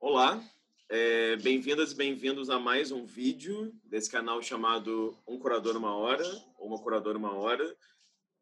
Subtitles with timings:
[0.00, 0.40] Olá,
[0.88, 6.24] é, bem-vindas e bem-vindos a mais um vídeo desse canal chamado Um Curador Uma Hora,
[6.56, 7.76] ou Uma Curadora Uma Hora.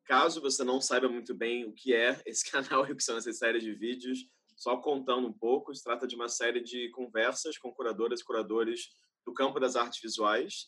[0.04, 3.16] Caso você não saiba muito bem o que é esse canal e o que são
[3.16, 7.56] essas séries de vídeos, só contando um pouco, se trata de uma série de conversas
[7.56, 8.90] com curadoras e curadores
[9.24, 10.66] do campo das artes visuais,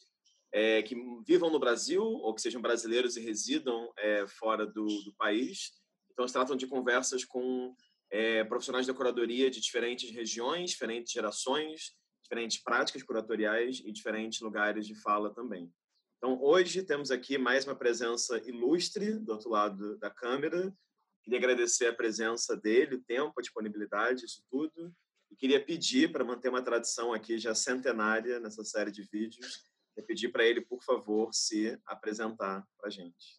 [0.50, 0.96] é, que
[1.27, 5.70] vivam no Brasil ou que sejam brasileiros e residam é, fora do, do país.
[6.11, 7.77] Então, se tratam de conversas com
[8.11, 11.92] é, profissionais da curadoria de diferentes regiões, diferentes gerações,
[12.23, 15.73] diferentes práticas curatoriais e diferentes lugares de fala também.
[16.19, 20.74] Então, hoje temos aqui mais uma presença ilustre do outro lado da câmera.
[21.23, 24.92] Queria agradecer a presença dele, o tempo, a disponibilidade, isso tudo.
[25.30, 29.69] E queria pedir, para manter uma tradição aqui já centenária nessa série de vídeos,
[30.02, 33.38] pedir para ele, por favor, se apresentar para a gente.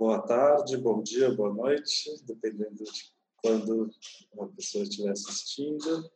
[0.00, 3.90] Boa tarde, bom dia, boa noite, dependendo de quando
[4.32, 6.10] uma pessoa estiver assistindo.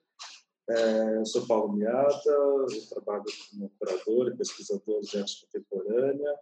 [0.71, 6.35] É, eu sou Paulo Miata, eu trabalho como curador e pesquisador de arte contemporânea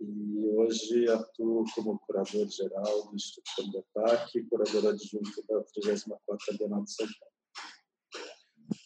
[0.00, 6.82] e hoje atuo como curador geral do Instituto Cambotac e curador adjunto da 34ª Bienal
[6.82, 7.34] de São Paulo.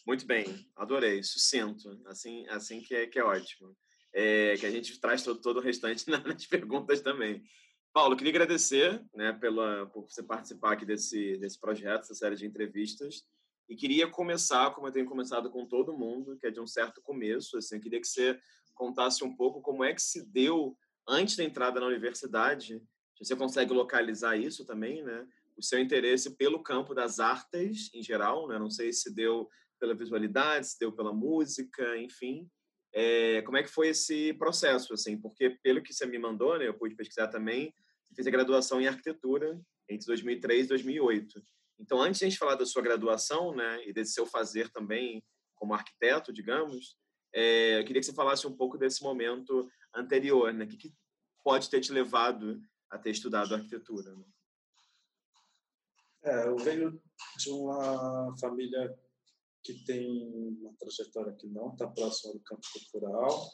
[0.05, 0.45] Muito bem,
[0.75, 3.75] adorei, sucinto, assim, assim que, é, que é ótimo.
[4.13, 7.43] É, que a gente traz todo, todo o restante nas perguntas também.
[7.93, 12.45] Paulo, queria agradecer né, pela, por você participar aqui desse, desse projeto, dessa série de
[12.45, 13.25] entrevistas.
[13.67, 17.01] E queria começar, como eu tenho começado com todo mundo, que é de um certo
[17.01, 17.57] começo.
[17.57, 18.39] Assim, eu queria que você
[18.73, 22.81] contasse um pouco como é que se deu, antes da entrada na universidade,
[23.15, 25.27] se você consegue localizar isso também, né?
[25.57, 28.57] O seu interesse pelo campo das artes em geral, né?
[28.57, 32.49] Não sei se deu pela visualidade, se deu pela música, enfim.
[32.93, 35.19] É, como é que foi esse processo, assim?
[35.19, 37.73] Porque pelo que você me mandou, né, eu pude pesquisar também,
[38.09, 41.41] você fez a graduação em arquitetura entre 2003 e 2008.
[41.79, 45.23] Então, antes de a gente falar da sua graduação, né, e desse seu fazer também
[45.55, 46.97] como arquiteto, digamos,
[47.33, 50.65] é, eu queria que você falasse um pouco desse momento anterior, né?
[50.65, 50.93] O que, que
[51.43, 54.13] pode ter te levado a ter estudado arquitetura?
[54.15, 54.25] Né?
[56.23, 57.01] É, eu venho
[57.37, 58.93] de uma família
[59.63, 63.51] que tem uma trajetória que não está próxima do campo cultural,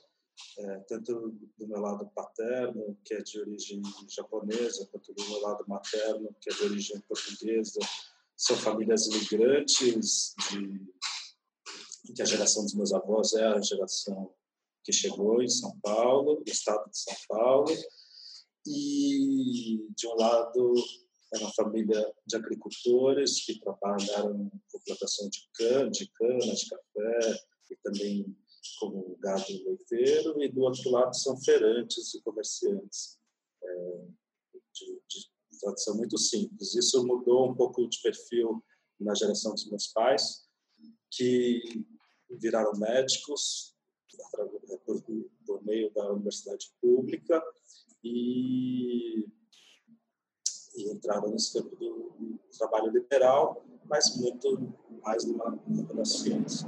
[0.59, 5.65] é, tanto do meu lado paterno, que é de origem japonesa, quanto do meu lado
[5.67, 7.79] materno, que é de origem portuguesa.
[8.35, 14.33] São famílias imigrantes, de, que a geração dos meus avós é a geração
[14.83, 17.73] que chegou em São Paulo, no estado de São Paulo.
[18.65, 20.73] E, de um lado,
[21.33, 27.45] é uma família de agricultores que trabalharam com plantação de cana, de cana, de café
[27.69, 28.37] e também
[28.79, 33.17] como gado leiteiro, e do outro lado são feirantes e comerciantes,
[33.63, 34.05] é,
[34.73, 36.75] de, de tradição muito simples.
[36.75, 38.63] Isso mudou um pouco de perfil
[38.99, 40.47] na geração dos meus pais,
[41.11, 41.85] que
[42.29, 43.75] viraram médicos
[44.85, 45.03] por,
[45.45, 47.41] por meio da universidade pública
[48.03, 49.25] e
[50.77, 56.67] e entraram nesse campo do trabalho liberal, mas muito mais numa, numa ciência.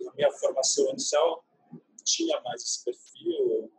[0.00, 1.44] E a minha formação inicial
[2.04, 3.72] tinha mais esse perfil,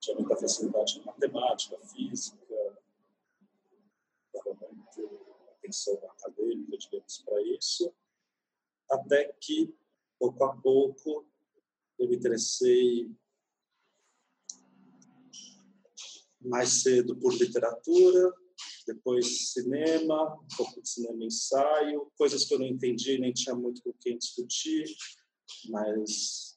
[0.00, 2.38] tinha muita facilidade em matemática, física,
[4.32, 5.26] dava muito
[5.58, 7.92] atenção acadêmica, digamos, para isso,
[8.90, 9.74] até que,
[10.18, 11.26] pouco a pouco,
[11.98, 13.10] eu me interessei
[16.46, 18.32] mais cedo por literatura,
[18.86, 23.82] depois cinema, um pouco de cinema ensaio, coisas que eu não entendi, nem tinha muito
[23.82, 24.84] com quem discutir,
[25.68, 26.56] mas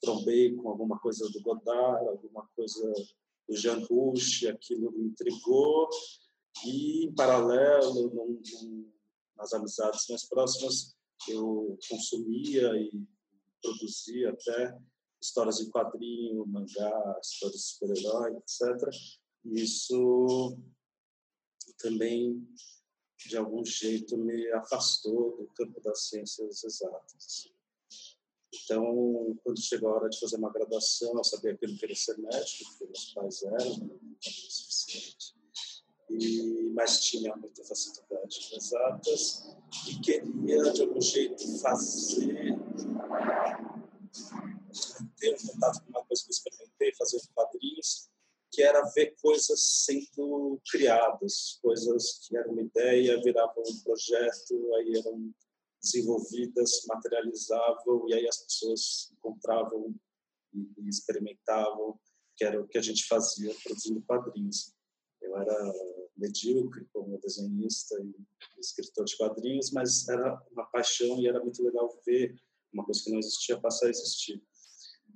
[0.00, 2.92] trombei com alguma coisa do Godard, alguma coisa
[3.48, 5.88] do Jean Rouch, aquilo me intrigou,
[6.64, 8.92] e em paralelo, num, num,
[9.36, 10.96] nas amizades mais próximas,
[11.28, 12.90] eu consumia e
[13.60, 14.76] produzia até
[15.20, 18.88] histórias em quadrinho, mangá, histórias de super-herói, etc.
[19.44, 20.56] Isso
[21.78, 22.46] também,
[23.26, 27.50] de algum jeito, me afastou do campo das ciências exatas.
[28.64, 31.96] Então, quando chegou a hora de fazer uma graduação, eu sabia que eu não queria
[31.96, 35.36] ser médico, porque meus pais eram, não era suficiente.
[36.10, 39.56] E, mas tinha muita facilidade exatas
[39.86, 42.56] e queria, de algum jeito, fazer
[45.18, 48.08] ter um contato com uma coisa que eu experimentei fazer quadrinhos,
[48.50, 54.96] que era ver coisas sendo criadas, coisas que eram uma ideia, viravam um projeto, aí
[54.96, 55.32] eram
[55.82, 59.94] desenvolvidas, materializavam, e aí as pessoas encontravam
[60.54, 61.98] e experimentavam,
[62.36, 64.72] que era o que a gente fazia produzindo quadrinhos.
[65.20, 65.72] Eu era
[66.16, 71.88] medíocre como desenhista e escritor de quadrinhos, mas era uma paixão e era muito legal
[72.04, 72.34] ver
[72.72, 74.42] uma coisa que não existia passar a existir.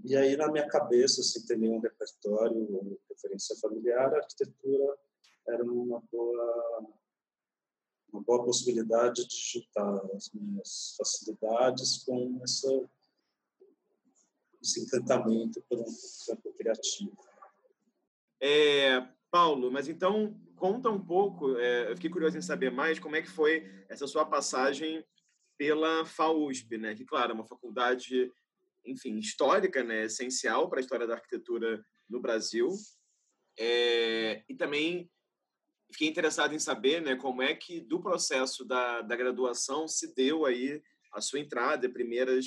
[0.04, 4.98] E aí, na minha cabeça, sem ter nenhum repertório ou referência familiar, a arquitetura
[5.48, 6.86] era uma boa,
[8.12, 12.90] uma boa possibilidade de juntar as minhas facilidades com essa,
[14.60, 15.84] esse encantamento pelo
[16.26, 17.16] campo criativo.
[18.40, 23.16] É, Paulo, mas então conta um pouco, é, eu fiquei curioso em saber mais como
[23.16, 25.04] é que foi essa sua passagem
[25.56, 26.94] pela FAUSP, né?
[26.94, 28.32] Que, claro, é uma faculdade,
[28.84, 30.04] enfim, histórica, né?
[30.04, 32.68] Essencial para a história da arquitetura no Brasil.
[33.58, 35.10] É, e também
[35.90, 37.16] fiquei interessado em saber, né?
[37.16, 40.82] Como é que do processo da, da graduação se deu aí
[41.12, 42.46] a sua entrada, primeiras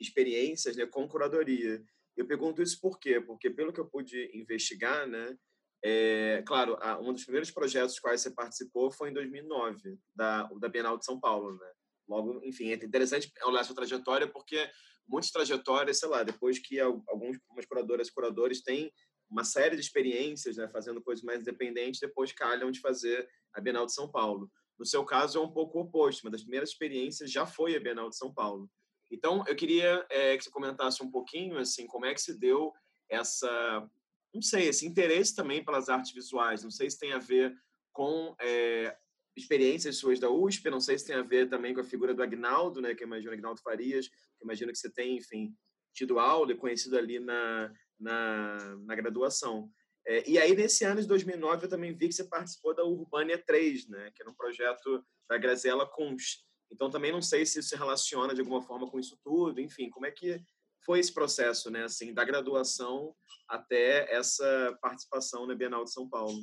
[0.00, 0.86] experiências, né?
[0.86, 1.82] Com curadoria.
[2.16, 3.20] Eu pergunto isso por quê?
[3.20, 5.36] Porque pelo que eu pude investigar, né?
[5.84, 10.96] É, claro, um dos primeiros projetos quais você participou foi em 2009, da, da Bienal
[10.96, 11.72] de São Paulo, né?
[12.08, 14.70] Logo, enfim, é interessante olhar sua trajetória, porque
[15.06, 18.92] muitas trajetórias, sei lá, depois que algumas curadoras e curadores têm
[19.30, 23.86] uma série de experiências, né, fazendo coisas mais independentes, depois calham de fazer a Bienal
[23.86, 24.50] de São Paulo.
[24.78, 26.24] No seu caso, é um pouco oposto.
[26.24, 28.70] Uma das primeiras experiências já foi a Bienal de São Paulo.
[29.10, 32.72] Então, eu queria é, que você comentasse um pouquinho, assim, como é que se deu
[33.10, 33.88] essa,
[34.34, 36.62] não sei, esse interesse também pelas artes visuais.
[36.62, 37.54] Não sei se tem a ver
[37.92, 38.96] com é,
[39.36, 42.22] experiências suas da USP, não sei se tem a ver também com a figura do
[42.22, 45.54] Agnaldo, né, que eu imagino Agnaldo Farias, que imagino que você tem, enfim,
[45.94, 49.70] tido aula e conhecido ali na, na, na graduação.
[50.06, 53.38] É, e aí, nesse ano de 2009, eu também vi que você participou da Urbânia
[53.38, 56.44] 3, né, que era um projeto da Graziela Kunz.
[56.70, 59.88] Então, também não sei se isso se relaciona de alguma forma com isso tudo, enfim,
[59.90, 60.42] como é que
[60.84, 63.14] foi esse processo, né, assim, da graduação
[63.48, 66.38] até essa participação na Bienal de São Paulo?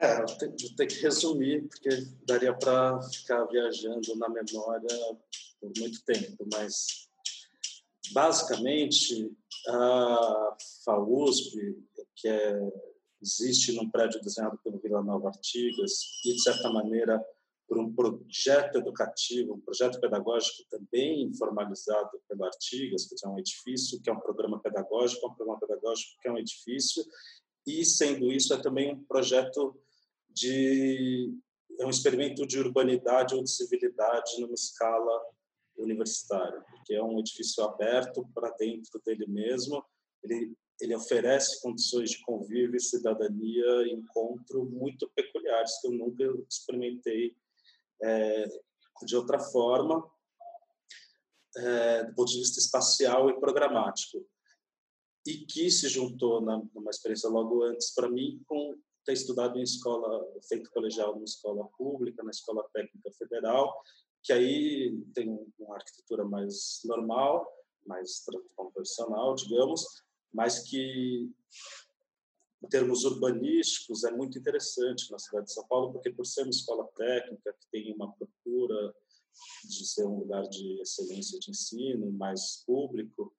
[0.00, 0.26] É, eu
[0.76, 1.88] tenho que resumir, porque
[2.24, 4.88] daria para ficar viajando na memória
[5.60, 7.08] por muito tempo, mas
[8.12, 9.28] basicamente
[9.68, 11.76] a FAUSP,
[12.14, 12.60] que é,
[13.20, 17.20] existe num prédio desenhado pelo Vila Nova Artigas e, de certa maneira,
[17.66, 24.00] por um projeto educativo, um projeto pedagógico também formalizado pelo Artigas, que é um edifício,
[24.00, 27.04] que é um programa pedagógico, é um programa pedagógico que é um edifício,
[27.66, 29.76] e, sendo isso, é também um projeto
[30.40, 31.34] de
[31.80, 35.20] é um experimento de urbanidade ou de civilidade numa escala
[35.76, 39.84] universitária, porque é um edifício aberto para dentro dele mesmo.
[40.24, 47.36] Ele ele oferece condições de convívio cidadania encontro muito peculiares que eu nunca experimentei
[48.00, 48.46] é,
[49.04, 50.08] de outra forma,
[51.56, 54.24] é, do ponto de vista espacial e programático.
[55.26, 59.62] E que se juntou na, numa experiência logo antes para mim com ter estudado em
[59.62, 63.82] escola, feito colegial numa escola pública, na Escola Técnica Federal,
[64.22, 67.50] que aí tem uma arquitetura mais normal,
[67.86, 68.22] mais
[68.54, 69.82] convencional, digamos,
[70.30, 71.32] mas que
[72.62, 76.50] em termos urbanísticos é muito interessante na cidade de São Paulo, porque por ser uma
[76.50, 78.94] escola técnica que tem uma procura
[79.64, 83.32] de ser um lugar de excelência de ensino, mais público,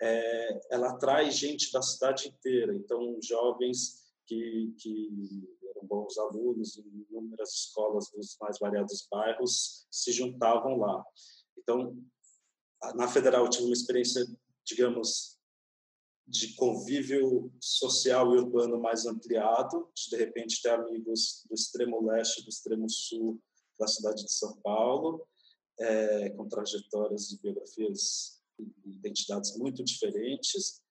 [0.00, 2.74] é, ela atrai gente da cidade inteira.
[2.74, 10.12] Então, jovens que, que eram bons alunos em inúmeras escolas dos mais variados bairros se
[10.12, 11.04] juntavam lá.
[11.58, 11.96] Então,
[12.94, 14.24] na Federal eu tive uma experiência,
[14.64, 15.38] digamos,
[16.26, 22.42] de convívio social e urbano mais ampliado, de de repente ter amigos do extremo leste,
[22.42, 23.40] do extremo sul
[23.78, 25.26] da cidade de São Paulo,
[25.78, 30.81] é, com trajetórias e biografias e identidades muito diferentes,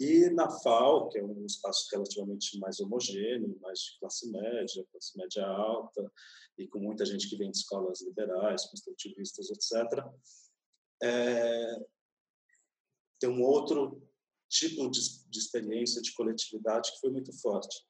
[0.00, 5.18] e na FAO, que é um espaço relativamente mais homogêneo, mais de classe média, classe
[5.18, 6.10] média alta,
[6.56, 10.02] e com muita gente que vem de escolas liberais, construtivistas, etc.,
[11.02, 11.86] é,
[13.18, 14.02] tem um outro
[14.48, 17.86] tipo de, de experiência de coletividade que foi muito forte.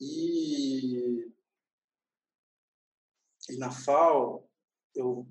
[0.00, 1.32] E,
[3.48, 4.50] e na FAO,
[4.96, 5.24] eu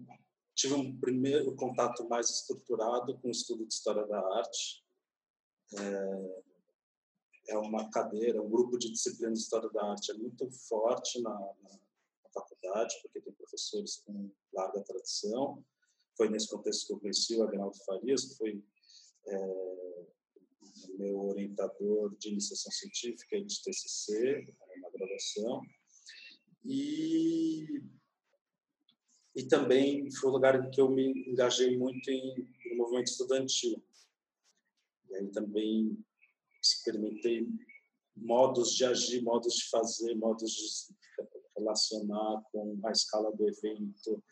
[0.55, 4.84] tive um primeiro contato mais estruturado com o estudo de história da arte,
[5.73, 6.43] é,
[7.49, 11.31] é uma cadeira, um grupo de disciplinas de História da Arte é muito forte na,
[11.31, 15.63] na, na faculdade, porque tem professores com larga tradição.
[16.17, 18.63] Foi nesse contexto que eu conheci o Agnaldo Farias, que foi
[19.27, 20.05] é,
[20.97, 24.45] meu orientador de iniciação científica e de TCC
[24.81, 25.61] na graduação.
[26.63, 27.83] E,
[29.35, 33.83] e também foi o lugar em que eu me engajei muito em, no movimento estudantil.
[35.15, 35.97] E aí também
[36.61, 37.47] experimentei
[38.15, 40.95] modos de agir, modos de fazer, modos de se
[41.57, 44.23] relacionar com a escala do evento,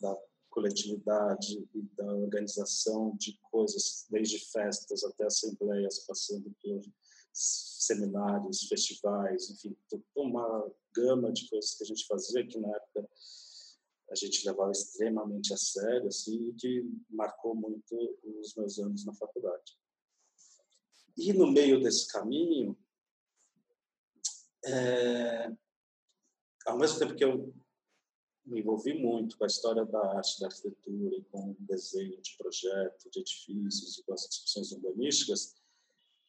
[0.00, 0.16] da
[0.50, 6.82] coletividade e da organização de coisas, desde festas até assembleias, passando por
[7.32, 9.76] seminários, festivais, enfim,
[10.14, 13.08] uma gama de coisas que a gente fazia que na época
[14.10, 17.94] a gente levava extremamente a sério, assim, e que marcou muito
[18.40, 19.76] os meus anos na faculdade.
[21.16, 22.76] E no meio desse caminho,
[24.64, 25.50] é,
[26.66, 27.54] ao mesmo tempo que eu
[28.44, 32.36] me envolvi muito com a história da arte, da arquitetura, e com o desenho de
[32.36, 35.54] projeto, de edifícios e com as discussões urbanísticas,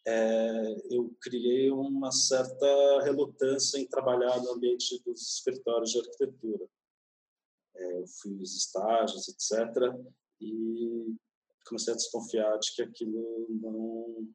[0.05, 6.65] é, eu criei uma certa relutância em trabalhar no ambiente dos escritórios de arquitetura.
[7.75, 9.93] É, eu fiz estágios, etc.,
[10.39, 11.15] e
[11.67, 14.33] comecei a desconfiar de que aquilo não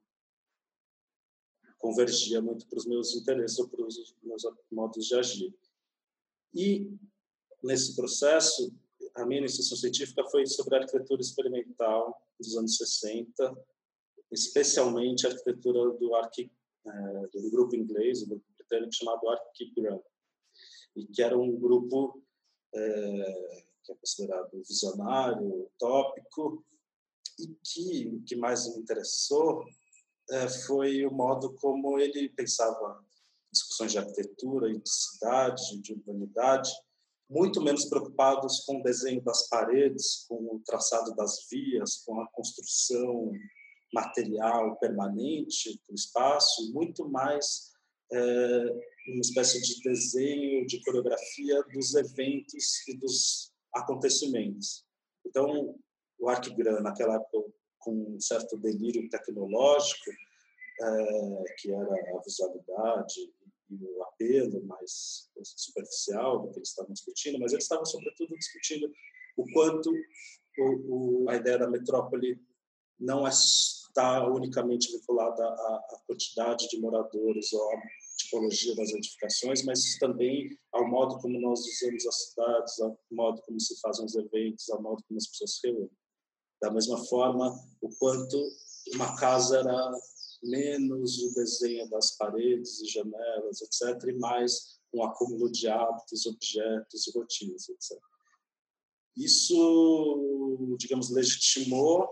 [1.83, 5.53] convergia muito para os meus interesses ou para os meus modos de agir.
[6.55, 6.89] E,
[7.63, 8.73] nesse processo,
[9.17, 13.67] a minha iniciação científica foi sobre a arquitetura experimental dos anos 60,
[14.31, 16.51] especialmente a arquitetura do, arqui,
[16.87, 16.91] é,
[17.41, 20.01] do grupo inglês, do britânico chamado Archigram,
[20.95, 22.23] e que era um grupo
[22.73, 26.65] é, que é considerado visionário, utópico,
[27.41, 29.65] e que o que mais me interessou
[30.67, 33.05] foi o modo como ele pensava
[33.53, 36.71] discussões de arquitetura de cidade, de urbanidade,
[37.29, 42.29] muito menos preocupados com o desenho das paredes, com o traçado das vias, com a
[42.33, 43.33] construção
[43.93, 47.73] material permanente do espaço, muito mais
[48.13, 48.65] é,
[49.09, 54.85] uma espécie de desenho, de coreografia dos eventos e dos acontecimentos.
[55.27, 55.75] Então,
[56.19, 60.11] o Arquigram, naquela época, com um certo delírio tecnológico,
[60.81, 63.33] é, que era a visualidade
[63.71, 68.93] e o apelo mais superficial do que eles estavam discutindo, mas eles estavam, sobretudo, discutindo
[69.37, 69.91] o quanto
[70.59, 72.39] o, o, a ideia da metrópole
[72.99, 77.83] não está unicamente vinculada à, à quantidade de moradores ou à
[78.17, 83.59] tipologia das edificações, mas também ao modo como nós usamos as cidades, ao modo como
[83.59, 85.91] se fazem os eventos, ao modo como as pessoas se reúnem.
[86.63, 88.41] Da mesma forma, o quanto
[88.95, 89.93] uma casa era
[90.43, 97.07] menos o desenho das paredes e janelas, etc., e mais um acúmulo de hábitos, objetos
[97.07, 97.99] e rotinas, etc.
[99.17, 102.09] Isso, digamos, legitimou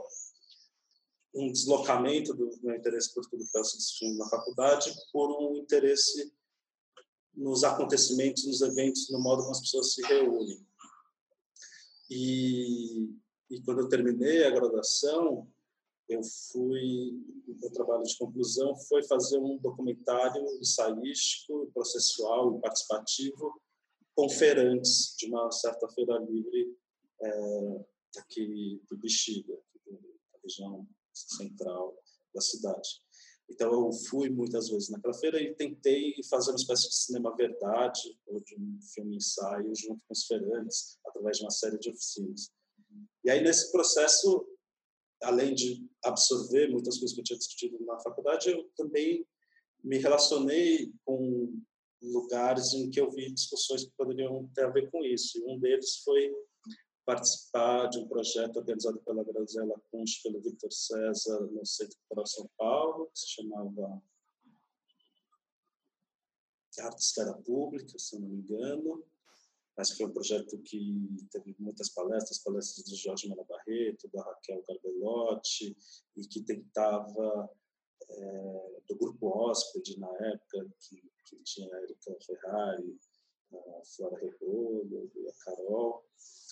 [1.33, 6.33] um deslocamento do meu interesse por tudo que discutindo na faculdade por um interesse
[7.35, 10.67] nos acontecimentos, nos eventos, no modo como as pessoas se reúnem.
[12.11, 13.15] E
[13.51, 15.49] e quando eu terminei a graduação,
[16.09, 23.61] eu fui, o meu trabalho de conclusão foi fazer um documentário ensaístico, processual e participativo
[24.15, 26.77] com feirantes de uma certa feira livre
[27.23, 27.85] é,
[28.19, 31.97] aqui do Bexiga, da região central
[32.35, 33.01] da cidade.
[33.49, 38.17] Então eu fui muitas vezes naquela feira e tentei fazer uma espécie de cinema verdade
[38.27, 42.51] ou de um filme ensaio junto com os feirantes através de uma série de oficinas.
[43.25, 44.47] E aí, nesse processo,
[45.23, 49.27] além de absorver muitas coisas que eu tinha discutido na faculdade, eu também
[49.83, 51.61] me relacionei com
[52.03, 55.39] lugares em que eu vi discussões que poderiam ter a ver com isso.
[55.39, 56.35] E um deles foi
[57.05, 62.51] participar de um projeto organizado pela Graziela Kunsch, pelo Victor César, no Centro Cultural São
[62.57, 64.03] Paulo, que se chamava
[66.79, 69.05] Arte Esfera Pública, se não me engano,
[69.81, 74.63] mas foi um projeto que teve muitas palestras, palestras do Jorge Mara Barreto, da Raquel
[74.69, 75.75] Garbelotti,
[76.19, 77.51] e que tentava,
[78.11, 83.01] é, do grupo Hóspede, na época, que, que tinha a Erika Ferrari,
[83.55, 86.05] a Flora Rebolo, a Carol,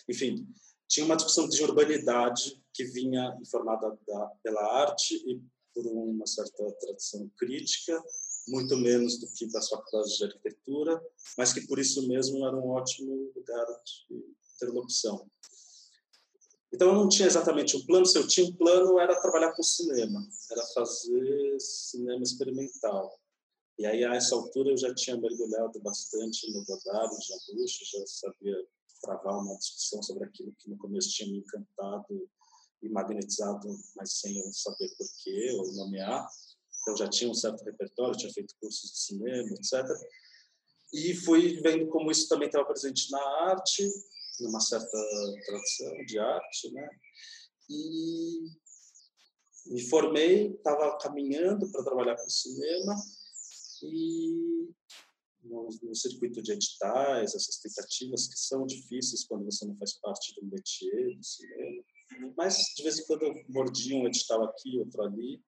[0.08, 0.48] enfim,
[0.88, 5.38] tinha uma discussão de urbanidade que vinha informada da, pela arte e
[5.74, 8.02] por uma certa tradição crítica,
[8.48, 11.00] muito menos do que das faculdades de arquitetura,
[11.36, 14.24] mas que por isso mesmo era um ótimo lugar de
[14.56, 15.28] interlocução.
[16.72, 19.62] Então eu não tinha exatamente um plano, se eu tinha um plano era trabalhar com
[19.62, 23.18] cinema, era fazer cinema experimental.
[23.78, 28.06] E aí a essa altura eu já tinha mergulhado bastante no Godard, no Jean já
[28.06, 28.66] sabia
[29.00, 32.28] travar uma discussão sobre aquilo que no começo tinha me encantado
[32.82, 36.28] e magnetizado, mas sem eu saber porquê ou nomear.
[36.88, 39.84] Então já tinha um certo repertório, tinha feito cursos de cinema, etc.
[40.94, 43.86] E fui vendo como isso também estava presente na arte,
[44.40, 44.98] numa certa
[45.44, 46.88] tradição de arte, né?
[47.68, 48.38] E
[49.66, 52.94] me formei, estava caminhando para trabalhar com cinema
[53.82, 54.70] E
[55.44, 60.34] no, no, circuito de editais, essas tentativas que são difíceis quando você não faz parte
[60.40, 61.84] do métier do cinema.
[62.18, 62.34] Uhum.
[62.34, 65.42] Mas, de vez em quando, eu mordia um edital aqui, outro ali.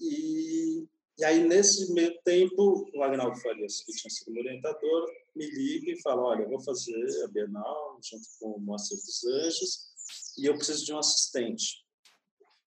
[0.00, 0.86] E,
[1.18, 5.92] e aí, nesse meio tempo, o Agnaldo Farias, que tinha sido meu orientador, me liga
[5.92, 9.88] e fala, olha, eu vou fazer a Bienal junto com o Moacir dos Anjos
[10.38, 11.84] e eu preciso de um assistente.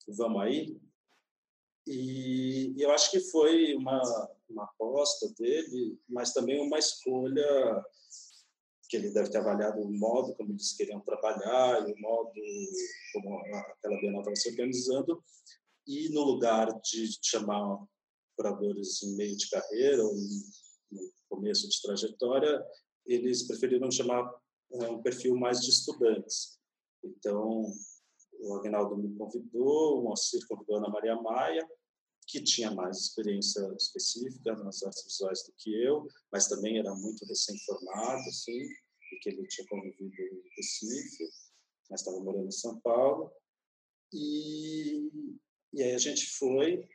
[0.08, 0.78] Vamos aí?
[1.88, 4.02] E, e eu acho que foi uma,
[4.50, 7.84] uma aposta dele, mas também uma escolha
[8.90, 12.34] que ele deve ter avaliado o modo como eles queriam trabalhar e o modo
[13.14, 15.24] como aquela Bienal estava se organizando
[15.88, 17.86] e no lugar de chamar
[18.36, 20.14] curadores em meio de carreira ou
[20.92, 22.64] no começo de trajetória,
[23.06, 24.32] eles preferiram chamar
[24.74, 26.60] é, um perfil mais de estudantes.
[27.04, 27.66] Então,
[28.40, 31.68] o Agnaldo me convidou, o Moacir convidou a Ana Maria Maia,
[32.28, 37.26] que tinha mais experiência específica nas artes visuais do que eu, mas também era muito
[37.26, 38.68] recém-formado, assim,
[39.10, 41.30] porque ele tinha convivido em Recife,
[41.90, 43.32] mas estava morando em São Paulo.
[44.14, 45.10] E,
[45.74, 46.88] e aí a gente foi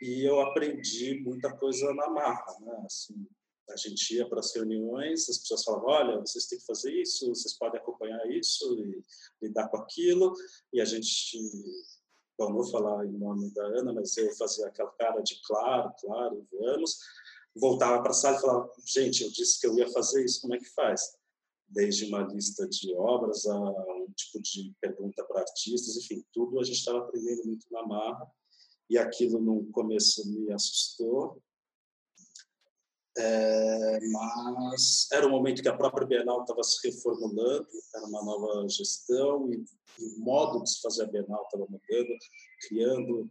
[0.00, 2.82] e eu aprendi muita coisa na marra, né?
[2.86, 3.26] Assim,
[3.68, 7.28] a gente ia para as reuniões, as pessoas falavam, olha, vocês têm que fazer isso,
[7.28, 9.04] vocês podem acompanhar isso e
[9.46, 10.32] lidar com aquilo,
[10.72, 11.38] e a gente,
[12.38, 15.92] bom, não vou falar em nome da Ana, mas eu fazia aquela cara de claro,
[16.00, 16.98] claro, vamos,
[17.54, 20.54] voltava para a sala e falava, gente, eu disse que eu ia fazer isso, como
[20.54, 21.19] é que faz?
[21.70, 26.64] Desde uma lista de obras a um tipo de pergunta para artistas, enfim, tudo a
[26.64, 28.28] gente estava aprendendo muito na marra,
[28.88, 31.40] e aquilo no começo me assustou,
[33.16, 38.68] é, mas era um momento que a própria Bienal estava se reformulando, era uma nova
[38.68, 39.64] gestão e,
[39.98, 42.18] e o modo de se fazer a Bienal estava mudando,
[42.66, 43.30] criando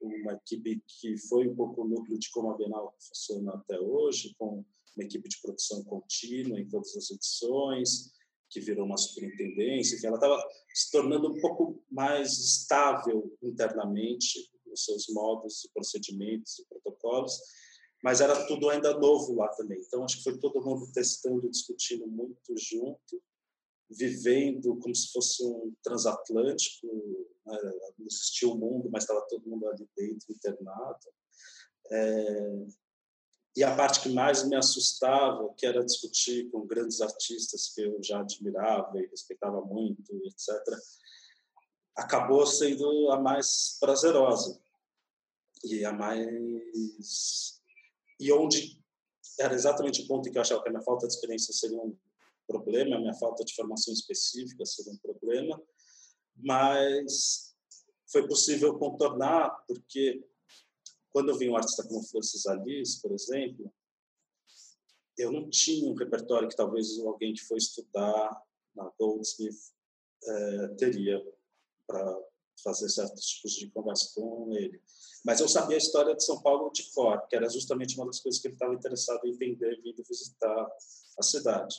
[0.00, 4.34] uma equipe que foi um pouco o núcleo de como a Bienal funciona até hoje,
[4.38, 4.64] com
[4.96, 8.12] uma equipe de produção contínua em todas as edições,
[8.50, 10.42] que virou uma superintendência, que ela estava
[10.74, 17.38] se tornando um pouco mais estável internamente nos seus modos e procedimentos e protocolos,
[18.02, 19.80] mas era tudo ainda novo lá também.
[19.80, 23.22] Então, acho que foi todo mundo testando, discutindo muito junto,
[23.88, 26.86] vivendo como se fosse um transatlântico.
[27.46, 27.58] Né?
[27.98, 31.08] Não existia o mundo, mas estava todo mundo ali dentro, internado.
[31.90, 32.66] É...
[33.54, 38.02] E a parte que mais me assustava, que era discutir com grandes artistas que eu
[38.02, 40.58] já admirava e respeitava muito, etc.,
[41.94, 44.58] acabou sendo a mais prazerosa
[45.64, 47.60] e a mais
[48.18, 48.80] e onde
[49.38, 51.78] era exatamente o ponto em que eu achava que a minha falta de experiência seria
[51.78, 51.96] um
[52.46, 55.60] problema, a minha falta de formação específica seria um problema,
[56.36, 57.54] mas
[58.10, 60.24] foi possível contornar porque
[61.12, 63.72] quando eu vi um artista como Francis Alice, por exemplo,
[65.18, 68.42] eu não tinha um repertório que talvez alguém que foi estudar
[68.74, 69.58] na Goldsmith
[70.24, 71.22] eh, teria
[71.86, 72.18] para
[72.62, 74.80] fazer certos tipos de conversa com ele.
[75.24, 78.20] Mas eu sabia a história de São Paulo de cor, que era justamente uma das
[78.20, 80.68] coisas que ele estava interessado em entender vindo visitar
[81.18, 81.76] a cidade.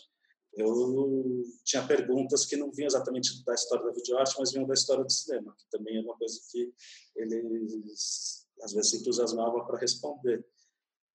[0.56, 5.04] Eu tinha perguntas que não vinham exatamente da história da videoarte, mas vinham da história
[5.04, 6.72] do cinema, que também é uma coisa que
[7.16, 10.46] eles às vezes se entusiasmavam para responder.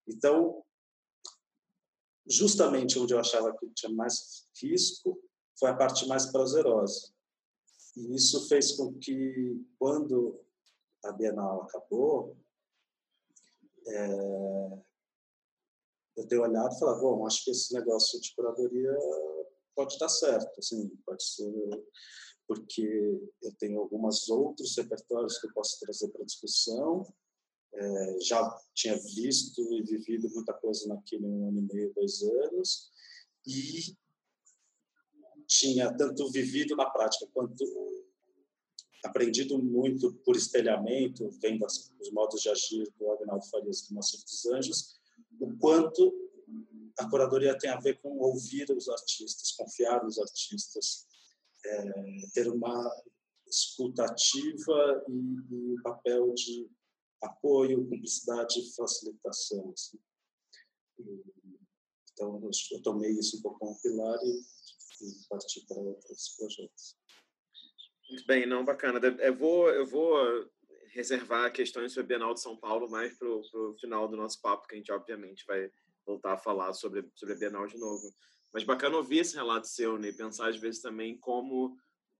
[0.07, 0.63] Então,
[2.27, 5.21] justamente onde eu achava que tinha mais risco
[5.57, 7.13] foi a parte mais prazerosa.
[7.95, 10.39] E isso fez com que, quando
[11.03, 12.37] a Bienal acabou,
[13.87, 14.83] é,
[16.17, 18.95] eu tenho olhado e falado, bom, acho que esse negócio de curadoria
[19.75, 21.51] pode dar certo, assim, pode ser
[22.49, 27.05] porque eu tenho alguns outros repertórios que eu posso trazer para discussão.
[27.71, 32.91] É, já tinha visto e vivido muita coisa naquele um ano e meio, dois anos,
[33.45, 33.95] e
[35.47, 37.63] tinha tanto vivido na prática quanto
[39.03, 44.19] aprendido muito por espelhamento, vendo as, os modos de agir do Agnaldo Farias do Moacir
[44.21, 44.99] dos Anjos,
[45.39, 46.13] o quanto
[46.97, 51.07] a curadoria tem a ver com ouvir os artistas, confiar nos artistas,
[51.65, 51.91] é,
[52.33, 52.91] ter uma
[53.47, 56.69] escutativa e, um papel de
[57.21, 59.73] apoio, cumplicidade e facilitação.
[59.73, 59.99] Assim.
[62.13, 64.41] Então, eu tomei isso um como pilar e,
[65.01, 66.97] e parti para outros projetos.
[68.09, 68.99] Muito bem, não, bacana.
[69.19, 70.49] Eu vou, eu vou
[70.91, 74.67] reservar questões sobre a Bienal de São Paulo mais para o final do nosso papo,
[74.67, 75.71] que a gente obviamente vai
[76.05, 78.13] voltar a falar sobre, sobre a Bienal de novo.
[78.51, 80.09] Mas bacana ouvir esse relato seu, né?
[80.09, 81.77] E pensar às vezes também como,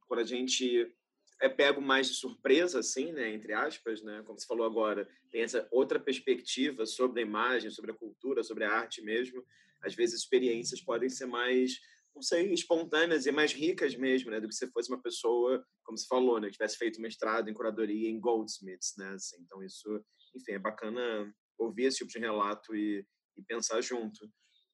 [0.08, 0.96] quando a gente
[1.42, 5.42] é pego mais de surpresa, assim, né, entre aspas, né, como você falou agora, tem
[5.42, 9.44] essa outra perspectiva sobre a imagem, sobre a cultura, sobre a arte mesmo.
[9.82, 11.80] Às vezes, experiências podem ser mais,
[12.14, 15.98] não sei, espontâneas e mais ricas mesmo, né, do que se fosse uma pessoa, como
[15.98, 19.38] você falou, né, que tivesse feito mestrado em curadoria em Goldsmiths, né, assim.
[19.42, 20.04] Então, isso,
[20.36, 23.06] enfim, é bacana ouvir esse tipo de relato e,
[23.38, 24.30] e pensar junto.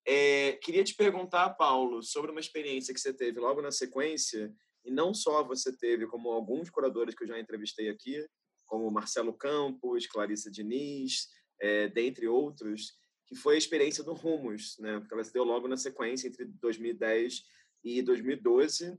[0.07, 4.53] É, queria te perguntar, Paulo, sobre uma experiência que você teve logo na sequência,
[4.85, 8.25] e não só você teve, como alguns curadores que eu já entrevistei aqui,
[8.65, 11.27] como Marcelo Campos, Clarissa Diniz,
[11.59, 12.93] é, dentre outros,
[13.25, 14.99] que foi a experiência do Rumos, né?
[14.99, 17.41] Porque ela se deu logo na sequência entre 2010
[17.83, 18.97] e 2012.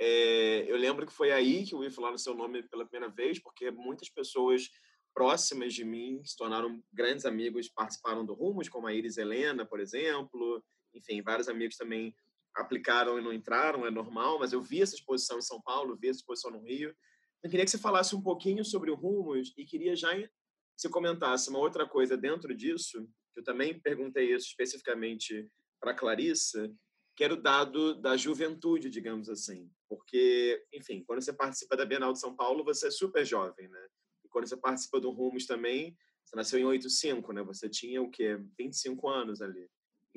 [0.00, 3.12] É, eu lembro que foi aí que eu ouvi falar no seu nome pela primeira
[3.12, 4.68] vez, porque muitas pessoas
[5.14, 9.80] próximas de mim se tornaram grandes amigos, participaram do Rumos, como a Iris Helena, por
[9.80, 10.62] exemplo.
[10.94, 12.14] Enfim, vários amigos também
[12.58, 16.08] aplicaram e não entraram, é normal, mas eu vi essa exposição em São Paulo, vi
[16.08, 16.94] essa exposição no Rio.
[17.42, 20.28] Eu queria que você falasse um pouquinho sobre o Rumos e queria já que
[20.76, 25.48] você comentasse uma outra coisa dentro disso, que eu também perguntei isso especificamente
[25.80, 26.72] para Clarissa,
[27.16, 29.70] que era o dado da juventude, digamos assim.
[29.88, 33.86] Porque, enfim, quando você participa da Bienal de São Paulo, você é super jovem, né?
[34.24, 37.42] E quando você participa do Rumos também, você nasceu em 85, né?
[37.42, 38.38] Você tinha o quê?
[38.56, 39.68] 25 anos ali.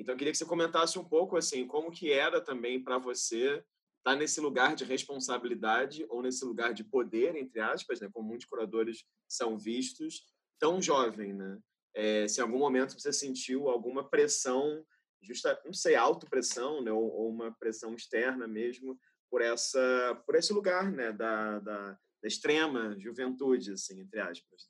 [0.02, 3.50] Então, eu queria que você comentasse um pouco, assim, como que era também para você
[3.52, 3.64] estar
[4.02, 8.10] tá nesse lugar de responsabilidade ou nesse lugar de poder, entre aspas, né?
[8.12, 10.26] Como muitos curadores são vistos,
[10.58, 11.56] tão jovem, né?
[11.94, 14.84] É, se em algum momento você sentiu alguma pressão,
[15.20, 16.90] justa, não sei, autopressão, né?
[16.90, 18.98] Ou, ou uma pressão externa mesmo,
[19.30, 24.68] por essa por esse lugar né da, da, da, extrema juventude assim entre aspas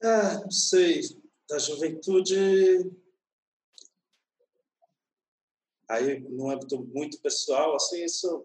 [0.00, 1.00] ah não sei
[1.48, 2.36] da juventude.
[5.88, 8.44] Aí no âmbito muito pessoal assim isso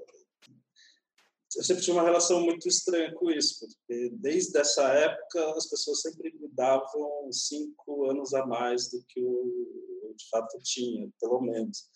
[1.56, 6.02] eu sempre tive uma relação muito estranha com isso porque desde essa época as pessoas
[6.02, 11.90] sempre me davam cinco anos a mais do que eu de fato tinha pelo menos.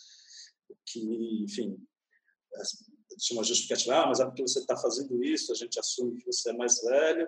[0.86, 1.78] Que enfim
[3.17, 6.26] tinha uma justificativa ah mas é porque você está fazendo isso a gente assume que
[6.26, 7.28] você é mais velho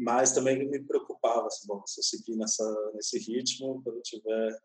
[0.00, 4.58] mas também me preocupava assim, bom, se eu seguir nessa nesse ritmo, quando eu tiver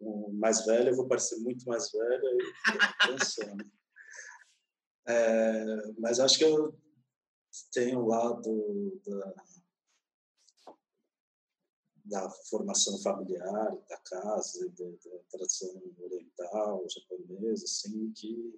[0.00, 3.66] um mais velho, eu vou parecer muito mais velho e.
[5.08, 6.76] É, mas acho que eu
[7.72, 9.34] tenho o lado da,
[12.06, 18.52] da formação familiar, da casa, da, da tradição oriental, japonesa, assim, que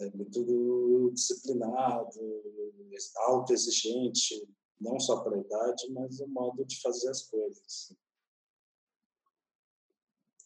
[0.00, 2.18] é muito disciplinado,
[3.26, 4.48] autoexigente,
[4.82, 7.96] não só para a idade, mas o modo de fazer as coisas.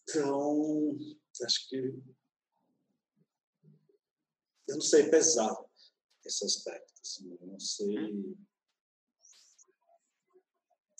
[0.03, 0.97] Então,
[1.45, 1.77] acho que
[4.69, 5.55] eu não sei pesar
[6.25, 6.93] esse aspecto.
[7.01, 8.37] Assim, eu não sei.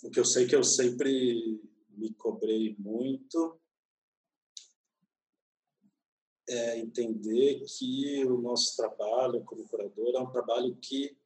[0.03, 3.59] O que eu sei é que eu sempre me cobrei muito
[6.49, 11.17] é entender que o nosso trabalho como curador é um trabalho que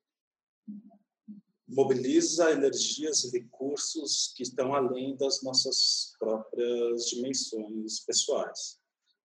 [1.72, 8.78] mobiliza energias e recursos que estão além das nossas próprias dimensões pessoais.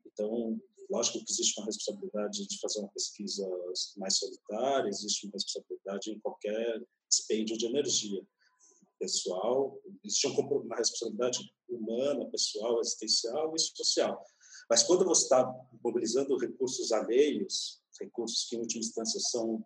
[0.06, 3.46] Então, lógico que existe uma responsabilidade de fazer uma pesquisa
[3.96, 8.26] mais solitária, existe uma responsabilidade em qualquer dispêndio de energia
[8.98, 14.24] pessoal, existe uma responsabilidade humana, pessoal, existencial e social.
[14.70, 15.52] Mas quando você está
[15.84, 19.64] mobilizando recursos alheios, recursos que em última instância são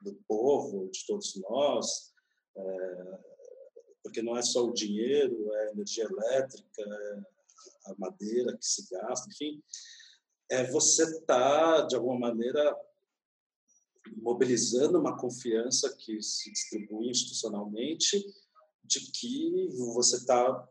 [0.00, 2.09] do povo, de todos nós,
[4.02, 7.22] porque não é só o dinheiro, é a energia elétrica, é
[7.86, 9.62] a madeira que se gasta, enfim,
[10.48, 12.76] é você está, de alguma maneira,
[14.16, 18.24] mobilizando uma confiança que se distribui institucionalmente
[18.82, 20.68] de que você está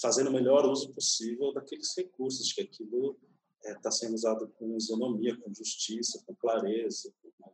[0.00, 3.18] fazendo o melhor uso possível daqueles recursos, que aquilo
[3.64, 7.52] está é, sendo usado com isonomia, com justiça, com clareza, com,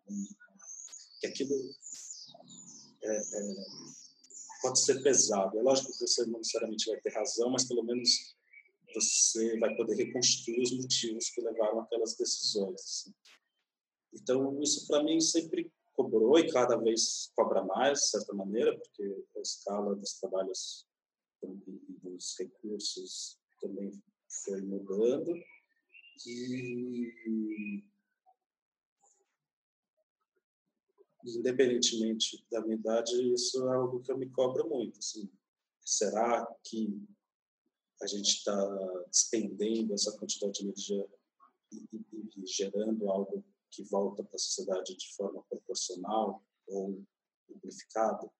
[1.20, 1.54] que aquilo
[3.04, 3.54] é, é,
[4.60, 5.58] pode ser pesado.
[5.58, 8.36] É lógico que você não necessariamente vai ter razão, mas pelo menos
[8.94, 12.80] você vai poder reconstruir os motivos que levaram aquelas decisões.
[12.80, 13.14] Assim.
[14.12, 19.24] Então, isso para mim sempre cobrou e cada vez cobra mais, de certa maneira, porque
[19.36, 20.86] a escala dos trabalhos
[21.42, 23.90] e dos recursos também
[24.44, 25.32] foi mudando.
[26.26, 27.84] E
[31.24, 34.98] independentemente da minha idade, isso é algo que eu me cobro muito.
[34.98, 35.30] Assim.
[35.80, 37.02] Será que
[38.02, 41.08] a gente está despendendo essa quantidade de energia
[41.72, 47.02] e, e, e, gerando algo que volta para a sociedade de forma proporcional ou
[47.50, 48.30] amplificada,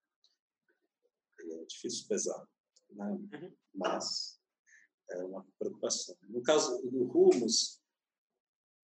[1.39, 2.47] é difícil pesar,
[2.91, 3.05] né?
[3.05, 3.53] Uhum.
[3.73, 4.39] mas
[5.09, 6.15] é uma preocupação.
[6.23, 7.81] No caso do Rumos,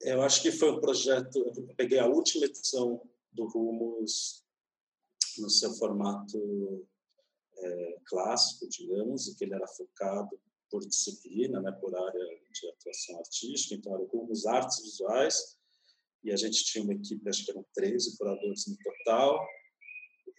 [0.02, 1.38] eu acho que foi um projeto.
[1.38, 4.44] Eu peguei a última edição do Rumos
[5.38, 6.88] no seu formato
[7.58, 10.39] é, clássico, digamos, e que ele era focado
[10.70, 15.58] por disciplina, né, por área de atuação artística, então era Rumos Artes Visuais,
[16.24, 19.48] e a gente tinha uma equipe, acho que eram 13 curadores no total,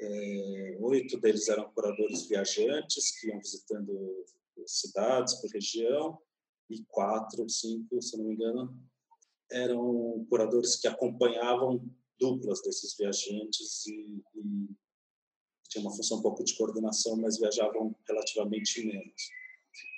[0.01, 4.25] é, oito deles eram curadores viajantes que iam visitando
[4.67, 6.19] cidades por região,
[6.71, 8.81] e quatro, cinco, se não me engano,
[9.51, 11.85] eram curadores que acompanhavam
[12.21, 14.69] duplas desses viajantes e, e
[15.69, 19.31] tinha uma função um pouco de coordenação, mas viajavam relativamente menos.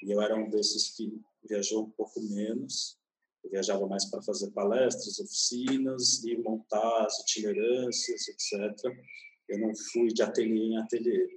[0.05, 2.99] E eu era um desses que viajou um pouco menos.
[3.43, 8.97] Eu viajava mais para fazer palestras, oficinas e montar as itinerâncias, etc.
[9.49, 11.29] Eu não fui de ateliê em ateliê.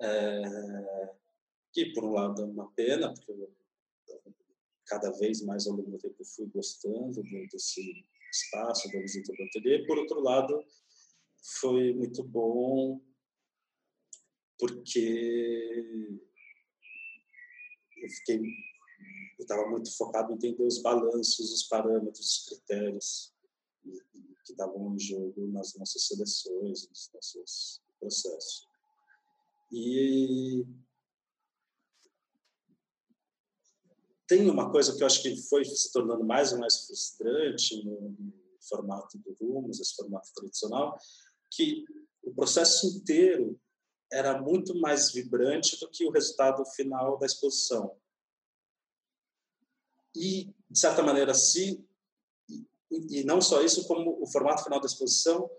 [0.00, 0.42] É,
[1.72, 3.52] que, por um lado, é uma pena, porque eu
[4.86, 9.86] cada vez mais ao longo do tempo fui gostando desse espaço, da visita do ateliê.
[9.86, 10.64] Por outro lado,
[11.60, 13.00] foi muito bom
[14.58, 15.84] porque
[17.96, 18.40] eu fiquei
[19.38, 23.34] eu estava muito focado em entender os balanços, os parâmetros, os critérios
[24.44, 28.68] que estavam em jogo nas nossas seleções, nos nossos processos.
[29.72, 30.64] E
[34.26, 38.16] tem uma coisa que eu acho que foi se tornando mais e mais frustrante no,
[38.68, 40.98] formato do Rumos, esse formato tradicional,
[41.50, 41.84] que
[42.22, 43.60] o processo inteiro
[44.10, 47.96] era muito mais vibrante do que o resultado final da exposição.
[50.16, 51.84] E, de certa maneira, se
[52.90, 55.50] e, não só isso, como o formato final da exposição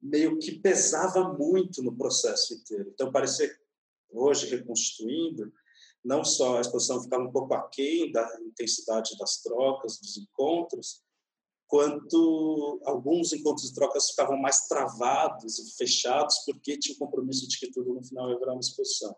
[0.00, 2.90] meio que pesava muito no processo inteiro.
[2.90, 3.50] Então, parecia,
[4.10, 5.52] hoje, reconstituindo,
[6.04, 11.02] não só a exposição ficava um pouco aquém da intensidade das trocas, dos encontros,
[11.66, 17.58] quanto alguns encontros de trocas ficavam mais travados e fechados porque tinha o compromisso de
[17.58, 19.14] que tudo no final ia virar uma exposição.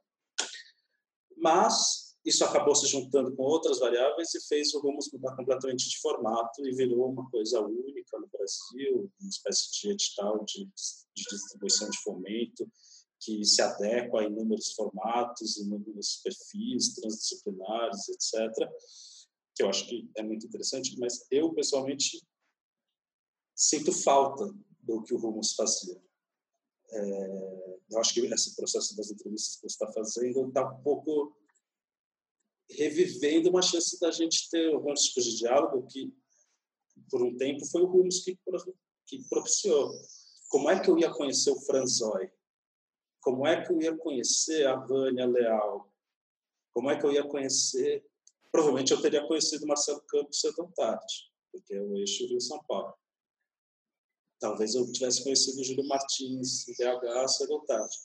[1.36, 5.98] Mas isso acabou se juntando com outras variáveis e fez o Rumos mudar completamente de
[6.00, 11.88] formato e virou uma coisa única no Brasil, uma espécie de edital de, de distribuição
[11.88, 12.70] de fomento,
[13.20, 18.68] que se adequa a inúmeros formatos, inúmeros perfis transdisciplinares, etc.,
[19.54, 22.26] que eu acho que é muito interessante, mas eu, pessoalmente,
[23.54, 26.00] sinto falta do que o Rumos fazia.
[26.92, 31.36] É, eu acho que esse processo das entrevistas que você está fazendo está um pouco
[32.70, 36.12] revivendo uma chance da gente ter alguns tipos de diálogo que,
[37.10, 38.38] por um tempo, foi o Rumos que,
[39.06, 39.92] que propiciou.
[40.48, 42.30] Como é que eu ia conhecer o Franzói?
[43.20, 45.92] Como é que eu ia conhecer a Vânia Leal?
[46.72, 48.04] Como é que eu ia conhecer...
[48.50, 52.94] Provavelmente eu teria conhecido Marcelo Campos cedo ou tarde, porque é o eixo Rio-São Paulo.
[54.40, 57.96] Talvez eu tivesse conhecido o Júlio Martins, BH, cedo ou tarde.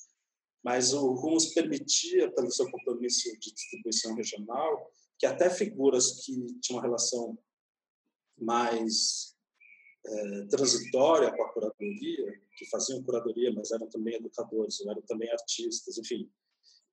[0.63, 6.77] Mas o Rumos permitia, pelo seu compromisso de distribuição regional, que até figuras que tinham
[6.77, 7.37] uma relação
[8.37, 9.34] mais
[10.07, 15.97] é, transitória com a curadoria, que faziam curadoria, mas eram também educadores, eram também artistas,
[15.97, 16.29] enfim,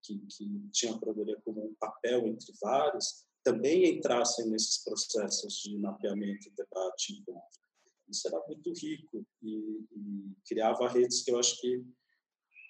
[0.02, 5.76] que, que tinham a curadoria como um papel entre vários, também entrassem nesses processos de
[5.78, 7.60] mapeamento, debate, encontro.
[8.08, 11.84] Isso era muito rico e, e criava redes que eu acho que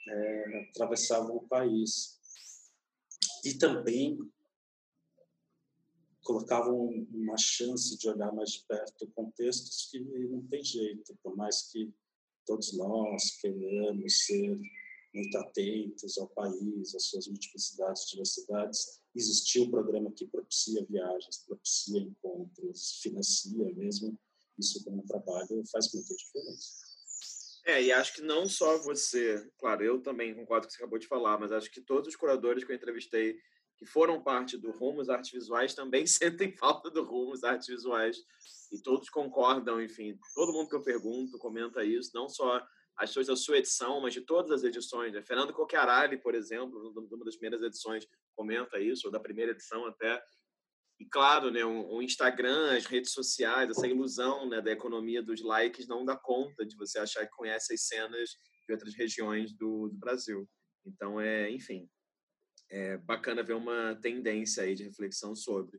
[0.09, 2.21] é, atravessavam o país.
[3.45, 4.19] E também
[6.23, 11.71] colocavam uma chance de olhar mais de perto contextos que não tem jeito, por mais
[11.71, 11.93] que
[12.47, 14.59] todos nós queremos ser
[15.15, 22.01] muito atentos ao país, às suas multiplicidades, diversidades, existiu um programa que propicia viagens, propicia
[22.01, 24.19] encontros, financia mesmo,
[24.59, 26.93] isso como trabalho faz muita diferença.
[27.65, 30.83] É, e acho que não só você, claro, eu também concordo com o que você
[30.83, 33.39] acabou de falar, mas acho que todos os curadores que eu entrevistei
[33.83, 38.17] que foram parte do Rumos Artes Visuais também sentem falta do Rumos Artes Visuais
[38.71, 42.65] e todos concordam, enfim, todo mundo que eu pergunto comenta isso, não só
[42.97, 45.13] as pessoas da sua edição, mas de todas as edições.
[45.13, 45.23] Né?
[45.23, 50.23] Fernando Coquearali, por exemplo, numa das primeiras edições, comenta isso, ou da primeira edição até,
[51.01, 55.89] e claro, né, o, Instagram, as redes sociais, essa ilusão né, da economia dos likes
[55.89, 58.31] não dá conta de você achar que conhece as cenas
[58.69, 60.49] de outras regiões do, do Brasil.
[60.87, 61.89] Então, é, enfim,
[62.73, 65.79] é bacana ver uma tendência aí de reflexão sobre.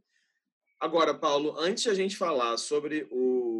[0.79, 3.53] Agora, Paulo, antes de a gente falar sobre o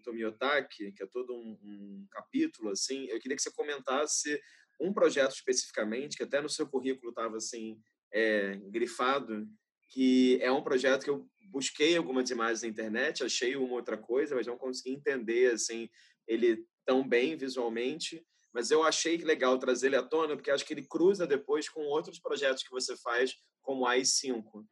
[0.00, 4.40] o Tomiotaki, que é todo um, um, capítulo, assim, eu queria que você comentasse
[4.80, 7.78] um projeto especificamente, que até no seu currículo estava assim,
[8.12, 9.46] é, grifado,
[9.90, 14.34] que é um projeto que eu busquei algumas imagens na internet, achei uma outra coisa,
[14.34, 15.88] mas não consegui entender assim
[16.26, 18.24] ele tão bem visualmente.
[18.52, 21.82] Mas eu achei legal trazer ele à tona, porque acho que ele cruza depois com
[21.82, 24.64] outros projetos que você faz, como a AI5.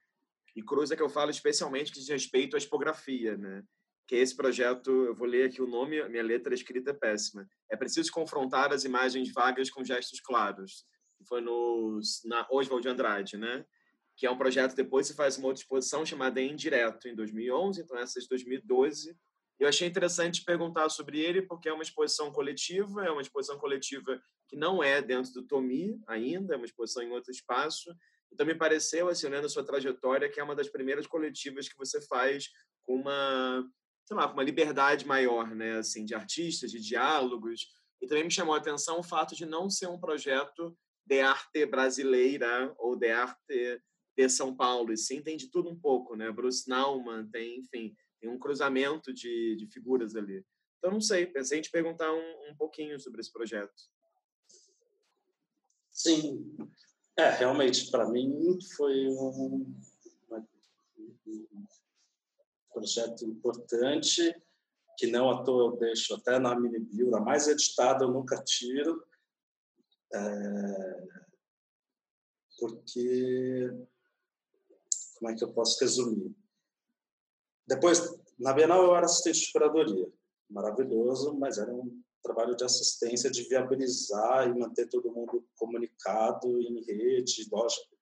[0.57, 3.63] E cruza que eu falo especialmente que diz respeito à expografia, né?
[4.09, 7.47] Que esse projeto, eu vou ler aqui o nome, minha letra escrita é péssima.
[7.71, 10.85] É preciso confrontar as imagens vagas com gestos claros.
[11.29, 13.65] Foi no, na Oswald de Andrade, né?
[14.17, 17.97] Que é um projeto, depois se faz uma outra exposição chamada Indireto, em 2011, então
[17.97, 19.17] essa é de 2012.
[19.59, 24.21] Eu achei interessante perguntar sobre ele, porque é uma exposição coletiva, é uma exposição coletiva
[24.49, 27.91] que não é dentro do Tomi ainda, é uma exposição em outro espaço,
[28.33, 31.77] então, me pareceu, assim, olhando a sua trajetória, que é uma das primeiras coletivas que
[31.77, 32.49] você faz
[32.83, 33.67] com uma,
[34.05, 37.67] sei lá, com uma liberdade maior, né, assim, de artistas, de diálogos.
[38.01, 41.65] E também me chamou a atenção o fato de não ser um projeto de arte
[41.67, 43.83] brasileira ou de arte
[44.17, 46.31] de São Paulo, e sim tem de tudo um pouco, né?
[46.31, 50.45] Bruce Nauman tem, enfim, tem um cruzamento de, de figuras ali.
[50.79, 53.75] Então, não sei, pensei em te perguntar um, um pouquinho sobre esse projeto.
[55.91, 56.57] Sim,
[57.17, 59.75] é, realmente, para mim foi um,
[60.31, 61.67] um,
[62.73, 64.35] projeto importante,
[64.97, 68.41] que não à toa eu deixo até na mini bio, a mais editada eu nunca
[68.45, 69.05] tiro,
[70.15, 71.09] é,
[72.61, 73.71] porque,
[75.19, 76.35] como é que eu posso resumir?
[77.69, 80.11] Depois, na Bienal eu era assistente de curadoria,
[80.49, 86.83] maravilhoso, mas era um trabalho de assistência, de viabilizar e manter todo mundo comunicado em
[86.83, 87.95] rede, lógico,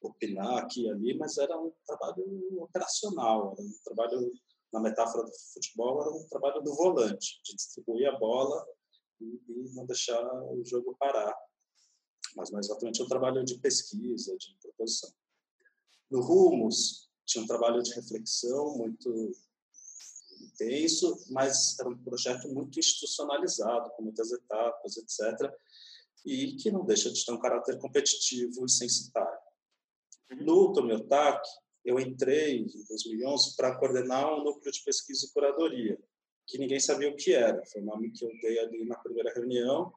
[0.00, 4.32] opinar aqui e ali, mas era um trabalho operacional, era um trabalho,
[4.72, 8.64] na metáfora do futebol, era um trabalho do volante, de distribuir a bola
[9.20, 11.34] e, e não deixar o jogo parar.
[12.36, 15.10] Mas, mais exatamente, é um trabalho de pesquisa, de proposição.
[16.08, 19.32] No Rumos, tinha um trabalho de reflexão muito
[20.40, 25.52] intenso, mas era um projeto muito institucionalizado, com muitas etapas, etc.,
[26.24, 29.38] e que não deixa de ter um caráter competitivo e censitário.
[30.30, 30.44] Uhum.
[30.44, 31.48] No Tomiotaki,
[31.84, 35.98] eu entrei em 2011 para coordenar um núcleo de pesquisa e curadoria,
[36.46, 37.64] que ninguém sabia o que era.
[37.66, 39.92] Foi o nome que eu dei ali na primeira reunião,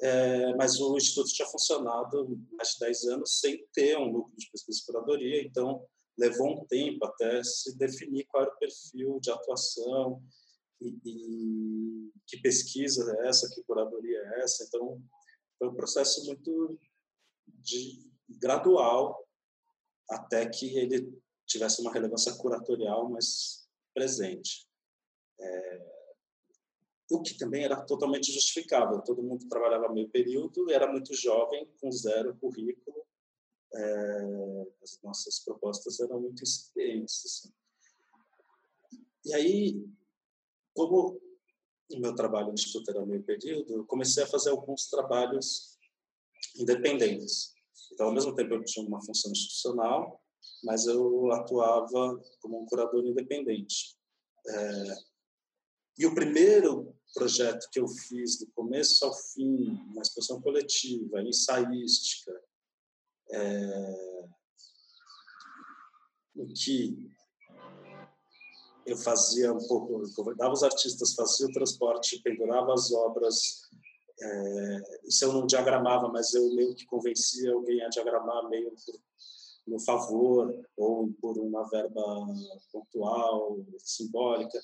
[0.00, 4.48] é, mas o Instituto tinha funcionado mais de 10 anos sem ter um núcleo de
[4.50, 5.84] pesquisa e curadoria, então
[6.18, 10.22] levou um tempo até se definir qual era o perfil de atuação
[10.80, 14.64] e, e que pesquisa é essa, que curadoria é essa.
[14.64, 15.00] Então,
[15.58, 16.78] foi um processo muito
[17.46, 19.26] de, gradual
[20.10, 21.12] até que ele
[21.46, 24.68] tivesse uma relevância curatorial mais presente.
[25.40, 25.98] É,
[27.10, 29.00] o que também era totalmente justificável.
[29.02, 33.06] Todo mundo trabalhava meio período, era muito jovem, com zero currículo,
[33.74, 37.24] é, as nossas propostas eram muito incipientes.
[37.24, 37.52] Assim.
[39.24, 39.86] E aí,
[40.74, 41.20] como
[41.92, 45.78] o meu trabalho no Instituto era meio período, eu comecei a fazer alguns trabalhos
[46.56, 47.54] independentes.
[47.92, 50.22] Então, ao mesmo tempo, eu tinha uma função institucional,
[50.64, 53.96] mas eu atuava como um curador independente.
[54.46, 54.96] É,
[55.98, 62.32] e o primeiro projeto que eu fiz do começo ao fim, uma exposição coletiva, ensaística,
[63.32, 64.28] é,
[66.36, 67.10] o que
[68.86, 73.68] eu fazia um pouco, convidava os artistas, fazia o transporte, pendurava as obras,
[74.20, 79.00] é, isso eu não diagramava, mas eu meio que convencia alguém a diagramar meio por
[79.68, 82.26] no favor ou por uma verba
[82.72, 84.58] pontual, simbólica.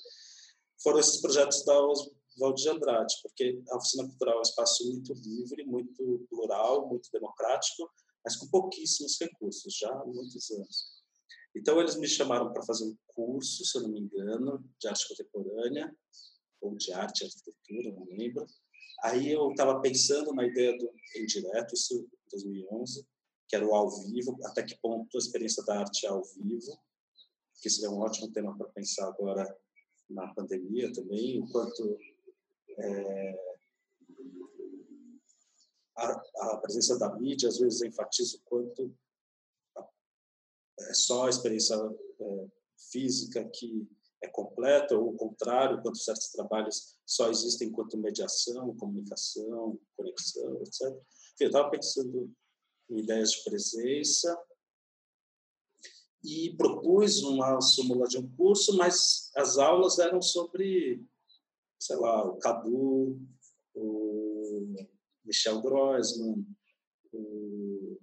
[0.81, 5.63] Foram esses projetos da de Andrade, porque a oficina cultural é um espaço muito livre,
[5.65, 7.89] muito plural, muito democrático,
[8.25, 10.95] mas com pouquíssimos recursos, já há muitos anos.
[11.55, 15.07] Então, eles me chamaram para fazer um curso, se eu não me engano, de arte
[15.07, 15.95] contemporânea,
[16.59, 18.45] ou de arte e arquitetura, não lembro.
[19.03, 23.05] Aí eu estava pensando na ideia do indireto, isso em 2011,
[23.47, 26.77] que era o ao vivo, até que ponto a experiência da arte é ao vivo,
[27.61, 29.45] que seria um ótimo tema para pensar agora
[30.09, 31.97] na pandemia também, o quanto
[32.77, 33.54] é,
[35.97, 38.93] a, a presença da mídia às vezes enfatiza o quanto
[40.79, 42.47] é só a experiência é,
[42.91, 43.87] física que
[44.21, 50.81] é completa, ou o contrário, quanto certos trabalhos só existem enquanto mediação, comunicação, conexão, etc.
[50.81, 52.31] Enfim, eu estava pensando
[52.89, 54.37] em ideias de presença
[56.23, 61.05] e propus uma súmula de um curso, mas as aulas eram sobre
[61.79, 63.19] sei lá, o Cadu,
[65.25, 66.45] Michel Grossman,
[67.13, 67.99] o...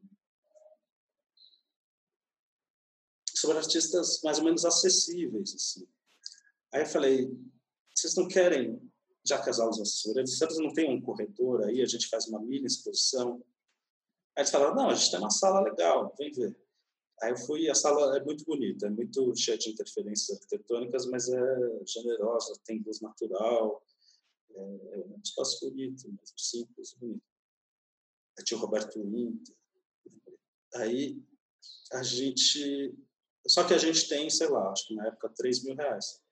[3.42, 5.54] sobre artistas mais ou menos acessíveis.
[5.54, 5.86] Assim.
[6.72, 7.30] Aí eu falei,
[7.94, 8.80] vocês não querem,
[9.26, 12.40] já que as aulas assessoras, vocês não tem um corredor aí, a gente faz uma
[12.40, 13.42] mini exposição?
[14.36, 16.56] Aí eles falaram, não, a gente tem uma sala legal, vem ver.
[17.20, 21.28] Aí eu fui, a sala é muito bonita, é muito cheia de interferências arquitetônicas, mas
[21.28, 23.82] é generosa, tem luz natural,
[24.54, 27.22] é, é um espaço bonito, mas simples, bonito.
[28.38, 29.54] Aí tinha o Roberto Inter.
[30.74, 31.22] Aí
[31.92, 32.94] a gente.
[33.46, 36.22] Só que a gente tem, sei lá, acho que na época 3 mil reais.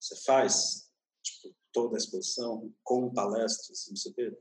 [0.00, 0.90] Você faz
[1.22, 4.38] tipo, toda a exposição com palestras, não sei o quê.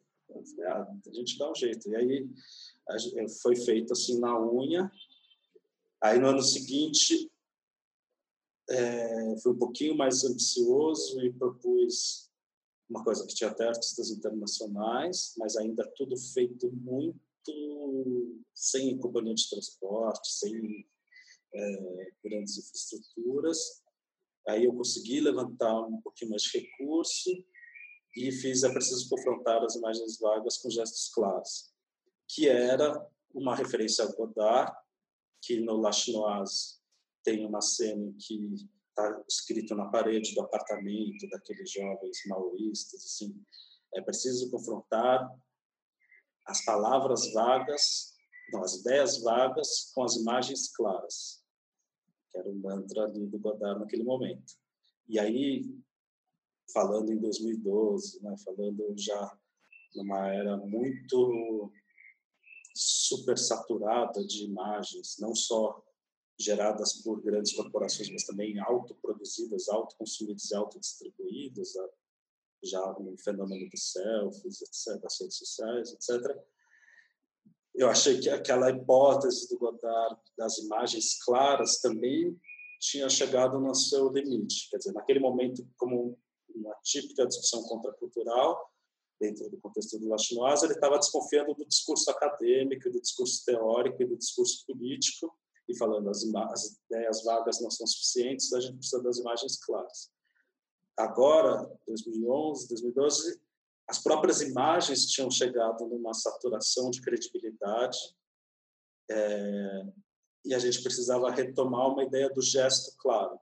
[0.68, 1.90] Ah, a gente dá um jeito.
[1.90, 2.30] E aí
[3.42, 4.92] foi feito assim na unha.
[6.02, 7.32] Aí no ano seguinte
[8.70, 12.30] é, um pouquinho mais ambicioso e propus
[12.90, 17.20] uma coisa que tinha até artistas internacionais, mas ainda tudo feito muito
[18.54, 20.88] sem companhia de transporte, sem
[21.54, 23.84] é, grandes infraestruturas.
[24.48, 27.30] Aí eu consegui levantar um pouquinho mais de recurso
[28.16, 31.74] e fiz É Preciso Confrontar as Imagens Vagas com Gestos Claros,
[32.28, 34.72] que era uma referência ao Godard,
[35.42, 36.80] que no La Chinoise
[37.24, 38.56] tem uma cena que
[38.94, 43.44] está escrito na parede do apartamento daqueles jovens maoístas, assim,
[43.96, 45.30] é preciso confrontar
[46.46, 48.14] as palavras vagas,
[48.52, 51.44] não, as ideias vagas com as imagens claras,
[52.32, 54.54] que era o mantra ali do Godard naquele momento.
[55.08, 55.64] E aí,
[56.72, 59.38] falando em 2012, né, falando já
[59.96, 61.72] numa era muito
[62.76, 65.84] super saturada de imagens, não só
[66.40, 71.74] geradas por grandes corporações, mas também autoproduzidas, autoconsumidas e autodistribuídas,
[72.64, 76.38] já no fenômeno dos selfies, etc., das redes sociais, etc.
[77.76, 82.40] Eu achei que aquela hipótese do Godard das imagens claras também
[82.80, 84.70] tinha chegado no seu limite.
[84.70, 86.18] Quer dizer, naquele momento, como
[86.54, 88.72] uma típica discussão contracultural,
[89.20, 94.06] dentro do contexto do Lachinoise, ele estava desconfiando do discurso acadêmico, do discurso teórico e
[94.06, 95.34] do discurso político,
[95.74, 100.12] e falando as, as ideias vagas não são suficientes, a gente precisa das imagens claras.
[100.96, 103.42] Agora, 2011, 2012,
[103.88, 107.98] as próprias imagens tinham chegado numa saturação de credibilidade
[109.10, 109.86] é,
[110.46, 113.40] e a gente precisava retomar uma ideia do gesto claro,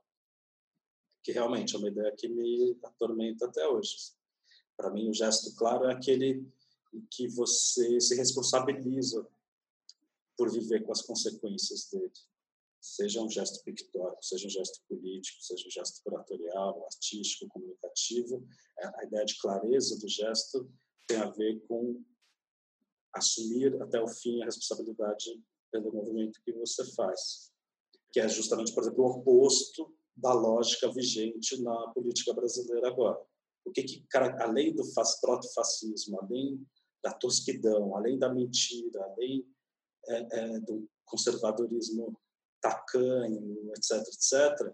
[1.24, 3.96] que realmente é uma ideia que me atormenta até hoje.
[4.78, 6.48] Para mim, o gesto claro é aquele
[6.94, 9.28] em que você se responsabiliza
[10.42, 12.12] por viver com as consequências dele.
[12.82, 18.44] Seja um gesto pictórico, seja um gesto político, seja um gesto curatorial, artístico, comunicativo,
[18.80, 20.68] é, a ideia de clareza do gesto
[21.08, 22.04] tem a ver com
[23.14, 25.40] assumir até o fim a responsabilidade
[25.72, 27.52] pelo movimento que você faz,
[28.12, 33.24] que é justamente, por exemplo, o oposto da lógica vigente na política brasileira agora.
[33.64, 34.04] O que, que
[34.40, 34.82] além do
[35.22, 36.66] proto-fascismo, além
[37.04, 39.46] da tosquidão, além da mentira, além
[40.08, 42.18] é, é, do conservadorismo
[42.62, 44.74] tacanho, etc., etc.,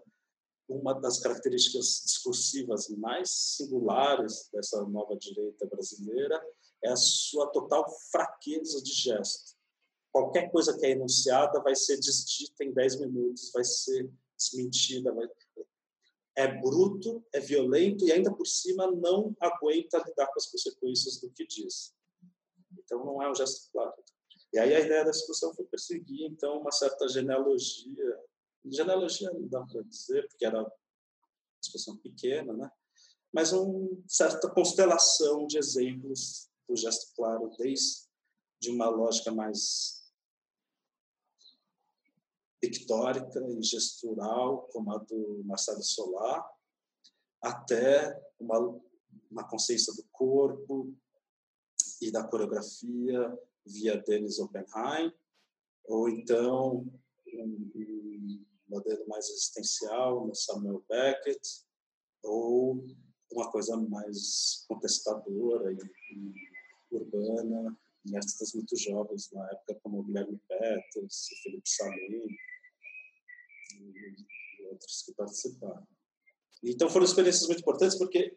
[0.68, 6.38] uma das características discursivas mais singulares dessa nova direita brasileira
[6.84, 9.56] é a sua total fraqueza de gesto.
[10.12, 15.12] Qualquer coisa que é enunciada vai ser desdita em 10 minutos, vai ser desmentida.
[15.12, 15.26] Vai...
[16.36, 21.30] É bruto, é violento e, ainda por cima, não aguenta lidar com as consequências do
[21.30, 21.94] que diz.
[22.78, 23.94] Então, não é um gesto claro.
[24.52, 28.18] E aí a ideia da discussão foi perseguir, então, uma certa genealogia.
[28.64, 30.72] Genealogia não dá para dizer, porque era uma
[31.60, 32.70] discussão pequena, né?
[33.32, 38.08] mas uma certa constelação de exemplos do gesto claro, desde
[38.60, 39.98] de uma lógica mais
[42.60, 46.44] pictórica e gestural, como a do Marcelo Solar,
[47.40, 48.80] até uma,
[49.30, 50.92] uma consciência do corpo
[52.02, 53.38] e da coreografia
[53.68, 55.12] via Dennis Oppenheim,
[55.84, 56.86] ou então
[57.34, 61.40] um, um modelo mais existencial no Samuel Beckett,
[62.22, 62.84] ou
[63.32, 70.40] uma coisa mais contestadora e, e urbana em artistas muito jovens na época, como Guilherme
[70.48, 72.26] Peters, Felipe Salim
[73.74, 75.86] e, outros que participaram.
[76.62, 78.36] Então foram experiências muito importantes porque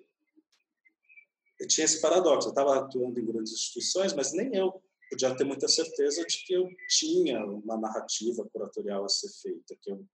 [1.59, 2.47] eu tinha esse paradoxo.
[2.47, 4.81] Eu estava atuando em grandes instituições, mas nem eu
[5.11, 9.91] podia ter muita certeza de que eu tinha uma narrativa curatorial a ser feita, que
[9.91, 10.07] eu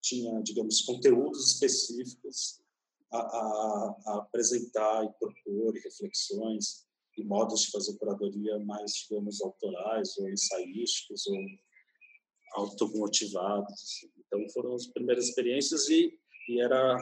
[0.00, 2.62] tinha, digamos, conteúdos específicos
[3.12, 6.86] a, a, a apresentar e propor reflexões
[7.18, 11.36] e modos de fazer curadoria mais, digamos, autorais ou ensaísticos ou
[12.54, 13.72] automotivados.
[13.72, 14.10] Assim.
[14.26, 16.18] Então, foram as primeiras experiências e,
[16.48, 16.96] e era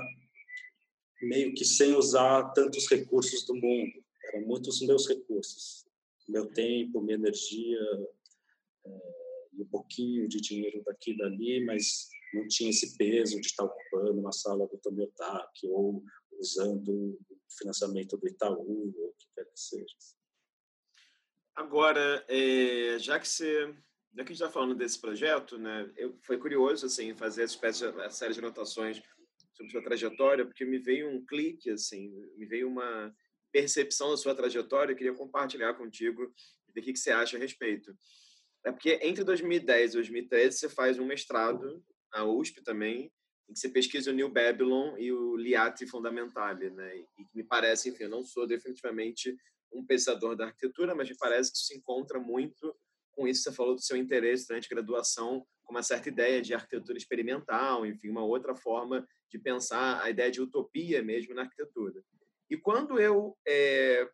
[1.23, 4.05] meio que sem usar tantos recursos do mundo.
[4.33, 5.86] Eram muitos meus recursos.
[6.29, 7.81] Meu tempo, minha energia,
[8.85, 13.47] é, e um pouquinho de dinheiro daqui e dali, mas não tinha esse peso de
[13.47, 16.03] estar ocupando uma sala do Tomiotaki ou
[16.39, 17.19] usando o
[17.59, 19.95] financiamento do Itaú, ou o que quer que seja.
[21.55, 23.75] Agora, é, já que você
[24.15, 27.55] já que a gente está falando desse projeto, né, eu, foi curioso assim fazer essa,
[27.55, 29.03] espécie essa série de anotações
[29.53, 33.15] sobre sua trajetória, porque me veio um clique, assim, me veio uma
[33.57, 34.93] percepção da sua trajetória.
[34.93, 36.23] Eu queria compartilhar contigo
[36.69, 37.97] o que, você acha a respeito.
[38.67, 41.83] É porque entre 2010 e 2013 você faz um mestrado
[42.13, 43.11] na USP também,
[43.49, 46.99] em que você pesquisa o New Babylon e o Liati Fundamentale, né?
[46.99, 49.35] E me parece, enfim, eu não sou definitivamente
[49.73, 52.77] um pensador da arquitetura, mas me parece que se encontra muito
[53.13, 56.43] com isso que você falou do seu interesse durante a graduação, com uma certa ideia
[56.43, 61.43] de arquitetura experimental, enfim, uma outra forma de pensar a ideia de utopia mesmo na
[61.43, 62.03] arquitetura.
[62.51, 64.09] E quando eu é,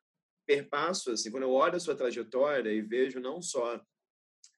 [0.47, 3.81] perpasso, assim, quando eu olho a sua trajetória e vejo não só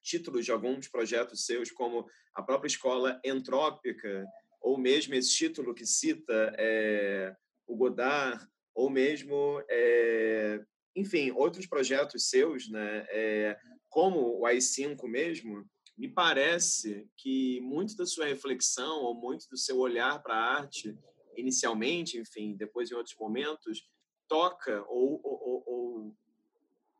[0.01, 4.25] títulos de alguns projetos seus, como a própria escola entrópica,
[4.61, 7.35] ou mesmo esse título que cita é,
[7.67, 10.63] o Godard, ou mesmo, é,
[10.95, 13.57] enfim, outros projetos seus, né, é,
[13.89, 15.65] como o AI5 mesmo,
[15.97, 20.97] me parece que muito da sua reflexão ou muito do seu olhar para a arte,
[21.37, 23.87] inicialmente, enfim, depois em outros momentos,
[24.27, 26.15] toca ou, ou, ou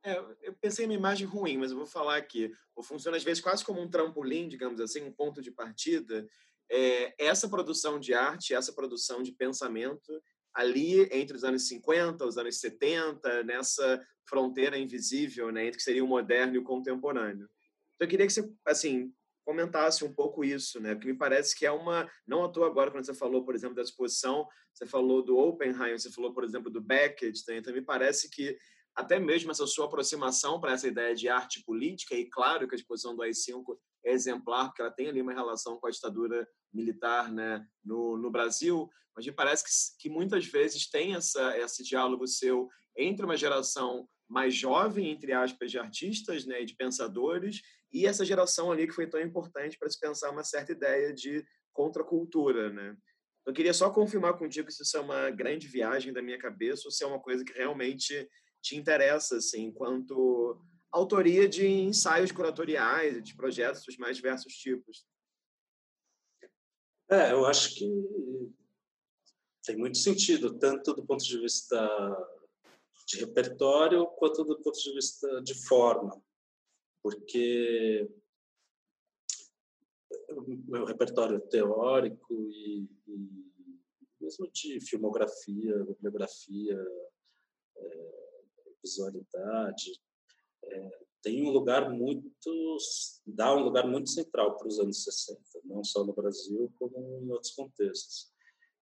[0.03, 2.51] é, eu pensei em uma imagem ruim, mas eu vou falar aqui.
[2.75, 6.27] Ou funciona às vezes quase como um trampolim, digamos assim, um ponto de partida.
[6.69, 10.21] É, essa produção de arte, essa produção de pensamento
[10.53, 15.83] ali entre os anos 50, os anos 70, nessa fronteira invisível, né, entre o que
[15.83, 17.49] seria o moderno e o contemporâneo.
[17.95, 19.11] Então, eu queria que você, assim,
[19.45, 20.95] comentasse um pouco isso, né?
[20.95, 23.75] Porque me parece que é uma, não à toa agora quando você falou, por exemplo,
[23.75, 27.57] da exposição, você falou do Oppenheim, você falou, por exemplo, do Beckett, né?
[27.57, 28.57] então me parece que
[28.95, 32.77] até mesmo essa sua aproximação para essa ideia de arte política, e claro que a
[32.77, 37.31] exposição do AI-5 é exemplar, porque ela tem ali uma relação com a ditadura militar
[37.31, 42.25] né, no, no Brasil, mas me parece que, que muitas vezes tem essa, esse diálogo
[42.25, 47.61] seu entre uma geração mais jovem, entre aspas, de artistas né, e de pensadores,
[47.95, 51.45] e essa geração ali que foi tão importante para se pensar uma certa ideia de
[51.71, 52.69] contracultura.
[52.69, 52.97] Né?
[53.45, 56.91] Eu queria só confirmar contigo se isso é uma grande viagem da minha cabeça ou
[56.91, 58.29] se é uma coisa que realmente
[58.61, 65.05] te interessa, assim, enquanto autoria de ensaios curatoriais, de projetos dos mais diversos tipos.
[67.09, 67.87] É, eu acho que
[69.63, 71.77] tem muito sentido, tanto do ponto de vista
[73.07, 76.21] de repertório quanto do ponto de vista de forma,
[77.05, 78.11] porque
[80.31, 80.41] o
[80.71, 83.45] meu repertório teórico e, e
[84.19, 86.83] mesmo de filmografia, bibliografia,
[87.77, 88.41] é,
[88.81, 90.01] visualidade,
[90.63, 92.27] é, tem um lugar muito,
[93.23, 97.29] dá um lugar muito central para os anos 60, não só no Brasil, como em
[97.29, 98.33] outros contextos.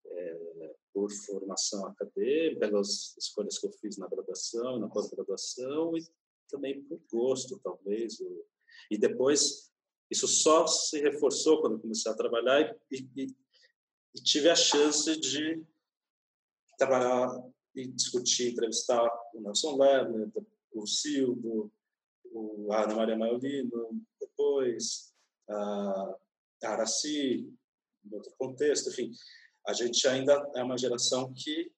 [0.06, 0.54] É,
[0.94, 6.06] por formação acadêmica, pelas escolhas que eu fiz na graduação, na pós-graduação, e
[6.54, 8.20] também por gosto, talvez.
[8.92, 9.72] E depois,
[10.10, 13.28] isso só se reforçou quando comecei a trabalhar e, e,
[14.16, 15.66] e tive a chance de
[16.78, 17.28] trabalhar
[17.76, 20.32] e discutir, entrevistar o Nelson Lerner,
[20.74, 21.72] o Silvio,
[22.26, 25.12] o Ana Maria Maiolino, depois
[25.50, 26.16] a
[26.64, 27.52] Araci,
[28.06, 29.12] em outro contexto, enfim,
[29.66, 31.72] a gente ainda é uma geração que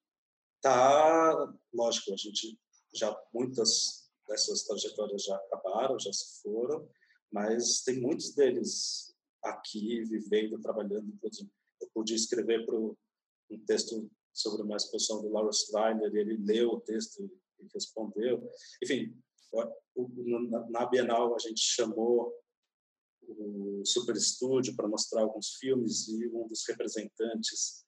[0.56, 2.58] está, lógico, a gente
[2.94, 6.88] já muitas dessas trajetórias já acabaram, já se foram,
[7.32, 11.12] mas tem muitos deles aqui vivendo, trabalhando.
[11.80, 12.96] Eu pude escrever para um
[13.66, 18.48] texto sobre uma exposição do Lawrence Weiner, e ele leu o texto e respondeu.
[18.82, 19.16] Enfim,
[20.70, 22.32] na Bienal a gente chamou
[23.22, 27.84] o Super Estúdio para mostrar alguns filmes e um dos representantes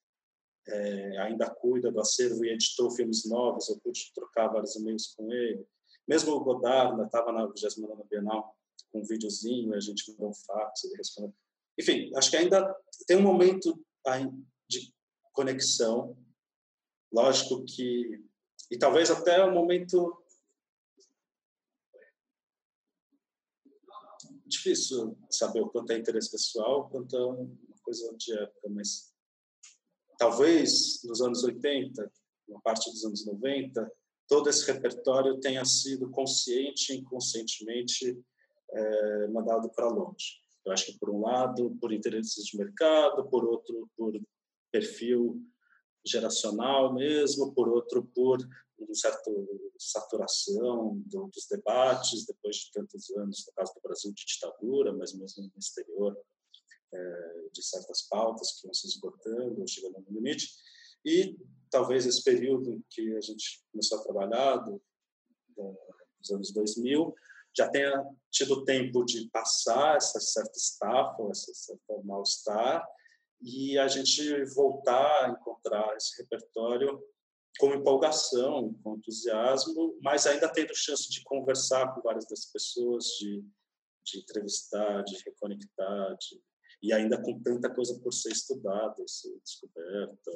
[0.66, 5.32] é, ainda cuida do acervo e editou filmes novos, eu pude trocar vários e-mails com
[5.32, 5.66] ele.
[6.08, 8.56] Mesmo o Godard estava na 29 Bienal
[8.90, 11.34] com um videozinho, a gente mandou um fax, ele respondeu.
[11.78, 12.74] Enfim, acho que ainda
[13.06, 13.78] tem um momento
[14.68, 14.92] de
[15.32, 16.16] conexão
[17.12, 18.22] Lógico que.
[18.70, 20.22] E talvez até um momento.
[24.46, 27.48] Difícil saber o quanto é interesse pessoal, quanto é uma
[27.82, 29.12] coisa de época, mas
[30.18, 32.10] talvez nos anos 80,
[32.48, 33.92] na parte dos anos 90,
[34.28, 38.16] todo esse repertório tenha sido consciente e inconscientemente
[38.70, 40.40] é, mandado para longe.
[40.64, 44.12] Eu acho que, por um lado, por interesses de mercado, por outro, por
[44.70, 45.42] perfil
[46.06, 48.38] geracional mesmo, por outro, por
[48.78, 49.30] um certo
[49.78, 55.14] saturação do, dos debates depois de tantos anos, no caso do Brasil, de ditadura, mas
[55.14, 56.16] mesmo no exterior,
[56.92, 60.48] é, de certas pautas que iam se esgotando, chegando no limite.
[61.04, 61.36] E
[61.70, 64.82] talvez esse período que a gente começou a trabalhar, do,
[66.18, 67.14] dos anos 2000,
[67.56, 72.86] já tenha tido tempo de passar essa certa estafa, essa certa mal-estar,
[73.40, 77.00] e a gente voltar a encontrar esse repertório
[77.58, 83.44] com empolgação, com entusiasmo, mas ainda tendo chance de conversar com várias das pessoas, de,
[84.04, 86.40] de entrevistar, de reconectar, de,
[86.82, 90.30] e ainda com tanta coisa por ser estudada, ser descoberta,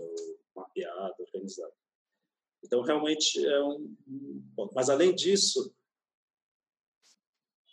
[0.54, 1.72] mapeada, organizada.
[2.64, 3.94] Então, realmente é um.
[4.54, 5.74] Bom, mas, além disso,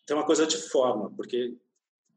[0.06, 1.56] tem uma coisa de forma, porque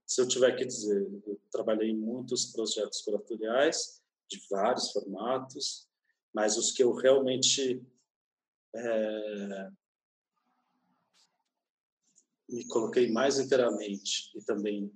[0.06, 5.88] se eu tiver que dizer, eu trabalhei em muitos projetos curatoriais de vários formatos,
[6.32, 7.82] mas os que eu realmente
[8.74, 9.70] é,
[12.48, 14.90] me coloquei mais inteiramente e também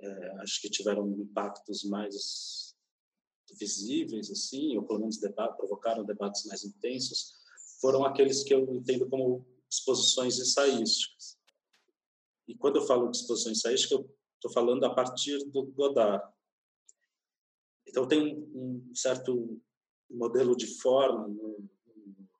[0.00, 2.76] é, acho que tiveram impactos mais
[3.58, 7.38] visíveis assim ou pelo menos debate, provocaram debates mais intensos
[7.80, 11.38] foram aqueles que eu entendo como exposições ensaísticas
[12.48, 16.24] e quando eu falo de exposição ensaística, eu estou falando a partir do Godard.
[17.86, 19.60] Então, tem um, certo
[20.10, 21.68] modelo de forma no,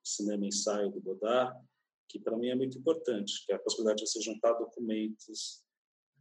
[0.03, 1.55] cinema ensaio do Godard
[2.09, 5.63] que, para mim, é muito importante, que é a possibilidade de você juntar documentos,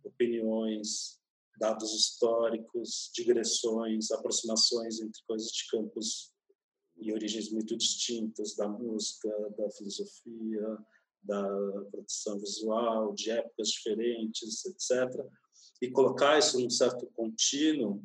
[0.04, 1.22] opiniões,
[1.58, 6.32] dados históricos, digressões, aproximações entre coisas de campos
[6.98, 10.78] e origens muito distintas da música, da filosofia,
[11.22, 11.44] da
[11.92, 15.26] produção visual, de épocas diferentes, etc.
[15.82, 18.02] E colocar isso num certo contínuo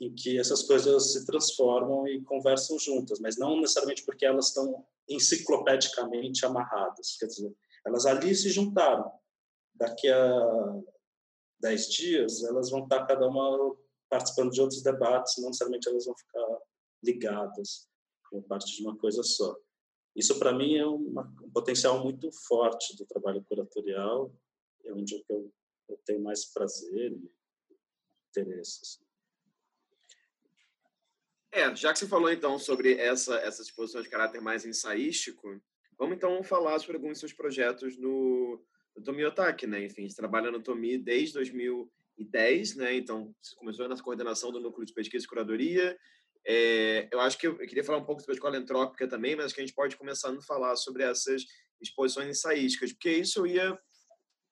[0.00, 4.84] em que essas coisas se transformam e conversam juntas, mas não necessariamente porque elas estão
[5.08, 7.16] enciclopedicamente amarradas.
[7.18, 7.54] Quer dizer,
[7.86, 9.10] elas ali se juntaram.
[9.74, 10.80] Daqui a
[11.60, 13.76] dez dias, elas vão estar cada uma
[14.08, 16.58] participando de outros debates, não necessariamente elas vão ficar
[17.02, 17.88] ligadas
[18.28, 19.56] como parte de uma coisa só.
[20.14, 24.34] Isso, para mim, é uma, um potencial muito forte do trabalho curatorial,
[24.84, 25.52] é onde eu,
[25.88, 27.30] eu tenho mais prazer e
[28.28, 28.80] interesse.
[28.82, 29.10] Assim.
[31.52, 35.60] É, já que você falou então sobre essa essa exposição de caráter mais ensaístico,
[35.98, 38.64] vamos então falar sobre alguns dos seus projetos no,
[39.00, 39.84] no Tomi Otaki, né?
[39.84, 42.94] Enfim, você trabalha no Tomi desde 2010, né?
[42.94, 45.98] Então, começou na coordenação do Núcleo de Pesquisa e Curadoria,
[46.46, 49.46] é, eu acho que eu, queria falar um pouco sobre a escola entrópica também, mas
[49.46, 51.44] acho que a gente pode começar a falar sobre essas
[51.80, 53.78] exposições ensaísticas, porque isso eu ia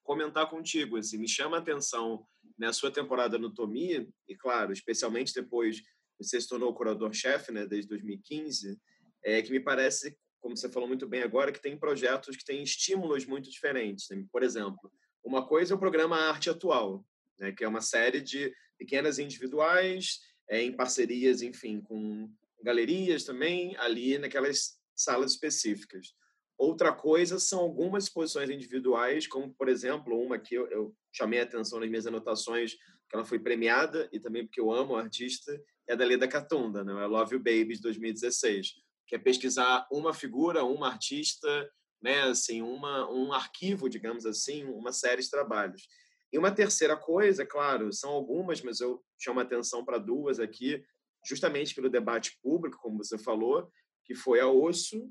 [0.02, 0.96] comentar contigo.
[0.96, 2.26] Assim, me chama a atenção
[2.58, 5.82] na sua temporada no Tomi, e claro, especialmente depois
[6.18, 8.78] você se tornou curador-chefe, né, desde 2015,
[9.24, 12.62] é, que me parece, como você falou muito bem agora, que tem projetos que têm
[12.62, 14.08] estímulos muito diferentes.
[14.10, 14.24] Né?
[14.30, 14.90] Por exemplo,
[15.24, 17.04] uma coisa é o programa Arte Atual,
[17.38, 22.32] né, que é uma série de pequenas individuais é, em parcerias, enfim, com
[22.62, 26.14] galerias também, ali naquelas salas específicas.
[26.56, 31.44] Outra coisa são algumas exposições individuais, como, por exemplo, uma que eu, eu chamei a
[31.44, 35.52] atenção nas minhas anotações, que ela foi premiada, e também porque eu amo a artista,
[35.86, 36.92] é a da Leda Catunda, né?
[36.92, 38.74] é Love You Baby, de 2016,
[39.08, 41.68] que é pesquisar uma figura, uma artista,
[42.00, 42.22] né?
[42.24, 45.88] assim, uma, um arquivo, digamos assim, uma série de trabalhos.
[46.30, 50.84] E uma terceira coisa, claro, são algumas, mas eu chamo a atenção para duas aqui,
[51.26, 53.72] justamente pelo debate público, como você falou,
[54.04, 55.10] que foi a osso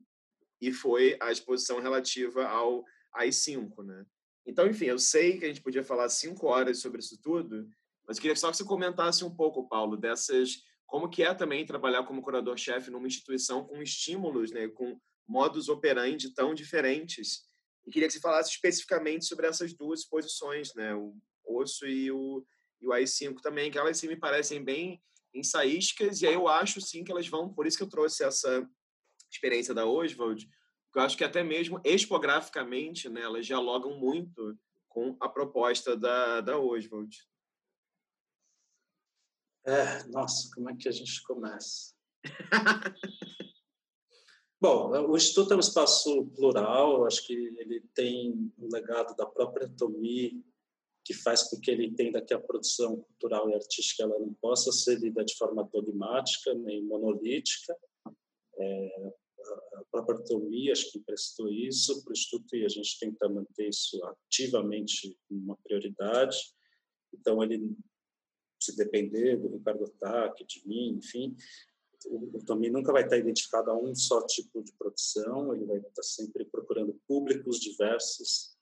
[0.61, 4.05] e foi a exposição relativa ao AI-5, né?
[4.45, 7.67] Então, enfim, eu sei que a gente podia falar cinco horas sobre isso tudo,
[8.07, 12.03] mas queria só que você comentasse um pouco, Paulo, dessas como que é também trabalhar
[12.03, 17.47] como curador-chefe numa instituição com estímulos, né, com modos operandi tão diferentes
[17.87, 20.93] e queria que você falasse especificamente sobre essas duas posições, né?
[20.93, 21.15] O
[21.45, 22.45] osso e o,
[22.81, 25.01] e o AI5 também, que elas sim me parecem bem
[25.33, 28.69] ensaísticas, e aí eu acho sim que elas vão, por isso que eu trouxe essa
[29.31, 30.45] experiência da Oswald,
[30.91, 34.57] que eu acho que até mesmo expograficamente, né, elas dialogam muito
[34.89, 37.17] com a proposta da, da Oswald.
[39.67, 41.93] É, nossa, como é que a gente começa?
[44.61, 49.69] Bom, o Instituto é um espaço plural, acho que ele tem um legado da própria
[49.77, 50.41] Tomi,
[51.03, 54.71] que faz com que ele entenda que a produção cultural e artística ela não possa
[54.71, 57.75] ser lida de forma dogmática nem monolítica.
[58.59, 59.13] É,
[59.75, 63.69] a própria Tomia acho que emprestou isso para o Instituto e a gente tenta manter
[63.69, 66.37] isso ativamente uma prioridade.
[67.13, 67.75] Então, ele,
[68.67, 71.35] se depender do Ricardo Otaque, de mim, enfim,
[72.05, 75.77] o, o Tomi nunca vai estar identificado a um só tipo de produção, ele vai
[75.77, 78.55] estar sempre procurando públicos diversos,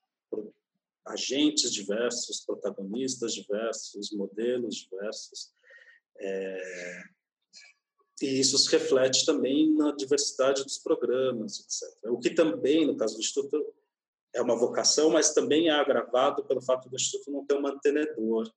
[1.06, 5.54] agentes diversos, protagonistas diversos, modelos diversos.
[6.18, 7.04] É,
[8.22, 12.12] e isso se reflete também na diversidade dos programas, etc.
[12.12, 13.74] O que também, no caso do Instituto,
[14.34, 18.52] é uma vocação, mas também é agravado pelo fato do Instituto não ter um mantenedor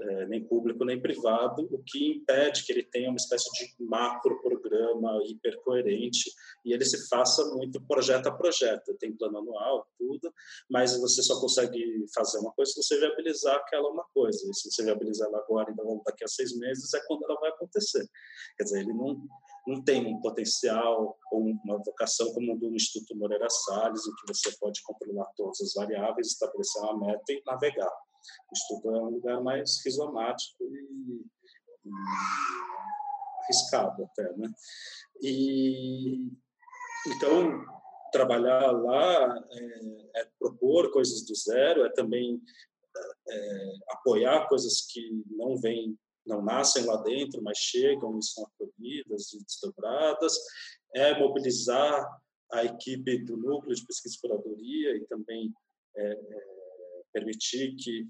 [0.00, 4.40] é, nem público nem privado, o que impede que ele tenha uma espécie de macro
[4.40, 6.30] programa hipercoerente
[6.64, 8.94] e ele se faça muito projeto a projeto.
[8.98, 10.32] Tem plano anual, tudo,
[10.70, 14.38] mas você só consegue fazer uma coisa se você viabilizar aquela uma coisa.
[14.48, 17.50] E se você viabilizar ela agora, então daqui a seis meses, é quando ela vai
[17.50, 18.06] acontecer.
[18.56, 19.20] Quer dizer, ele não,
[19.66, 24.32] não tem um potencial ou uma vocação como o do Instituto Moreira Salles, em que
[24.32, 28.07] você pode controlar todas as variáveis, estabelecer uma meta e navegar.
[28.52, 31.24] Estudo é um lugar mais rizomático e,
[31.84, 31.90] e
[33.42, 34.52] arriscado até, né?
[35.22, 36.30] E
[37.06, 37.64] então
[38.12, 42.40] trabalhar lá é, é, propor coisas do zero, é também
[43.28, 49.32] é, apoiar coisas que não vêm, não nascem lá dentro, mas chegam e são acolhidas
[49.32, 50.34] e desdobradas,
[50.94, 52.06] é mobilizar
[52.50, 55.52] a equipe do núcleo de pesquisa e curadoria e também
[55.96, 56.57] é, é
[57.12, 58.08] permitir que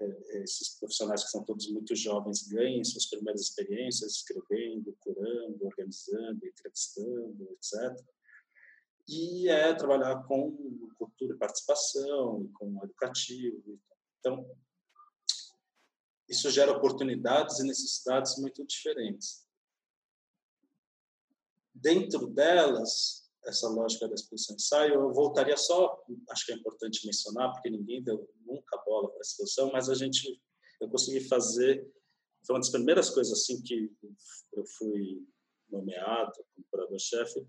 [0.00, 6.46] é, esses profissionais que são todos muito jovens ganhem suas primeiras experiências escrevendo, curando, organizando,
[6.46, 8.04] entrevistando, etc.
[9.08, 10.56] E é trabalhar com
[10.96, 13.78] cultura e participação, com educativo.
[14.18, 14.48] Então,
[16.28, 19.44] isso gera oportunidades e necessidades muito diferentes.
[21.74, 27.52] Dentro delas, essa lógica da exposição ensaio, eu voltaria só, acho que é importante mencionar,
[27.52, 30.40] porque ninguém deu nunca bola para a exposição, mas a gente,
[30.80, 31.86] eu consegui fazer,
[32.46, 33.90] foi uma das primeiras coisas assim que
[34.52, 35.26] eu fui
[35.70, 37.46] nomeado como curador-chefe,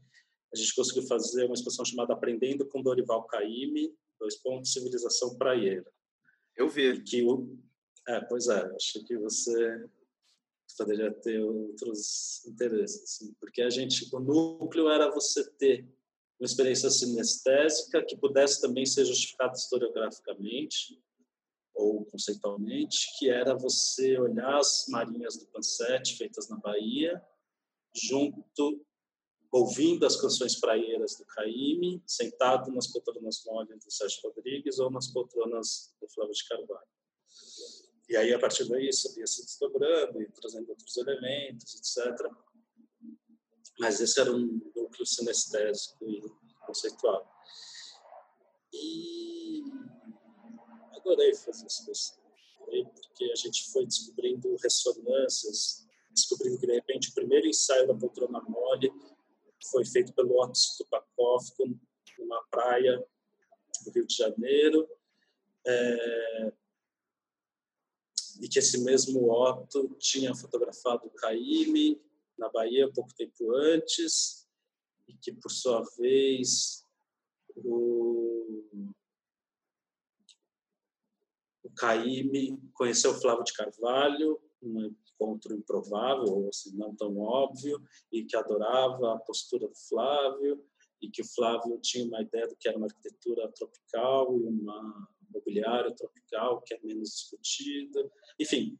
[0.53, 5.89] a gente conseguiu fazer uma exposição chamada Aprendendo com Dorival Caymmi, dois pontos, civilização praieira.
[6.55, 7.01] Eu vi.
[7.03, 7.57] Que o,
[8.07, 9.89] é, pois é, acho que você
[10.75, 15.87] poderia ter outros interesses, assim, porque a gente, o núcleo era você ter
[16.39, 20.99] uma experiência sinestésica que pudesse também ser justificada historiograficamente
[21.73, 27.21] ou conceitualmente, que era você olhar as marinhas do Pansete feitas na Bahia,
[27.95, 28.83] junto
[29.51, 35.11] ouvindo as canções praieiras do Caíme, sentado nas poltronas moles do Sérgio Rodrigues ou nas
[35.11, 36.87] poltronas do Flávio de Carvalho.
[38.11, 42.29] E aí, a partir daí, isso ia se desdobrando e trazendo outros elementos, etc.
[43.79, 46.21] Mas esse era um núcleo sinestésico e
[46.65, 47.25] conceitual.
[48.73, 49.63] E
[50.93, 52.19] adorei fazer isso,
[52.65, 58.41] porque a gente foi descobrindo ressonâncias, descobrindo que, de repente, o primeiro ensaio da poltrona
[58.41, 58.91] mole
[59.71, 61.45] foi feito pelo Otis Tupakov
[62.19, 63.01] numa praia
[63.85, 64.85] do Rio de Janeiro.
[65.65, 66.53] É,
[68.41, 72.01] e que esse mesmo Otto tinha fotografado o Caíme
[72.37, 74.47] na Bahia pouco tempo antes
[75.07, 76.83] e que por sua vez
[77.55, 78.89] o,
[81.63, 87.79] o Caíme conheceu o Flávio de Carvalho um encontro improvável ou assim, não tão óbvio
[88.11, 90.65] e que adorava a postura do Flávio
[90.99, 95.09] e que o Flávio tinha uma ideia do que era uma arquitetura tropical e uma
[95.31, 98.11] mobiliário tropical, que é menos discutida.
[98.39, 98.77] Enfim,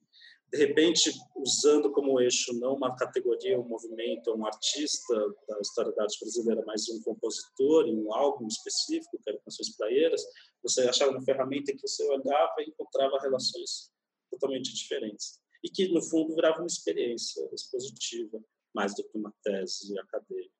[0.51, 5.15] de repente, usando como eixo não uma categoria, um movimento, um artista
[5.47, 9.75] da história da arte brasileira, mas um compositor em um álbum específico, que era Canções
[9.77, 10.21] Praieiras,
[10.61, 13.89] você achava uma ferramenta que você olhava e encontrava relações
[14.29, 15.39] totalmente diferentes.
[15.63, 18.43] E que, no fundo, virava uma experiência expositiva,
[18.73, 20.51] mais do que uma tese acadêmica.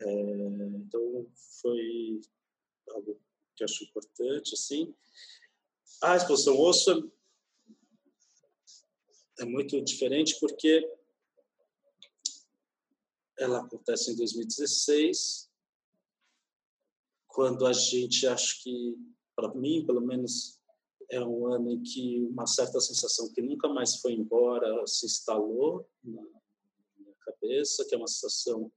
[0.00, 0.10] É,
[0.76, 1.26] então,
[1.60, 2.20] foi
[2.90, 3.20] algo
[3.58, 4.94] que acho importante, assim.
[6.00, 7.12] A exposição osso
[9.40, 10.88] é muito diferente porque
[13.36, 15.48] ela acontece em 2016,
[17.26, 18.96] quando a gente, acho que,
[19.36, 20.60] para mim, pelo menos,
[21.10, 25.88] é um ano em que uma certa sensação que nunca mais foi embora se instalou
[26.02, 26.22] na
[26.98, 28.70] minha cabeça, que é uma sensação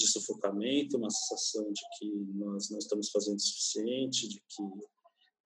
[0.00, 4.62] de sufocamento, uma sensação de que nós não estamos fazendo o suficiente, de que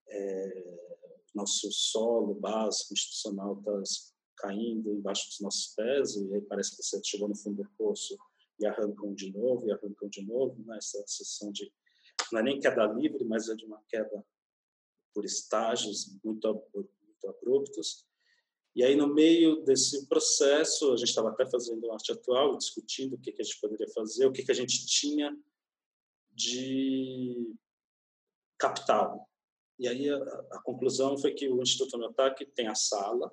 [0.09, 6.83] é, nosso solo básico institucional está caindo embaixo dos nossos pés e aí parece que
[6.83, 8.17] você chegou no fundo do poço
[8.61, 10.77] e arrancam de novo e arrancam de novo, né?
[10.77, 11.73] essa sensação de
[12.31, 14.25] não é nem queda livre, mas é de uma queda
[15.13, 18.07] por estágios muito, muito abruptos.
[18.75, 23.20] E aí, no meio desse processo, a gente estava até fazendo arte atual, discutindo o
[23.20, 25.37] que, que a gente poderia fazer, o que, que a gente tinha
[26.33, 27.55] de
[28.59, 29.31] capital.
[29.79, 33.33] E aí, a, a conclusão foi que o Instituto Miotaque tem a sala,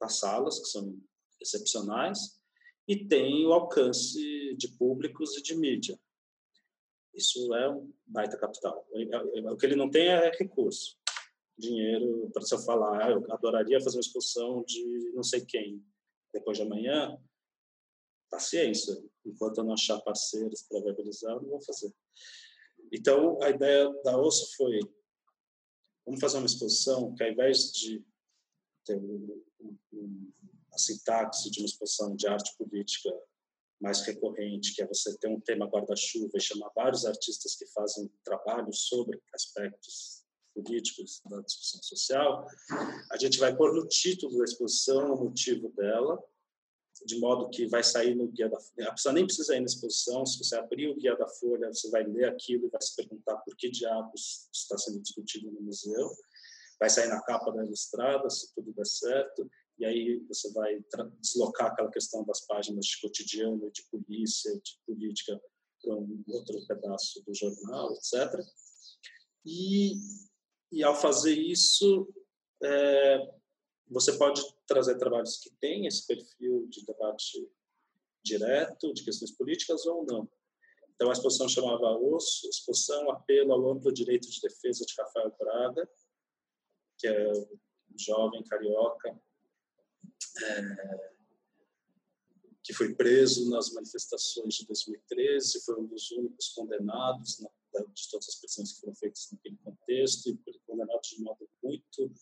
[0.00, 0.98] as salas, que são
[1.40, 2.40] excepcionais,
[2.88, 5.96] e tem o alcance de públicos e de mídia.
[7.14, 8.84] Isso é um baita capital.
[8.90, 10.98] O que ele não tem é recurso,
[11.62, 15.82] dinheiro para se eu falar, ah, eu adoraria fazer uma exposição de não sei quem
[16.32, 17.16] depois de amanhã.
[18.30, 18.94] Paciência,
[19.24, 21.92] enquanto eu não achar parceiros para viabilizar, eu não vou fazer.
[22.90, 24.80] Então, a ideia da osso foi
[26.04, 28.04] vamos fazer uma exposição que, ao invés de
[28.84, 29.44] ter um,
[29.92, 30.32] um,
[30.72, 33.10] a sintaxe de uma exposição de arte política
[33.80, 38.10] mais recorrente, que é você ter um tema guarda-chuva e chamar vários artistas que fazem
[38.24, 40.21] trabalho sobre aspectos
[40.54, 42.46] políticos da discussão social,
[43.10, 46.22] a gente vai pôr no título da exposição o motivo dela,
[47.04, 48.88] de modo que vai sair no guia da Folha.
[48.88, 51.90] A pessoa nem precisa ir na exposição, se você abrir o guia da Folha, você
[51.90, 56.10] vai ler aquilo e vai se perguntar por que diabos está sendo discutido no museu.
[56.78, 59.48] Vai sair na capa da ilustrada, se tudo der certo
[59.78, 60.78] e aí você vai
[61.20, 65.40] deslocar aquela questão das páginas de cotidiano, de polícia, de política
[65.82, 68.40] para um outro pedaço do jornal, etc.
[69.44, 69.94] E,
[70.72, 72.08] e ao fazer isso,
[72.62, 73.34] é,
[73.88, 77.46] você pode trazer trabalhos que têm esse perfil de debate
[78.24, 80.28] direto, de questões políticas ou não.
[80.94, 85.90] Então, a exposição chamava Osso, Exposição Apelo ao Amplo Direito de Defesa de Rafael Braga,
[86.98, 89.20] que é um jovem carioca
[90.42, 91.12] é,
[92.62, 97.50] que foi preso nas manifestações de 2013, foi um dos únicos condenados na,
[97.92, 102.12] de todas as prisões que foram feitas naquele contexto, e foi condenado de modo muito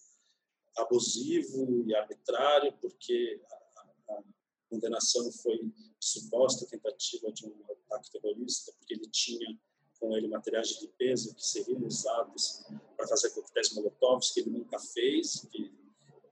[0.77, 3.41] abusivo e arbitrário, porque
[4.09, 4.23] a, a
[4.69, 9.59] condenação foi suposta tentativa de um ataque terrorista, porque ele tinha
[9.99, 12.65] com ele materiais de limpeza que seriam usados
[12.97, 15.71] para fazer coquetéis molotovs que ele nunca fez, que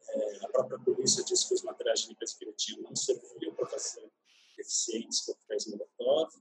[0.08, 3.54] é, a própria polícia disse que os materiais de limpeza que ele tinha não serviam
[3.54, 4.10] para fazer
[4.58, 6.32] eficientes coquetéis Molotov.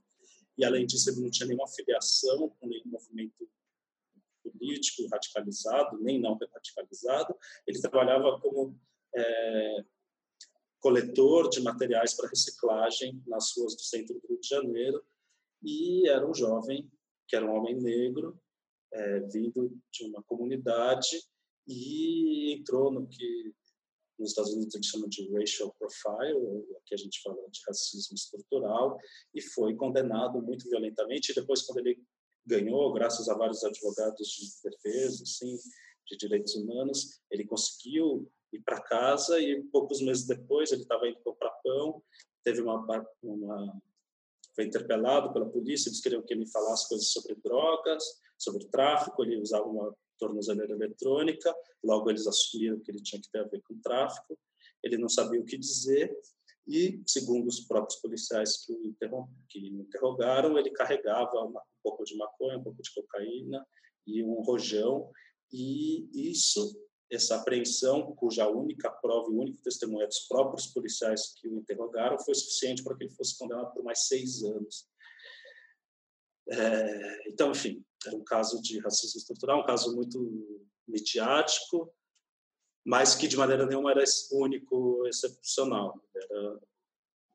[0.58, 3.48] E, além disso, ele não tinha nenhuma afiliação com nenhum movimento
[4.42, 7.36] político radicalizado, nem não radicalizado.
[7.66, 8.78] Ele trabalhava como
[9.14, 9.84] é,
[10.80, 15.04] coletor de materiais para reciclagem nas ruas do centro do Rio de Janeiro
[15.62, 16.90] e era um jovem
[17.26, 18.40] que era um homem negro
[18.92, 21.22] é, vindo de uma comunidade
[21.66, 23.54] e entrou no que
[24.18, 28.14] nos Estados Unidos a gente chama de racial profile, que a gente fala de racismo
[28.14, 28.98] estrutural,
[29.34, 31.32] e foi condenado muito violentamente.
[31.32, 32.02] E depois, quando ele
[32.46, 35.56] ganhou, graças a vários advogados de defesa, assim,
[36.06, 41.20] de direitos humanos, ele conseguiu ir para casa e poucos meses depois ele estava indo
[41.20, 42.02] comprar pão,
[42.42, 42.84] teve uma,
[43.22, 43.80] uma
[44.54, 48.02] foi interpelado pela polícia, eles queriam que ele falasse coisas sobre drogas,
[48.36, 53.40] sobre tráfico, ele usava uma tornozeleira eletrônica, logo eles assumiram que ele tinha que ter
[53.40, 54.38] a ver com tráfico,
[54.82, 56.16] ele não sabia o que dizer,
[56.66, 62.58] e, segundo os próprios policiais que o, que interrogaram, ele carregava um pouco de maconha,
[62.58, 63.66] um pouco de cocaína
[64.06, 65.10] e um rojão,
[65.50, 66.78] e isso,
[67.10, 72.18] essa apreensão, cuja única prova e único testemunho é dos próprios policiais que o interrogaram,
[72.18, 74.86] foi suficiente para que ele fosse condenado por mais seis anos.
[76.50, 81.92] É, então, enfim, era um caso de racismo estrutural, um caso muito midiático,
[82.84, 86.00] mas que de maneira nenhuma era único, excepcional.
[86.14, 86.60] Era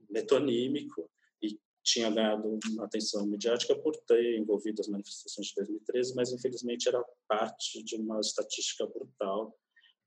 [0.10, 1.10] metonímico
[1.42, 6.88] e tinha ganhado uma atenção midiática por ter envolvido as manifestações de 2013, mas infelizmente
[6.88, 9.58] era parte de uma estatística brutal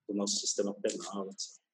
[0.08, 1.65] do nosso sistema penal, etc.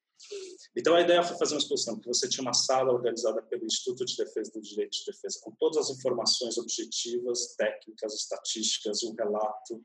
[0.77, 4.05] Então, a ideia foi fazer uma exposição que você tinha uma sala organizada pelo Instituto
[4.05, 9.85] de Defesa do Direito de Defesa, com todas as informações objetivas, técnicas, estatísticas, um relato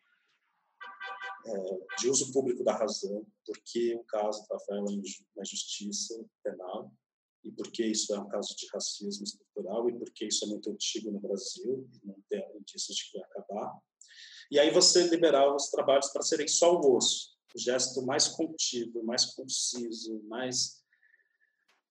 [1.45, 4.81] é, de uso público da razão, porque o caso é
[5.35, 6.91] na justiça penal,
[7.43, 11.11] e porque isso é um caso de racismo estrutural, e porque isso é muito antigo
[11.11, 13.79] no Brasil, e não tem indícios de que vai acabar.
[14.51, 19.03] E aí você liberava os trabalhos para serem só o osso, o gesto mais contido,
[19.03, 20.83] mais conciso, mais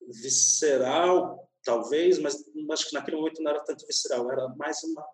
[0.09, 5.05] visceral, talvez, mas acho que naquele momento não era tanto visceral, era mais uma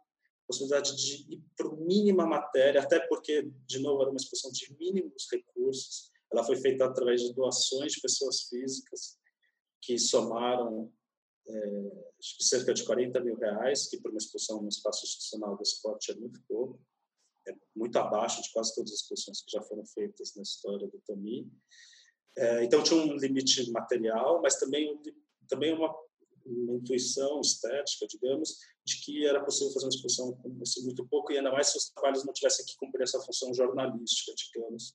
[0.47, 5.27] possibilidade de ir para mínima matéria, até porque, de novo, era uma exposição de mínimos
[5.31, 6.11] recursos.
[6.31, 9.19] Ela foi feita através de doações de pessoas físicas
[9.81, 10.93] que somaram
[11.49, 11.91] é,
[12.21, 16.15] cerca de 40 mil reais, que para uma exposição no espaço institucional do esporte é
[16.15, 16.79] muito pouco,
[17.75, 21.51] muito abaixo de quase todas as exposições que já foram feitas na história do Tomi.
[22.37, 25.01] É, então tinha um limite material, mas também
[25.49, 25.95] também uma,
[26.47, 30.49] uma intuição estética, digamos, de que era possível fazer uma exposição com
[30.85, 34.33] muito pouco e ainda mais se os trabalhos não tivessem que cumprir essa função jornalística,
[34.35, 34.95] digamos.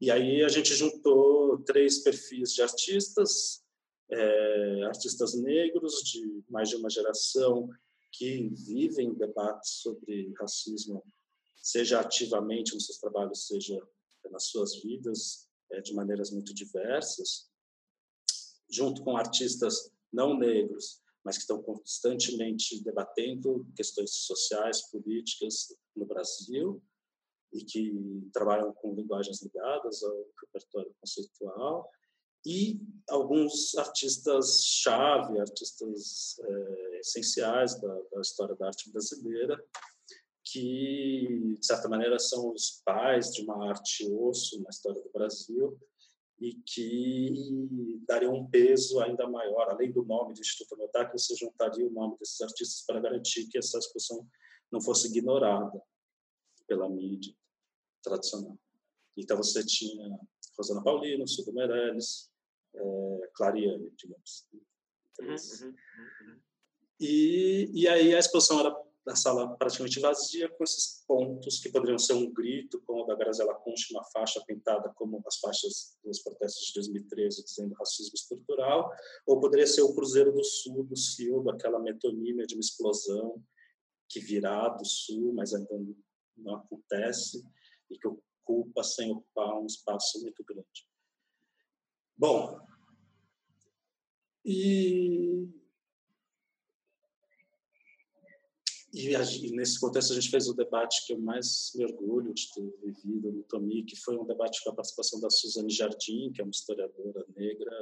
[0.00, 3.62] E aí a gente juntou três perfis de artistas,
[4.10, 7.68] é, artistas negros de mais de uma geração
[8.12, 11.04] que vivem debates sobre racismo,
[11.64, 13.80] seja ativamente nos seus trabalhos, seja
[14.30, 17.50] nas suas vidas, é, de maneiras muito diversas,
[18.70, 26.82] junto com artistas não negros, mas que estão constantemente debatendo questões sociais, políticas no Brasil
[27.50, 31.90] e que trabalham com linguagens ligadas ao repertório conceitual
[32.44, 39.64] e alguns artistas-chave, artistas é, essenciais da, da, história da arte brasileira,
[40.44, 45.78] que, de certa maneira, são os pais de uma arte osso na história do Brasil
[46.40, 51.34] e que daria um peso ainda maior, além do nome do Instituto Notar, que você
[51.36, 54.26] juntaria o nome desses artistas para garantir que essa exposição
[54.70, 55.80] não fosse ignorada
[56.66, 57.34] pela mídia
[58.02, 58.58] tradicional.
[59.16, 60.18] Então você tinha
[60.58, 62.30] Rosana Paulino, Sudo Meirelles,
[62.74, 64.48] é, Clariane, digamos.
[65.20, 66.40] Uhum, uhum, uhum.
[67.00, 71.98] E, e aí a exposição era da sala praticamente vazia, com esses pontos que poderiam
[71.98, 76.22] ser um grito, como o da Grazela Concha, uma faixa pintada como as faixas dos
[76.22, 78.90] protestos de 2013, dizendo racismo estrutural,
[79.26, 83.42] ou poderia ser o Cruzeiro do Sul, do Silva, aquela metonímia de uma explosão
[84.08, 85.68] que virá do Sul, mas ainda
[86.36, 87.44] não acontece,
[87.90, 90.88] e que ocupa sem ocupar um espaço muito grande.
[92.16, 92.58] Bom,
[94.44, 95.48] e
[98.94, 102.48] E, e, nesse contexto a gente fez o debate que eu mais me orgulho de
[102.52, 106.40] ter vivido no Tomi, que foi um debate com a participação da Suzane Jardim, que
[106.40, 107.72] é uma historiadora negra,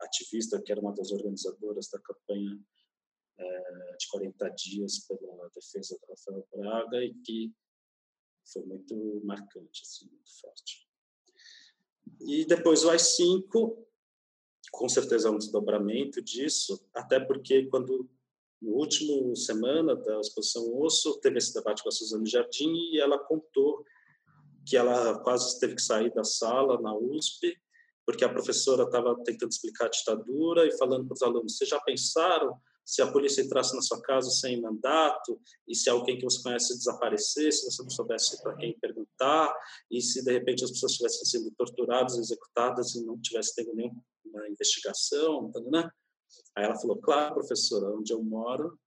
[0.00, 2.60] ativista, que era uma das organizadoras da campanha
[3.38, 7.52] é, de 40 dias pela defesa do Rafael Braga e que
[8.52, 10.88] foi muito marcante, assim, muito forte.
[12.20, 13.78] E depois o AI-5,
[14.72, 18.10] com certeza é um desdobramento disso, até porque quando
[18.60, 23.18] no último semana da exposição Osso, teve esse debate com a Suzane Jardim e ela
[23.18, 23.84] contou
[24.66, 27.56] que ela quase teve que sair da sala na USP,
[28.04, 31.80] porque a professora estava tentando explicar a ditadura e falando para os alunos: vocês já
[31.80, 35.38] pensaram se a polícia entrasse na sua casa sem mandato
[35.68, 39.54] e se alguém que você conhece desaparecesse, você não soubesse para quem perguntar
[39.90, 44.48] e se de repente as pessoas estivessem sendo torturadas, executadas e não tivesse tendo nenhuma
[44.48, 45.90] investigação, né?
[46.56, 48.78] Aí ela falou, claro, professora, onde eu moro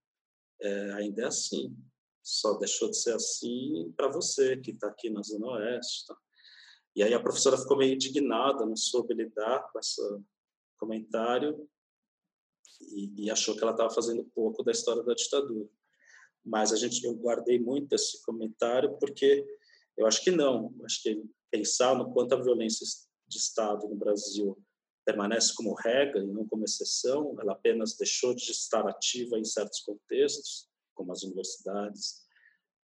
[0.61, 1.75] é, ainda é assim.
[2.23, 6.05] Só deixou de ser assim para você, que está aqui na Zona Oeste.
[6.07, 6.15] Tá?
[6.95, 10.01] E aí a professora ficou meio indignada, não soube lidar com esse
[10.77, 11.67] comentário
[12.81, 15.69] e, e achou que ela estava fazendo pouco da história da ditadura.
[16.43, 19.45] Mas a gente, eu guardei muito esse comentário porque
[19.97, 20.73] eu acho que não.
[20.83, 22.85] Acho que pensar no quanto a violência
[23.27, 24.57] de Estado no Brasil
[25.11, 29.81] permanece como regra e não como exceção, ela apenas deixou de estar ativa em certos
[29.81, 32.25] contextos, como as universidades,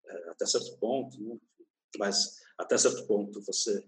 [0.05, 1.37] é, até certo ponto, né?
[1.97, 3.83] mas até certo ponto você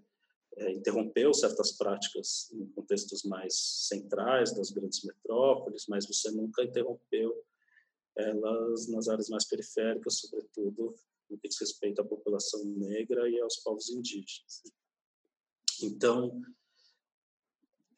[0.58, 7.46] é, interrompeu certas práticas em contextos mais centrais das grandes metrópoles, mas você nunca interrompeu
[8.16, 10.96] elas nas áreas mais periféricas, sobretudo
[11.30, 14.64] no que diz respeito à população negra e aos povos indígenas.
[15.82, 16.42] Então,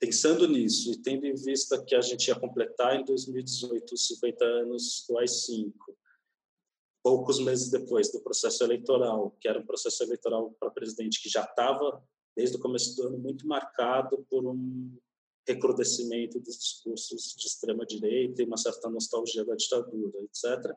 [0.02, 4.44] Pensando nisso e tendo em vista que a gente ia completar em 2018 os 50
[4.44, 5.72] anos do AI-5,
[7.04, 11.44] poucos meses depois do processo eleitoral, que era um processo eleitoral para presidente que já
[11.44, 12.04] estava,
[12.36, 14.98] desde o começo do ano, muito marcado por um
[15.48, 20.76] recrudescimento dos discursos de extrema-direita e uma certa nostalgia da ditadura, etc.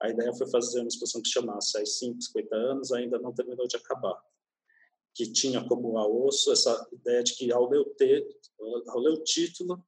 [0.00, 3.76] A ideia foi fazer uma exposição que chamasse AI-5, 50 anos, ainda não terminou de
[3.76, 4.20] acabar
[5.18, 9.24] que tinha como a osso essa ideia de que ao ler o, ao ler o
[9.24, 9.84] título,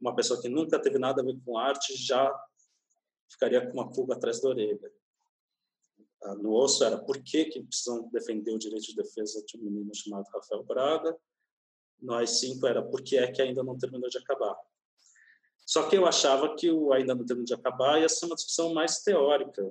[0.00, 2.32] uma pessoa que nunca teve nada a ver com arte já
[3.28, 4.92] ficaria com uma pulga atrás da orelha.
[6.22, 9.62] Ah, no osso era por que, que precisam defender o direito de defesa de um
[9.62, 11.18] menino chamado Rafael Braga.
[12.00, 14.56] No AI-5 era por que é que ainda não terminou de acabar.
[15.66, 18.72] Só que eu achava que o ainda não terminou de acabar ia ser uma discussão
[18.72, 19.68] mais teórica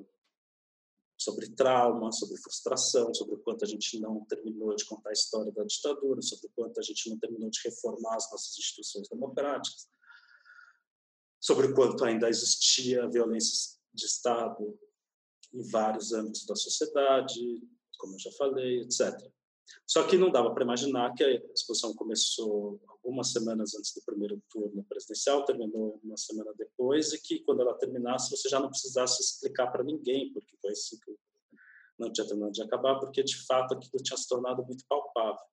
[1.20, 5.52] sobre trauma, sobre frustração, sobre o quanto a gente não terminou de contar a história
[5.52, 9.90] da ditadura, sobre o quanto a gente não terminou de reformar as nossas instituições democráticas,
[11.42, 14.80] sobre o quanto ainda existia violência de Estado
[15.54, 17.40] em vários âmbitos da sociedade,
[17.98, 19.30] como eu já falei, etc.
[19.86, 24.42] Só que não dava para imaginar que a exposição começou algumas semanas antes do primeiro
[24.50, 29.22] turno presidencial, terminou uma semana depois, e que quando ela terminasse você já não precisasse
[29.22, 31.16] explicar para ninguém, porque foi assim que
[31.98, 35.44] não tinha terminado de acabar, porque de fato aquilo tinha se tornado muito palpável.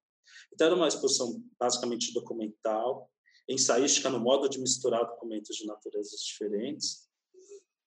[0.52, 3.10] Então era uma exposição basicamente documental,
[3.48, 7.08] ensaística no modo de misturar documentos de naturezas diferentes,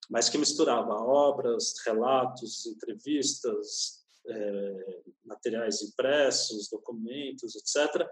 [0.09, 3.98] mas que misturava obras, relatos, entrevistas,
[4.29, 8.07] é, materiais impressos, documentos, etc.,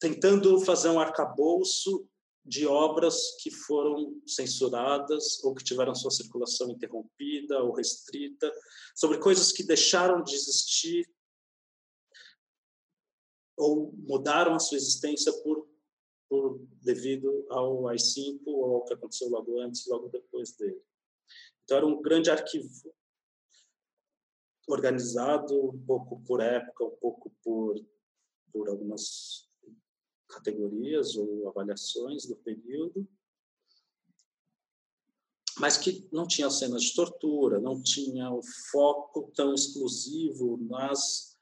[0.00, 2.08] tentando fazer um arcabouço
[2.44, 8.50] de obras que foram censuradas ou que tiveram sua circulação interrompida ou restrita,
[8.94, 11.06] sobre coisas que deixaram de existir
[13.56, 15.68] ou mudaram a sua existência por,
[16.28, 20.80] por devido ao AI-5 ou ao que aconteceu logo antes, logo depois dele.
[21.64, 22.94] Então era um grande arquivo
[24.68, 27.76] organizado um pouco por época, um pouco por
[28.52, 29.48] por algumas
[30.28, 33.08] categorias ou avaliações do período,
[35.58, 41.36] mas que não tinha cenas de tortura, não tinha o foco tão exclusivo nas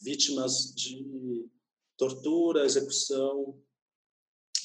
[0.00, 1.48] vítimas de
[1.96, 3.62] tortura, execução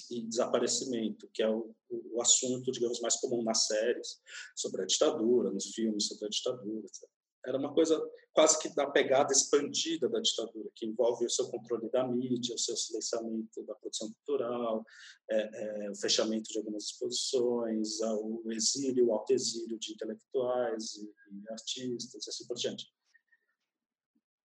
[0.09, 4.19] e desaparecimento, que é o, o assunto, digamos, mais comum nas séries
[4.55, 7.16] sobre a ditadura, nos filmes sobre a ditadura, etc.
[7.47, 7.97] Era uma coisa
[8.33, 12.59] quase que da pegada expandida da ditadura, que envolve o seu controle da mídia, o
[12.59, 14.85] seu silenciamento da produção cultural,
[15.31, 21.49] é, é, o fechamento de algumas exposições, o exílio, o autoexílio de intelectuais e, e
[21.49, 22.85] artistas, e assim por diante.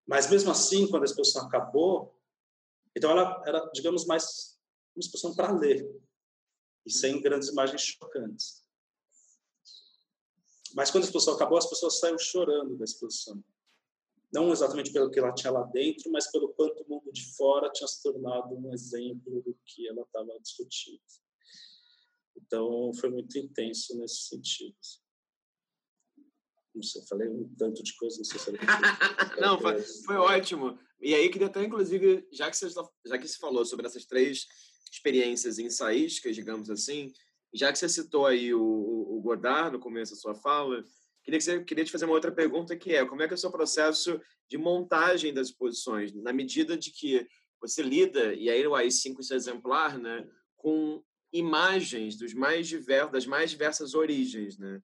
[0.07, 2.17] Mas mesmo assim, quando a exposição acabou,
[2.95, 4.57] então ela era, digamos, mais
[4.95, 5.85] uma exposição para ler
[6.85, 8.62] e sem grandes imagens chocantes.
[10.73, 13.43] Mas quando a exposição acabou, as pessoas saíram chorando da exposição.
[14.33, 17.71] Não exatamente pelo que ela tinha lá dentro, mas pelo quanto o mundo de fora
[17.71, 20.99] tinha se tornado um exemplo do que ela estava discutindo.
[22.35, 24.75] Então, foi muito intenso nesse sentido.
[26.73, 28.59] Não sei, falei um tanto de coisa, não sei se era
[29.39, 30.79] Não, foi, foi ótimo.
[30.99, 32.69] E aí, queria até, inclusive, já que, você,
[33.05, 34.47] já que você falou sobre essas três
[34.91, 37.13] experiências ensaísticas, digamos assim,
[37.53, 40.83] já que você citou aí o, o Godard no começo da sua fala,
[41.23, 43.35] queria, que você, queria te fazer uma outra pergunta que é como é que é
[43.35, 47.27] o seu processo de montagem das exposições, na medida de que
[47.61, 50.27] você lida, e aí o AI5 isso é exemplar, né,
[50.57, 51.01] com
[51.31, 54.81] imagens dos mais diversos, das mais diversas origens, né?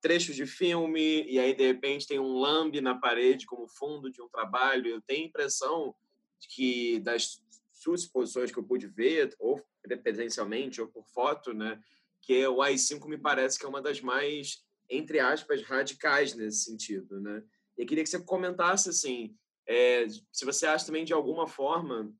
[0.00, 4.20] Trechos de filme, e aí de repente tem um lambe na parede como fundo de
[4.20, 4.86] um trabalho.
[4.86, 5.94] Eu tenho a impressão
[6.38, 7.40] de que das
[7.72, 9.64] suas exposições que eu pude ver, ou
[10.02, 11.80] presencialmente, ou por foto, né,
[12.22, 17.20] que o AI-5 me parece que é uma das mais, entre aspas, radicais nesse sentido,
[17.20, 17.42] né?
[17.76, 19.36] E eu queria que você comentasse, assim,
[19.66, 22.12] é, se você acha também de alguma forma,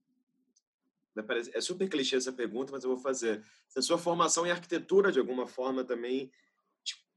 [1.55, 5.11] é super clichê essa pergunta, mas eu vou fazer, se a sua formação em arquitetura,
[5.11, 6.31] de alguma forma, também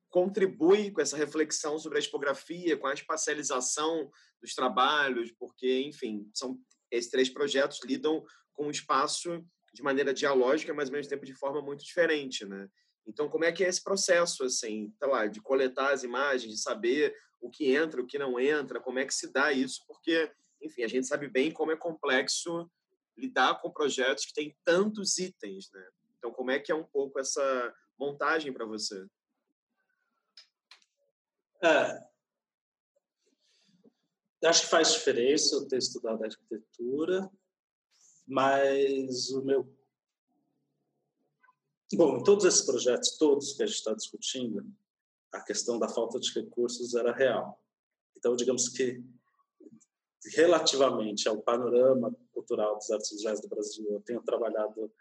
[0.10, 4.10] contribui com essa reflexão sobre a tipografia, com a espacialização
[4.42, 6.60] dos trabalhos, porque, enfim, são
[6.90, 8.24] esses três projetos lidam
[8.54, 12.70] com o espaço de maneira dialógica, mas ao mesmo tempo de forma muito diferente, né?
[13.06, 16.62] Então, como é que é esse processo, assim, tá lá, de coletar as imagens, de
[16.62, 19.84] saber o que entra, o que não entra, como é que se dá isso?
[19.88, 20.32] Porque,
[20.62, 22.70] enfim, a gente sabe bem como é complexo
[23.18, 25.90] lidar com projetos que têm tantos itens, né?
[26.18, 29.06] Então, como é que é um pouco essa montagem para você?
[31.62, 32.10] É,
[34.48, 37.30] acho que faz diferença eu ter estudado arquitetura
[38.30, 39.68] mas o meu.
[41.94, 44.64] Bom, em todos esses projetos, todos que a gente está discutindo,
[45.32, 47.60] a questão da falta de recursos era real.
[48.16, 49.04] Então, digamos que,
[50.36, 54.92] relativamente ao panorama cultural dos artes visuais do Brasil, eu tenho trabalhado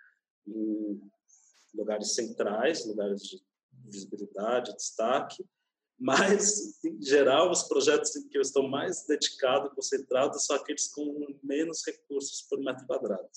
[0.47, 0.99] em
[1.75, 3.43] lugares centrais, lugares de
[3.85, 5.45] visibilidade, destaque,
[5.99, 11.27] mas, em geral, os projetos em que eu estou mais dedicado, concentrado, são aqueles com
[11.43, 13.29] menos recursos por metro quadrado.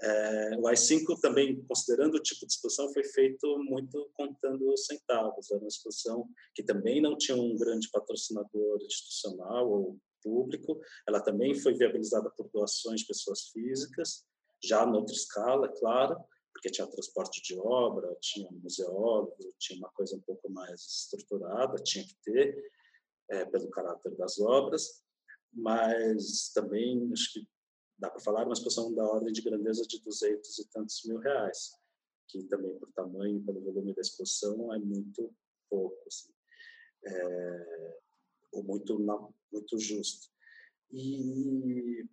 [0.00, 5.50] É, o AI-5 também, considerando o tipo de exposição, foi feito muito contando centavos.
[5.50, 10.80] Era uma exposição que também não tinha um grande patrocinador institucional ou público.
[11.06, 14.24] Ela também foi viabilizada por doações de pessoas físicas,
[14.62, 16.16] já noutra escala, é claro,
[16.58, 22.04] porque tinha transporte de obra, tinha museólogo, tinha uma coisa um pouco mais estruturada, tinha
[22.04, 22.72] que ter,
[23.30, 25.04] é, pelo caráter das obras,
[25.52, 27.48] mas também acho que
[27.96, 31.70] dá para falar uma exposição da ordem de grandeza de 200 e tantos mil reais,
[32.26, 35.32] que também por tamanho, pelo volume da exposição, é muito
[35.70, 36.32] pouco, assim.
[37.06, 37.98] é,
[38.50, 38.98] ou muito
[39.52, 40.28] muito justo.
[40.90, 42.04] E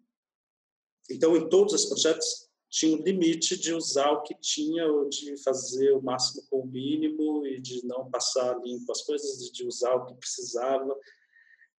[1.09, 2.44] então em todos os projetos
[2.75, 6.67] tinha um limite de usar o que tinha ou de fazer o máximo com o
[6.67, 10.93] mínimo e de não passar limpo as coisas, de usar o que precisava.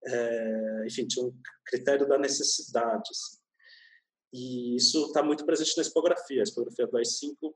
[0.07, 3.11] É, enfim, tinha um critério da necessidade.
[3.11, 3.37] Assim.
[4.33, 6.41] E isso está muito presente na expografia.
[6.41, 7.55] A expografia do AI5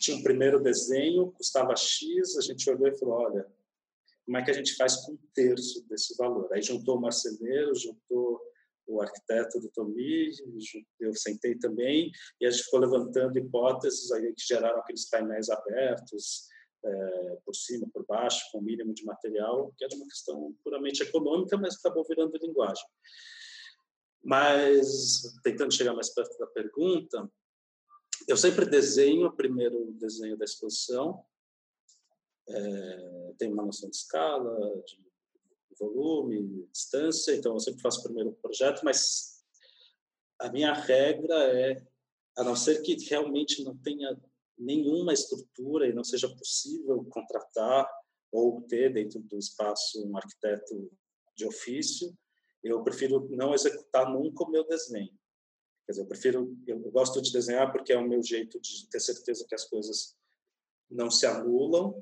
[0.00, 3.46] tinha um primeiro desenho, custava X, a gente olhou e falou, olha,
[4.24, 6.50] como é que a gente faz com um terço desse valor?
[6.54, 8.40] Aí juntou o marceneiro, juntou
[8.86, 10.30] o arquiteto do Tomi,
[11.00, 12.10] eu sentei também,
[12.40, 16.48] e a gente ficou levantando hipóteses aí que geraram aqueles painéis abertos,
[16.84, 21.02] é, por cima, por baixo, com o mínimo de material, que era uma questão puramente
[21.02, 22.84] econômica, mas acabou virando linguagem.
[24.24, 27.30] Mas, tentando chegar mais perto da pergunta,
[28.28, 31.24] eu sempre desenho o primeiro desenho da exposição,
[32.48, 35.11] é, tenho uma noção de escala, de
[35.82, 39.42] volume, distância, então eu sempre faço o primeiro projeto, mas
[40.38, 41.84] a minha regra é,
[42.36, 44.16] a não ser que realmente não tenha
[44.56, 47.88] nenhuma estrutura e não seja possível contratar
[48.30, 50.90] ou ter dentro do espaço um arquiteto
[51.36, 52.16] de ofício,
[52.62, 55.12] eu prefiro não executar nunca o meu desenho.
[55.84, 59.00] Quer dizer, eu prefiro, eu gosto de desenhar porque é o meu jeito de ter
[59.00, 60.16] certeza que as coisas
[60.88, 62.00] não se anulam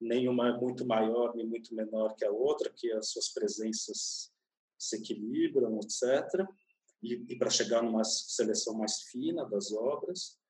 [0.00, 4.32] nenhuma é muito maior nem muito menor que a outra, que as suas presenças
[4.78, 6.46] se equilibram, etc.
[7.02, 10.40] E, e para chegar numa seleção mais fina das obras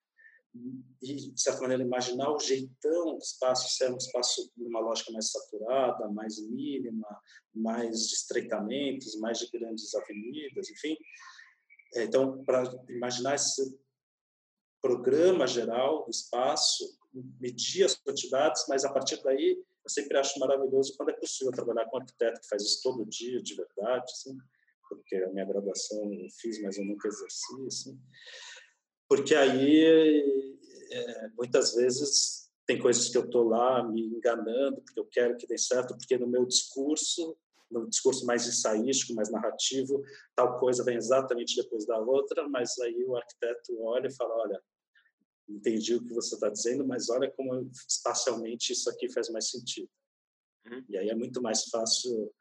[1.01, 4.81] e de certa maneira imaginar o jeitão do espaço, se é um espaço de uma
[4.81, 7.07] lógica mais saturada, mais mínima,
[7.55, 10.97] mais de estreitamentos, mais de grandes avenidas, enfim.
[11.95, 13.79] É, então, para imaginar esse
[14.83, 20.95] programa geral do espaço medir as quantidades, mas a partir daí eu sempre acho maravilhoso
[20.97, 24.37] quando é possível trabalhar com um arquiteto que faz isso todo dia, de verdade, assim,
[24.89, 28.01] porque a minha graduação eu fiz, mas eu nunca exerci, assim,
[29.09, 30.57] porque aí
[30.93, 35.47] é, muitas vezes tem coisas que eu estou lá me enganando porque eu quero que
[35.47, 37.37] dê certo, porque no meu discurso,
[37.71, 40.03] no discurso mais ensaístico, mais narrativo,
[40.37, 44.63] tal coisa vem exatamente depois da outra, mas aí o arquiteto olha e fala, olha,
[45.51, 49.91] entendi o que você está dizendo, mas olha como espacialmente isso aqui faz mais sentido.
[50.67, 50.85] Uhum.
[50.89, 52.33] E aí é muito mais fácil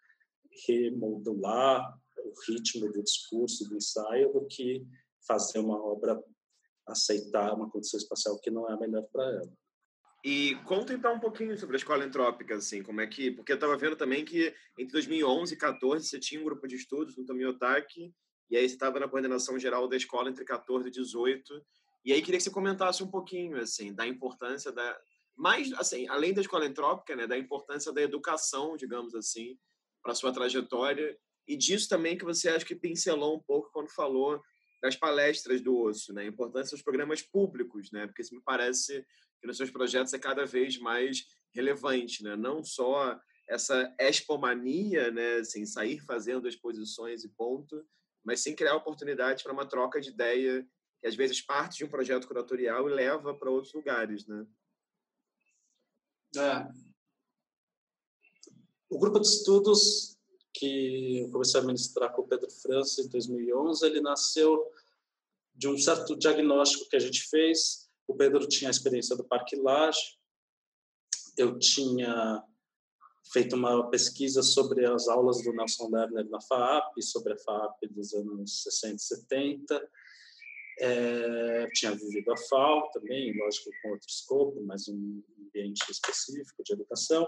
[0.67, 4.85] remodular o ritmo do discurso, do ensaio, do que
[5.25, 6.21] fazer uma obra
[6.87, 9.53] aceitar uma condição espacial que não é a melhor para ela.
[10.23, 13.55] E conta então um pouquinho sobre a escola entrópica, assim, como é que, porque eu
[13.55, 17.25] estava vendo também que entre 2011 e 14 você tinha um grupo de estudos no
[17.25, 18.13] Tomiotaki,
[18.49, 21.65] e aí você estava na coordenação geral da escola entre 14 e 18,
[22.05, 24.99] e aí queria que você comentasse um pouquinho assim da importância da
[25.35, 29.57] mais assim, além da escola entrópica, né, da importância da educação, digamos assim,
[30.03, 31.17] para sua trajetória
[31.47, 34.41] e disso também que você acha que pincelou um pouco quando falou
[34.81, 39.05] das palestras do osso, né, a importância dos programas públicos, né, porque isso me parece
[39.39, 41.23] que nos seus projetos é cada vez mais
[41.53, 43.17] relevante, né, não só
[43.47, 47.83] essa expomania, né, assim, sair fazendo exposições e ponto,
[48.23, 50.67] mas sim criar oportunidades para uma troca de ideia
[50.99, 54.45] que às vezes parte de um projeto curatorial e leva para outros lugares, né?
[56.35, 56.67] É.
[58.89, 60.17] O grupo de estudos
[60.53, 64.65] que eu comecei a ministrar com o Pedro França em 2011, ele nasceu
[65.55, 67.89] de um certo diagnóstico que a gente fez.
[68.07, 70.17] O Pedro tinha a experiência do Parque Laje,
[71.37, 72.43] eu tinha
[73.31, 78.13] feito uma pesquisa sobre as aulas do Nelson Lerner na FAAP, sobre a FAAP dos
[78.13, 79.89] anos 60 e 70,
[80.79, 86.73] é, tinha vivido a FAO também, lógico, com outro escopo, mas um ambiente específico de
[86.73, 87.27] educação.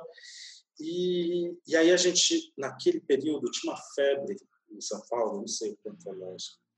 [0.80, 4.36] E, e aí a gente, naquele período, tinha uma febre
[4.72, 6.36] em São Paulo, não sei quanto ela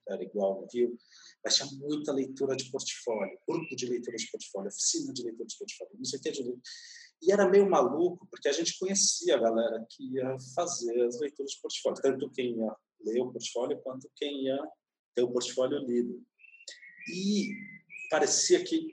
[0.10, 0.98] era igual no Rio,
[1.44, 5.58] mas tinha muita leitura de portfólio, grupo de leitura de portfólio, oficina de leitura de
[5.58, 6.44] portfólio, não sei o que de
[7.26, 11.52] e era meio maluco, porque a gente conhecia a galera que ia fazer as leituras
[11.52, 14.60] de portfólio, tanto quem ia ler o portfólio quanto quem ia
[15.16, 16.22] ter o portfólio lido.
[17.08, 17.50] E
[18.10, 18.88] parecia que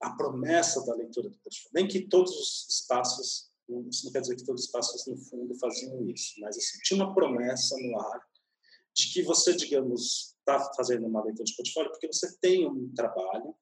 [0.00, 3.50] a promessa da leitura do portfólio, nem que todos os espaços,
[3.88, 7.02] isso não quer dizer que todos os espaços no fundo faziam isso, mas assim, tinha
[7.02, 8.20] uma promessa no ar
[8.94, 13.54] de que você, digamos, está fazendo uma leitura de portfólio porque você tem um trabalho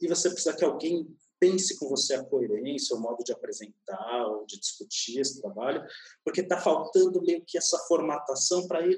[0.00, 1.08] e você precisa que alguém
[1.40, 5.82] pense com você a coerência, o modo de apresentar ou de discutir esse trabalho,
[6.24, 8.96] porque está faltando meio que essa formatação para ele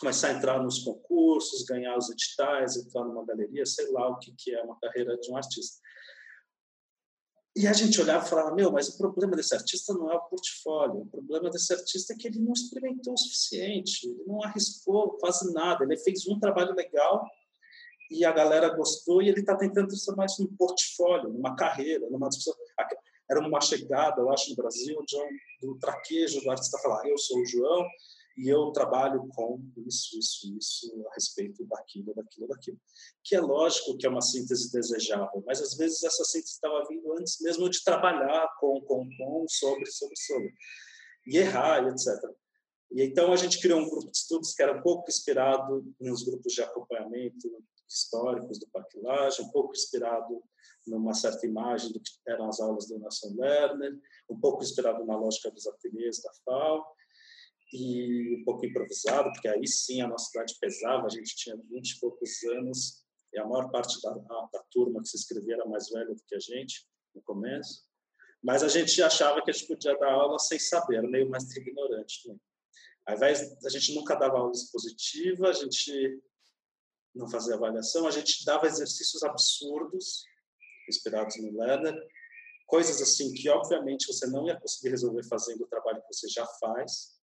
[0.00, 4.34] começar a entrar nos concursos, ganhar os editais, entrar numa galeria, sei lá o que,
[4.36, 5.78] que é uma carreira de um artista.
[7.54, 10.20] E a gente olhava e falava, meu, mas o problema desse artista não é o
[10.20, 15.18] portfólio, o problema desse artista é que ele não experimentou o suficiente, ele não arriscou
[15.18, 17.26] quase nada, ele fez um trabalho legal
[18.10, 22.28] e a galera gostou e ele está tentando transformar isso num portfólio, numa carreira, numa.
[23.30, 25.28] Era uma chegada, eu acho, no Brasil, de um,
[25.60, 27.86] do traquejo do artista falar, eu sou o João,
[28.40, 32.80] e eu trabalho com isso, isso, isso a respeito daquilo, daquilo, daquilo.
[33.22, 37.12] Que é lógico que é uma síntese desejável, mas às vezes essa síntese estava vindo
[37.18, 40.54] antes mesmo de trabalhar com, com, com, sobre, sobre, sobre.
[41.26, 42.06] E errar, etc.
[42.92, 46.22] E então a gente criou um grupo de estudos que era um pouco inspirado nos
[46.24, 47.46] grupos de acompanhamento
[47.86, 50.42] históricos do Parquilage, um pouco inspirado
[50.86, 53.98] numa certa imagem do que eram as aulas do Nelson Lerner,
[54.30, 56.86] um pouco inspirado na lógica dos ateliês da FAO,
[57.72, 61.90] e um pouco improvisado, porque aí sim a nossa idade pesava, a gente tinha 20
[61.90, 65.88] e poucos anos, e a maior parte da, da turma que se inscrevia era mais
[65.88, 67.84] velha do que a gente, no começo.
[68.42, 71.48] Mas a gente achava que a gente podia dar aula sem saber, era meio mais
[71.54, 72.40] ignorante também.
[73.06, 76.20] Ao invés, a gente nunca dava aula expositiva, a gente
[77.14, 80.24] não fazia avaliação, a gente dava exercícios absurdos,
[80.88, 81.94] inspirados no Lerner,
[82.66, 86.46] coisas assim que, obviamente, você não ia conseguir resolver fazendo o trabalho que você já
[86.46, 87.19] faz,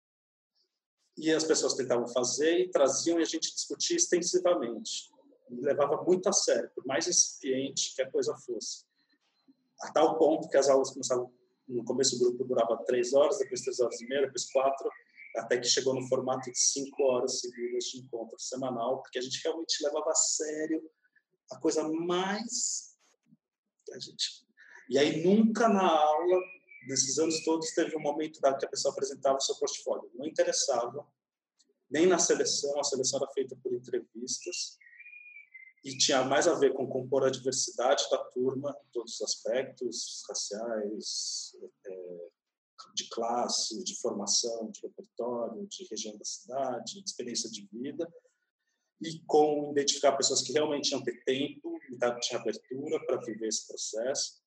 [1.17, 5.11] e as pessoas tentavam fazer e traziam e a gente discutia extensivamente.
[5.51, 8.85] E levava muito a sério, por mais incipiente que a coisa fosse.
[9.83, 11.33] A tal ponto que as aulas começavam,
[11.69, 14.89] no começo o grupo durava três horas, depois três horas e meia, depois quatro,
[15.37, 19.41] até que chegou no formato de cinco horas seguidas de encontro semanal, porque a gente
[19.43, 20.83] realmente levava a sério
[21.51, 22.95] a coisa mais...
[23.93, 24.45] A gente...
[24.89, 26.41] E aí nunca na aula
[26.87, 30.11] nesses anos todos teve um momento da que a pessoa apresentava o seu portfólio.
[30.15, 31.07] Não interessava,
[31.91, 34.79] nem na seleção, a seleção era feita por entrevistas
[35.85, 40.25] e tinha mais a ver com compor a diversidade da turma, em todos os aspectos,
[40.27, 41.55] raciais,
[41.87, 42.29] é,
[42.95, 48.11] de classe, de formação, de repertório, de região da cidade, de experiência de vida,
[49.03, 51.79] e com identificar pessoas que realmente tinham ter tempo,
[52.21, 54.44] tinha abertura para viver esse processo,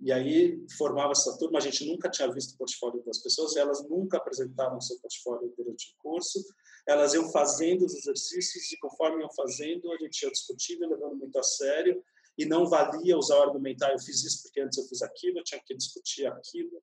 [0.00, 3.82] e aí formava essa turma, a gente nunca tinha visto o portfólio das pessoas, elas
[3.88, 6.44] nunca apresentaram seu portfólio durante o curso,
[6.86, 11.36] elas iam fazendo os exercícios e conforme iam fazendo, a gente ia discutindo, levando muito
[11.38, 12.02] a sério,
[12.36, 15.44] e não valia usar o argumentar, eu fiz isso porque antes eu fiz aquilo, eu
[15.44, 16.80] tinha que discutir aquilo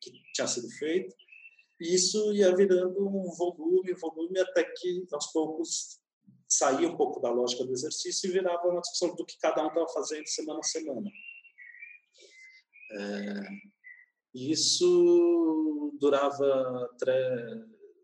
[0.00, 1.12] que tinha sido feito,
[1.80, 6.00] e isso ia virando um volume, volume, até que aos poucos
[6.48, 9.68] saía um pouco da lógica do exercício e virava uma discussão do que cada um
[9.68, 11.10] estava fazendo semana a semana.
[12.90, 13.48] É,
[14.34, 16.88] isso durava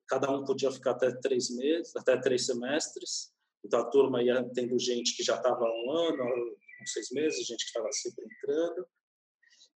[0.08, 3.32] cada um podia ficar até três meses, até três semestres.
[3.64, 7.64] Então a turma ia tendo gente que já estava um ano, uns seis meses, gente
[7.64, 8.86] que estava sempre entrando.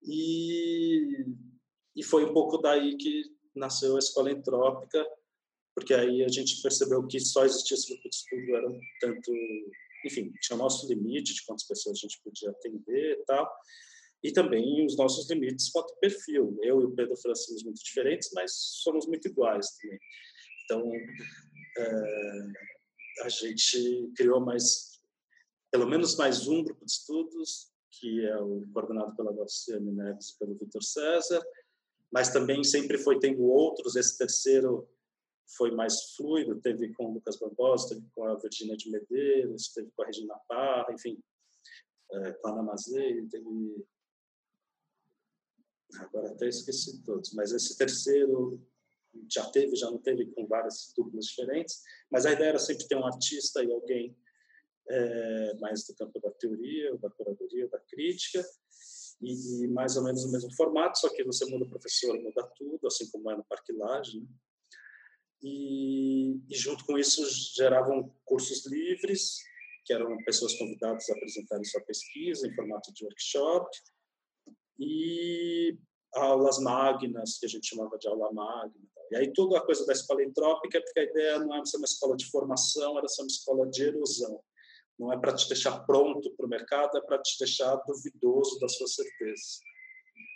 [0.03, 1.25] E,
[1.95, 3.23] e foi um pouco daí que
[3.55, 5.07] nasceu a escola entrópica,
[5.75, 8.69] porque aí a gente percebeu que só existia esse grupo de estudo, era
[9.01, 9.33] tanto,
[10.05, 13.51] enfim, tinha o nosso limite de quantas pessoas a gente podia atender e tal
[14.27, 16.59] e também os nossos limites quanto perfil.
[16.61, 19.99] Eu e o Pedro França somos muito diferentes, mas somos muito iguais também.
[20.65, 20.93] Então,
[21.79, 25.01] é, a gente criou mais,
[25.71, 30.39] pelo menos mais um grupo de estudos, que é o coordenado pela Garciane Neves e
[30.41, 31.41] pelo Vitor César,
[32.13, 33.95] mas também sempre foi tendo outros.
[33.95, 34.89] Esse terceiro
[35.57, 39.89] foi mais fluido, teve com o Lucas Barbosa, teve com a Virginia de Medeiros, teve
[39.95, 41.17] com a Regina Parra, enfim,
[42.11, 43.87] é, com a Ana Mazei, teve
[45.95, 48.61] agora até esqueci todos, mas esse terceiro
[49.31, 52.97] já teve, já não teve, com várias duplas diferentes, mas a ideia era sempre ter
[52.97, 54.17] um artista e alguém
[54.89, 58.45] é, mais do campo da teoria, da curadoria, da crítica,
[59.21, 62.87] e mais ou menos o mesmo formato, só que você muda o professor, muda tudo,
[62.87, 64.27] assim como é no Parquilage, né?
[65.43, 69.39] e, e junto com isso geravam cursos livres,
[69.85, 73.69] que eram pessoas convidadas a apresentarem sua pesquisa em formato de workshop,
[74.79, 75.77] e
[76.15, 78.87] aulas magnas, que a gente chamava de aula magna.
[79.11, 81.85] E aí toda a coisa da escola entrópica, porque a ideia não era ser uma
[81.85, 84.43] escola de formação, era ser uma escola de erosão.
[84.99, 88.77] Não é para te deixar pronto para o mercado, é para te deixar duvidoso das
[88.77, 89.61] suas certezas.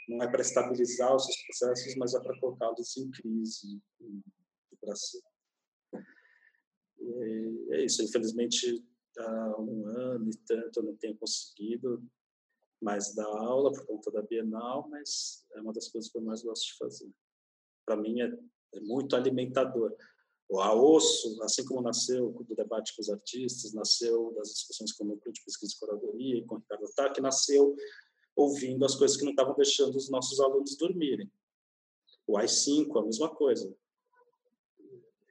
[0.08, 5.22] Não é para estabilizar os seus processos, mas é para colocá-los em crise no Brasil.
[7.70, 8.84] É isso, infelizmente,
[9.18, 12.02] há um ano e tanto eu não tenho conseguido
[12.80, 16.42] mais dar aula por conta da Bienal, mas é uma das coisas que eu mais
[16.42, 17.10] gosto de fazer.
[17.84, 18.32] Para mim é,
[18.74, 19.94] é muito alimentador.
[20.48, 25.08] O AOSSO, assim como nasceu do debate com os artistas, nasceu das discussões com o
[25.08, 27.76] núcleo de pesquisa e curadoria e com o Ricardo Tac, nasceu
[28.34, 31.30] ouvindo as coisas que não estavam deixando os nossos alunos dormirem.
[32.26, 33.72] O AI-5, a mesma coisa.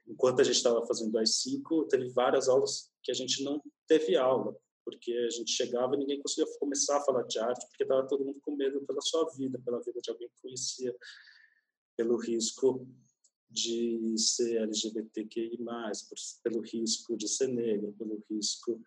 [0.06, 4.16] Enquanto a gente estava fazendo o AI-5, teve várias aulas que a gente não teve
[4.16, 4.56] aula,
[4.90, 8.24] porque a gente chegava e ninguém conseguia começar a falar de arte, porque estava todo
[8.24, 10.94] mundo com medo pela sua vida, pela vida de alguém que conhecia,
[11.96, 12.86] pelo risco
[13.48, 15.58] de ser LGBTQI+,
[16.42, 18.80] pelo risco de ser negro, pelo risco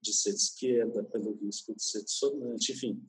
[0.00, 3.04] de ser de esquerda, pelo risco de ser dissonante, enfim.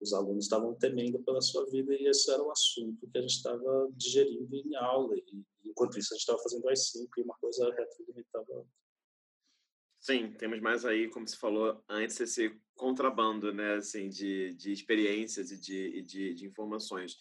[0.00, 3.36] Os alunos estavam temendo pela sua vida e esse era o assunto que a gente
[3.36, 5.16] estava digerindo em aula.
[5.16, 8.66] E, enquanto isso, a gente estava fazendo as cinco e uma coisa retroalimentava
[10.02, 15.52] Sim, temos mais aí, como você falou antes, esse contrabando, né, assim, de, de experiências
[15.52, 17.16] e de, de, de informações.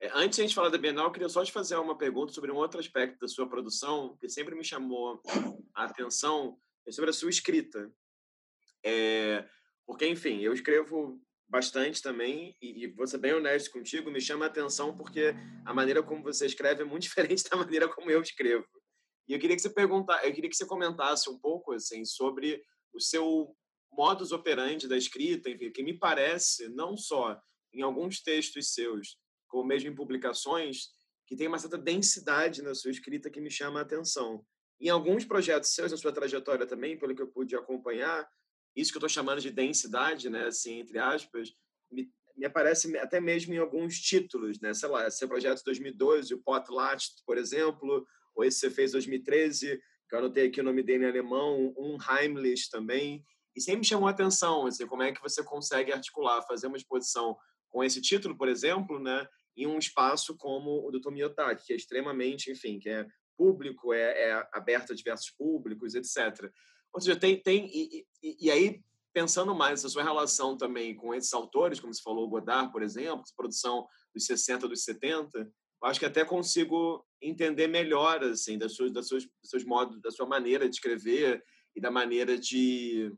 [0.00, 2.32] É, antes de a gente falar da Bienal, eu queria só te fazer uma pergunta
[2.32, 5.22] sobre um outro aspecto da sua produção que sempre me chamou
[5.76, 7.88] a atenção, é sobre a sua escrita.
[8.84, 9.48] É,
[9.86, 14.46] porque, enfim, eu escrevo bastante também e, e vou ser bem honesto contigo, me chama
[14.46, 18.20] a atenção porque a maneira como você escreve é muito diferente da maneira como eu
[18.20, 18.66] escrevo.
[19.26, 22.62] E eu queria que você perguntar, eu queria que você comentasse um pouco assim sobre
[22.92, 23.56] o seu
[23.92, 27.40] modus operandi da escrita, enfim, que me parece não só
[27.72, 29.18] em alguns textos seus,
[29.48, 30.88] como mesmo em publicações,
[31.26, 34.44] que tem uma certa densidade na sua escrita que me chama a atenção.
[34.80, 38.28] Em alguns projetos seus, na sua trajetória também, pelo que eu pude acompanhar,
[38.76, 41.54] isso que eu estou chamando de densidade, né, assim, entre aspas,
[41.90, 46.42] me, me aparece até mesmo em alguns títulos, né, sei lá, seu projeto 2012, o
[46.42, 51.04] Potlatch, por exemplo, ou esse você fez 2013, que eu anotei aqui o nome dele
[51.04, 53.24] em alemão, um Heimlich também,
[53.56, 56.76] e sempre me chamou a atenção, assim, como é que você consegue articular, fazer uma
[56.76, 57.36] exposição
[57.68, 61.76] com esse título, por exemplo, né, em um espaço como o do Tomiotaki, que é
[61.76, 63.06] extremamente, enfim, que é
[63.36, 66.50] público, é, é aberto a diversos públicos, etc.
[66.92, 68.80] Ou seja, tem, tem e, e, e aí
[69.12, 73.22] pensando mais a sua relação também com esses autores, como você falou, Godard, por exemplo,
[73.36, 75.48] produção dos 60, dos 70,
[75.84, 80.10] acho que até consigo entender melhor assim das suas, das suas, dos seus modos, da
[80.10, 81.42] sua maneira de escrever
[81.74, 83.12] e da maneira de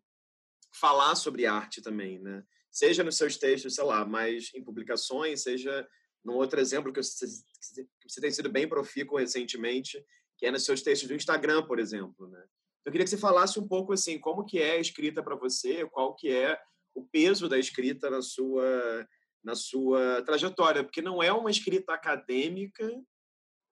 [0.75, 2.43] falar sobre arte também, né?
[2.71, 5.87] Seja nos seus textos, sei lá, mas em publicações, seja
[6.25, 10.05] num outro exemplo que você, tem sido bem profícuo recentemente,
[10.37, 12.45] que é nos seus textos do Instagram, por exemplo, né?
[12.85, 15.87] Eu queria que você falasse um pouco assim, como que é a escrita para você,
[15.87, 16.59] qual que é
[16.95, 19.07] o peso da escrita na sua
[19.47, 22.85] na sua trajetória, porque não é uma escrita acadêmica,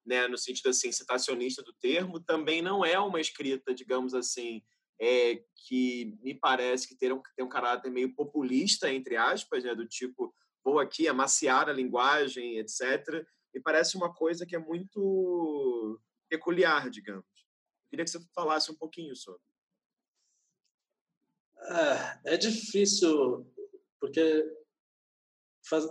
[0.06, 4.62] né, no sentido assim citacionista do termo, também não é uma escrita, digamos assim,
[5.00, 9.74] é, que me parece que tem um, tem um caráter meio populista, entre aspas, né,
[9.74, 10.32] do tipo,
[10.64, 13.26] vou aqui amaciar a linguagem, etc.
[13.52, 17.26] Me parece uma coisa que é muito peculiar, digamos.
[17.26, 19.42] Eu queria que você falasse um pouquinho sobre.
[22.24, 23.44] É, é difícil,
[23.98, 24.63] porque
[25.68, 25.86] faz...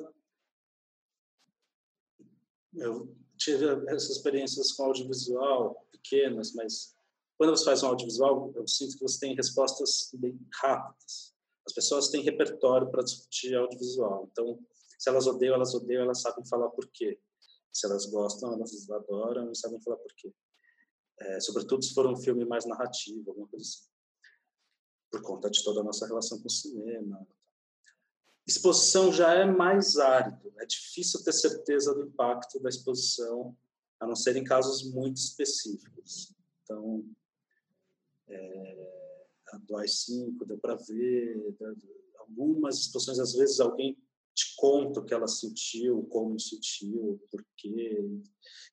[2.76, 6.95] eu tive essas experiências com audiovisual pequenas, mas
[7.38, 11.34] quando você faz um audiovisual, eu sinto que você tem respostas bem rápidas.
[11.66, 14.30] As pessoas têm repertório para discutir audiovisual.
[14.32, 14.60] Então,
[15.00, 17.20] se elas odeiam, elas odeiam, elas sabem falar por quê.
[17.72, 20.34] Se elas gostam, elas adoram e sabem falar por quê.
[21.20, 23.90] É, sobretudo se for um filme mais narrativo, alguma coisa assim.
[25.12, 27.28] Por conta de toda a nossa relação com o cinema,
[28.45, 33.56] Exposição já é mais árido, é difícil ter certeza do impacto da exposição,
[33.99, 36.34] a não ser em casos muito específicos.
[36.64, 37.06] Então,
[38.28, 41.56] é, a do AI-5 deu para ver,
[42.20, 43.98] algumas exposições, às vezes alguém
[44.36, 48.03] te conta o que ela sentiu, como sentiu, por quê,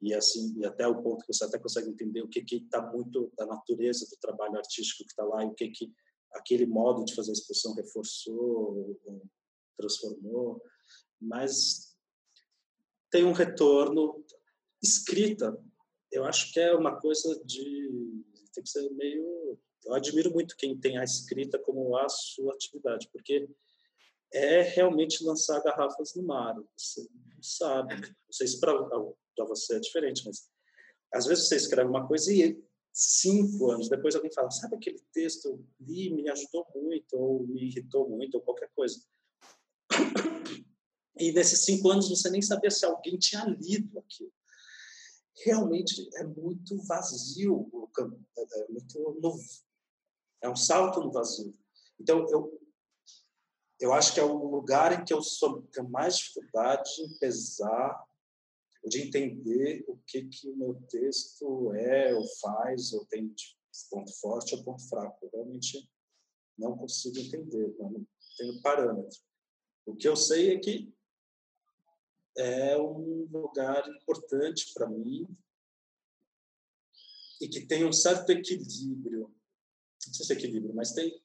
[0.01, 2.81] e assim, e até o ponto que você até consegue entender o que que está
[2.91, 5.93] muito da natureza do trabalho artístico que está lá e o que que
[6.33, 8.99] aquele modo de fazer a exposição reforçou,
[9.81, 10.63] transformou,
[11.21, 11.97] mas
[13.11, 14.25] tem um retorno.
[14.83, 15.59] Escrita,
[16.11, 17.89] eu acho que é uma coisa de.
[18.55, 19.59] tem que ser meio.
[19.85, 23.49] Eu admiro muito quem tem a escrita como a sua atividade, porque
[24.33, 26.55] é realmente lançar garrafas no mar.
[26.77, 27.01] Você
[27.35, 27.95] não sabe.
[27.95, 28.75] Não sei se para
[29.47, 30.49] você é diferente, mas
[31.13, 32.63] às vezes você escreve uma coisa e
[32.93, 38.09] cinco anos depois alguém fala: sabe aquele texto li, me ajudou muito, ou me irritou
[38.09, 39.01] muito, ou qualquer coisa.
[41.21, 44.33] E nesses cinco anos você nem sabia se alguém tinha lido aquilo.
[45.45, 49.45] realmente é muito vazio é, é muito novo.
[50.43, 51.55] É um salto no vazio.
[52.01, 52.59] Então, eu,
[53.79, 58.03] eu acho que é o lugar em que eu sou, tenho mais dificuldade em pesar,
[58.87, 63.59] de entender o que, que o meu texto é, ou faz, ou tem de
[63.91, 65.19] ponto forte ou ponto fraco.
[65.27, 65.87] Eu realmente
[66.57, 68.07] não consigo entender, não
[68.39, 69.19] tenho parâmetro.
[69.85, 70.95] O que eu sei é que
[72.37, 75.27] é um lugar importante para mim
[77.41, 79.35] e que tem um certo equilíbrio.
[80.07, 81.23] Não sei se é equilíbrio, mas tem.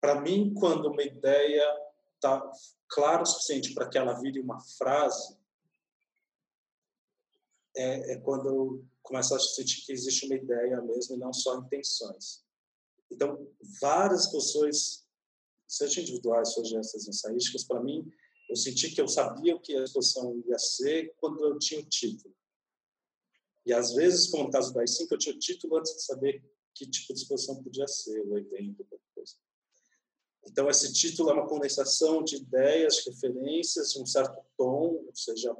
[0.00, 1.64] Para mim, quando uma ideia
[2.16, 2.50] está
[2.88, 5.36] clara o suficiente para que ela vire uma frase,
[7.74, 11.58] é, é quando eu começo a sentir que existe uma ideia mesmo e não só
[11.58, 12.44] intenções.
[13.10, 13.46] Então,
[13.80, 15.06] várias pessoas,
[15.66, 18.10] seja individuais, seja essas ensaísticas, para mim,
[18.52, 21.88] eu senti que eu sabia o que a exposição ia ser quando eu tinha o
[21.88, 22.34] título.
[23.64, 26.44] E às vezes, como no caso das cinco, eu tinha o título antes de saber
[26.74, 29.34] que tipo de exposição podia ser, o evento, qualquer coisa.
[30.46, 35.56] Então, esse título é uma condensação de ideias, referências, um certo tom, seja,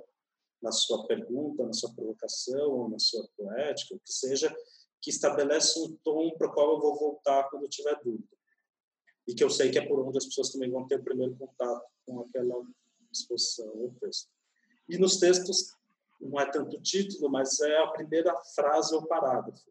[0.61, 4.55] na sua pergunta, na sua provocação, na sua poética, o que seja,
[5.01, 8.37] que estabelece um tom para o qual eu vou voltar quando eu tiver dúvida.
[9.27, 11.35] E que eu sei que é por onde as pessoas também vão ter o primeiro
[11.37, 12.63] contato com aquela
[13.13, 14.31] exposição ou texto.
[14.89, 15.77] E nos textos,
[16.21, 19.71] não é tanto o título, mas é a primeira frase ou parágrafo.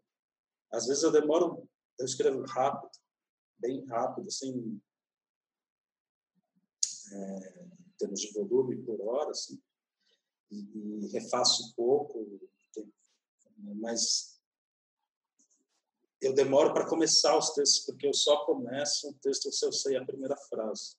[0.71, 1.67] Às vezes eu demoro,
[1.99, 2.91] eu escrevo rápido,
[3.57, 4.81] bem rápido, assim,
[7.11, 9.61] é, em termos de volume por hora, assim,
[10.49, 12.49] e, e refaço um pouco,
[13.57, 14.41] mas
[16.21, 19.97] eu demoro para começar os textos, porque eu só começo um texto se eu sei
[19.97, 20.95] a primeira frase,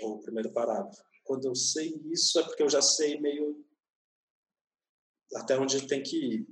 [0.00, 1.02] ou o primeiro parágrafo.
[1.24, 3.64] Quando eu sei isso, é porque eu já sei meio
[5.34, 6.48] até onde tem que ir.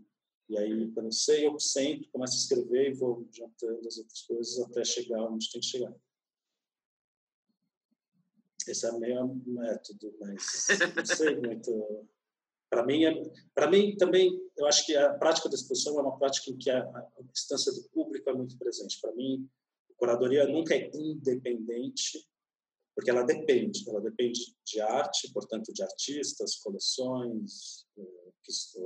[0.49, 4.23] E aí, quando eu sei, eu sento, começo a escrever e vou juntando as outras
[4.23, 5.95] coisas até chegar onde tem que chegar.
[8.69, 12.09] Esse é meio método, mas não sei muito.
[12.71, 16.19] Para mim, é, para mim também, eu acho que a prática da exposição é uma
[16.19, 19.01] prática em que a, a distância do público é muito presente.
[19.01, 19.49] Para mim,
[19.91, 22.27] a curadoria nunca é independente,
[22.95, 23.89] porque ela depende.
[23.89, 28.33] Ela depende de arte, portanto, de artistas, coleções, eh,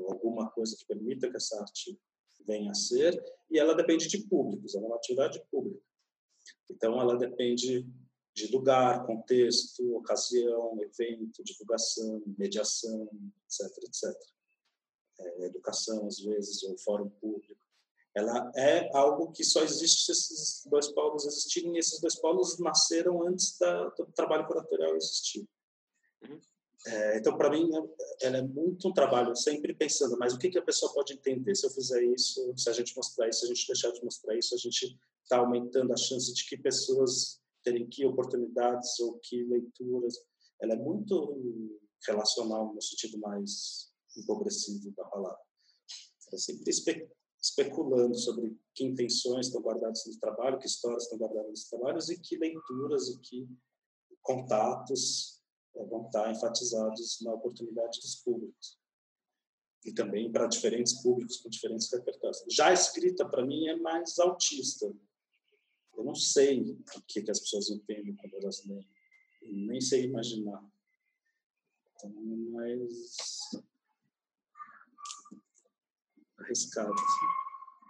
[0.09, 1.99] alguma coisa que permita que essa arte
[2.47, 3.21] venha a ser,
[3.51, 5.83] e ela depende de públicos, é uma atividade pública.
[6.71, 7.87] Então, ela depende
[8.35, 13.09] de lugar, contexto, ocasião, evento, divulgação, mediação,
[13.45, 14.15] etc, etc.
[15.19, 17.66] É, educação, às vezes, ou fórum público.
[18.17, 22.59] Ela é algo que só existe se esses dois polos existirem, e esses dois polos
[22.59, 25.47] nasceram antes da, do trabalho curatorial existir.
[26.23, 26.41] Uhum.
[26.87, 27.69] É, então, para mim,
[28.23, 31.55] ela é muito um trabalho sempre pensando, mas o que, que a pessoa pode entender
[31.55, 34.35] se eu fizer isso, se a gente mostrar isso, se a gente deixar de mostrar
[34.35, 39.45] isso, a gente está aumentando a chance de que pessoas terem que oportunidades ou que
[39.45, 40.15] leituras.
[40.63, 45.39] Ela é muito relacional no sentido mais empobrecido da palavra.
[46.33, 46.65] É sempre
[47.41, 52.19] especulando sobre que intenções estão guardadas no trabalho, que histórias estão guardadas nos trabalhos e
[52.19, 53.49] que leituras e que
[54.23, 55.41] contatos
[55.75, 58.79] é, vão estar enfatizados na oportunidade dos públicos
[59.85, 62.43] e também para diferentes públicos com diferentes repertórios.
[62.51, 64.93] Já a escrita, para mim, é mais autista
[65.97, 68.87] eu não sei o que, que as pessoas entendem quando elas leem.
[69.43, 70.63] nem sei imaginar.
[71.95, 72.11] Então,
[72.53, 73.51] mais
[76.47, 76.93] arriscado.
[76.93, 77.27] Assim.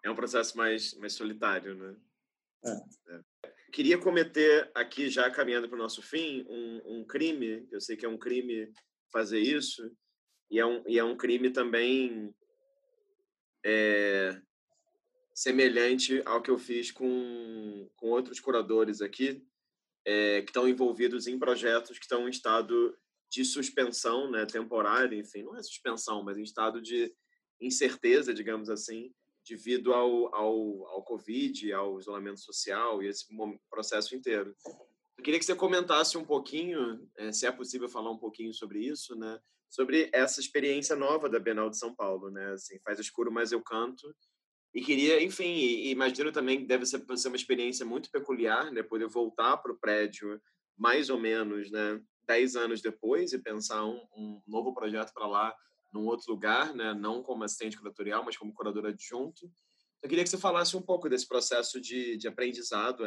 [0.05, 1.97] É um processo mais, mais solitário, né?
[2.65, 3.15] É.
[3.15, 3.53] é.
[3.73, 7.69] Queria cometer aqui, já caminhando para o nosso fim, um, um crime.
[7.71, 8.73] Eu sei que é um crime
[9.13, 9.95] fazer isso,
[10.51, 12.35] e é um, e é um crime também
[13.65, 14.41] é,
[15.35, 19.45] semelhante ao que eu fiz com, com outros curadores aqui,
[20.05, 22.97] é, que estão envolvidos em projetos que estão em estado
[23.31, 27.13] de suspensão né, temporária, enfim, não é suspensão, mas em estado de
[27.61, 29.13] incerteza, digamos assim,
[29.49, 33.27] devido ao, ao, ao Covid, ao isolamento social e esse
[33.71, 34.55] processo inteiro.
[35.17, 38.81] Eu queria que você comentasse um pouquinho, é, se é possível falar um pouquinho sobre
[38.81, 39.39] isso, né?
[39.69, 42.53] Sobre essa experiência nova da Bienal de São Paulo, né?
[42.53, 44.15] Assim, faz escuro, mas eu canto.
[44.75, 48.83] E queria, enfim, imagino também que deve ser, ser uma experiência muito peculiar, né?
[48.83, 50.41] Poder voltar para o prédio
[50.77, 52.01] mais ou menos, né?
[52.27, 55.57] Dez anos depois e pensar um, um novo projeto para lá,
[55.97, 56.95] num outro lugar, né?
[56.95, 59.51] Não como assistente curatorial, mas como curadora adjunto.
[60.03, 63.05] Eu queria que você falasse um pouco desse processo de, de aprendizado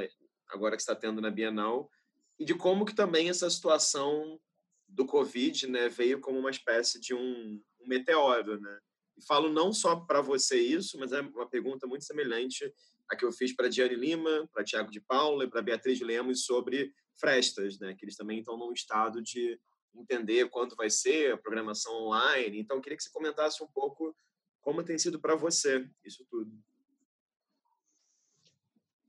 [0.50, 1.90] agora que está tendo na Bienal
[2.38, 4.40] e de como que também essa situação
[4.88, 8.80] do Covid né, veio como uma espécie de um, um meteoro, né?
[9.18, 12.74] E falo não só para você isso, mas é uma pergunta muito semelhante
[13.10, 16.46] à que eu fiz para Diane Lima, para Tiago de Paula e para Beatriz Lemos
[16.46, 17.94] sobre frestas, né?
[17.94, 19.60] Que eles também estão num estado de
[19.96, 22.60] entender quanto vai ser a programação online.
[22.60, 24.16] Então, eu queria que você comentasse um pouco
[24.62, 26.52] como tem sido para você isso tudo.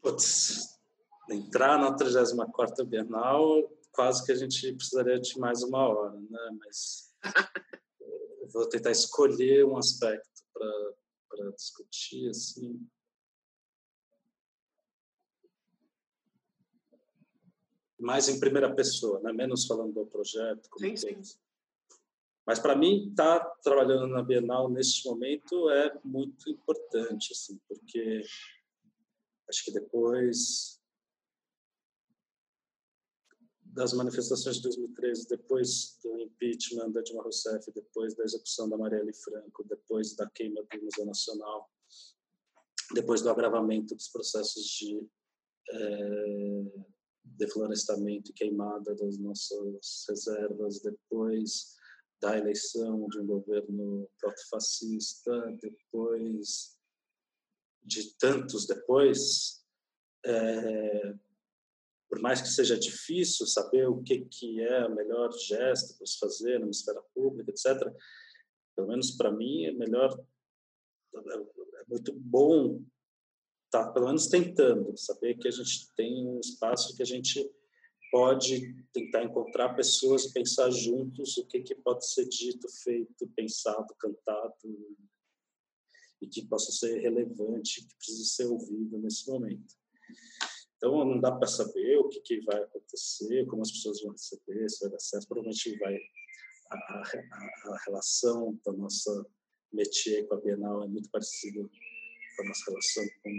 [0.01, 0.79] Putz,
[1.31, 6.51] entrar na 34ª Bienal, quase que a gente precisaria de mais uma hora, né?
[6.59, 7.15] Mas
[8.53, 12.81] vou tentar escolher um aspecto para discutir, assim.
[18.01, 19.33] Mais em primeira pessoa, né?
[19.33, 20.69] menos falando do projeto.
[20.79, 21.17] sim, sim.
[22.47, 28.23] Mas para mim, estar tá trabalhando na Bienal neste momento é muito importante, assim, porque
[29.49, 30.81] acho que depois
[33.63, 39.15] das manifestações de 2013, depois do impeachment da Dilma Rousseff, depois da execução da Marielle
[39.15, 41.71] Franco, depois da queima do Museu Nacional,
[42.95, 45.09] depois do agravamento dos processos de
[45.71, 46.65] é,
[47.25, 51.77] deflorestamento e queimada das nossas reservas, depois
[52.21, 56.79] da eleição de um governo proto-fascista, depois
[57.83, 59.65] de tantos depois,
[60.25, 61.15] é,
[62.09, 66.19] por mais que seja difícil saber o que, que é o melhor gesto para se
[66.19, 67.91] fazer na esfera pública, etc.,
[68.77, 70.13] pelo menos para mim é melhor,
[71.15, 72.85] é muito bom
[73.71, 77.49] estar tá, pelo menos tentando, saber que a gente tem um espaço que a gente
[78.11, 84.97] pode tentar encontrar pessoas pensar juntos o que, que pode ser dito, feito, pensado, cantado
[86.21, 89.75] e que possa ser relevante, que precisa ser ouvido nesse momento.
[90.77, 94.69] Então, não dá para saber o que, que, vai acontecer, como as pessoas vão receber,
[94.69, 95.29] se vai dar certo.
[95.29, 95.97] Provavelmente vai
[96.71, 99.27] a, a, a relação da nossa
[99.73, 101.69] métier com a Bienal é muito parecida
[102.41, 103.31] a nossa relação com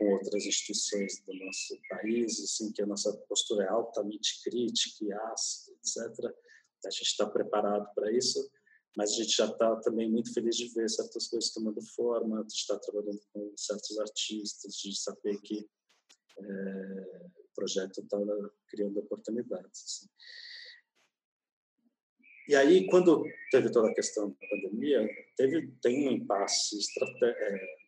[0.00, 5.12] com outras instituições do nosso país, assim, que a nossa postura é altamente crítica e
[5.12, 6.34] ácida, etc.
[6.86, 8.50] A gente está preparado para isso,
[8.96, 12.54] mas a gente já está também muito feliz de ver certas coisas tomando forma, de
[12.54, 15.68] estar trabalhando com certos artistas, de saber que
[16.38, 18.16] é, o projeto está
[18.68, 19.84] criando oportunidades.
[19.84, 20.08] Assim.
[22.48, 25.06] E aí, quando teve toda a questão da pandemia,
[25.36, 27.79] teve tem um impasse estratégico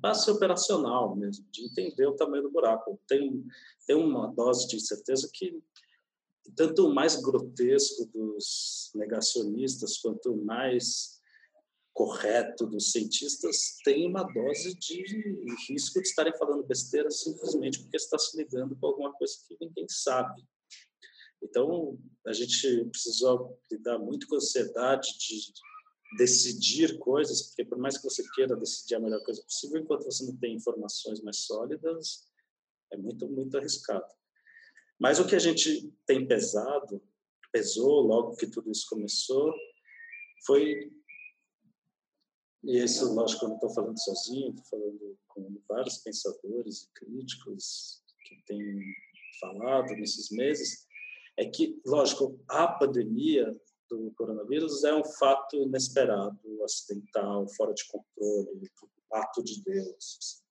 [0.00, 2.98] passe operacional mesmo, de entender o tamanho do buraco.
[3.06, 3.44] Tem,
[3.86, 5.62] tem uma dose de certeza que,
[6.54, 11.20] tanto mais grotesco dos negacionistas, quanto mais
[11.92, 15.02] correto dos cientistas, tem uma dose de
[15.68, 19.86] risco de estarem falando besteira simplesmente porque está se ligando com alguma coisa que ninguém
[19.88, 20.42] sabe.
[21.42, 25.52] Então, a gente precisou lidar muito com a ansiedade de
[26.16, 30.24] decidir coisas, porque por mais que você queira decidir a melhor coisa possível, enquanto você
[30.24, 32.28] não tem informações mais sólidas,
[32.92, 34.06] é muito, muito arriscado.
[34.98, 37.02] Mas o que a gente tem pesado,
[37.52, 39.52] pesou logo que tudo isso começou,
[40.44, 40.92] foi.
[42.62, 48.02] E isso, lógico, eu não estou falando sozinho, estou falando com vários pensadores e críticos
[48.26, 48.94] que têm
[49.40, 50.86] falado nesses meses,
[51.38, 53.58] é que, lógico, a pandemia
[53.90, 58.70] do coronavírus é um fato inesperado, acidental, fora de controle,
[59.12, 60.42] ato de Deus,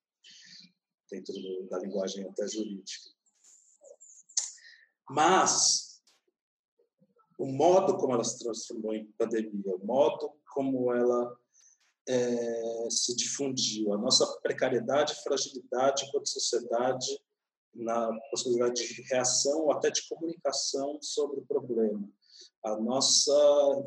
[1.10, 1.34] dentro
[1.70, 3.10] da linguagem até jurídica.
[5.10, 6.02] Mas
[7.38, 11.40] o modo como ela se transformou em pandemia, o modo como ela
[12.08, 17.20] é, se difundiu, a nossa precariedade e fragilidade enquanto sociedade
[17.74, 22.12] na possibilidade de reação ou até de comunicação sobre o problema
[22.66, 23.34] a nossa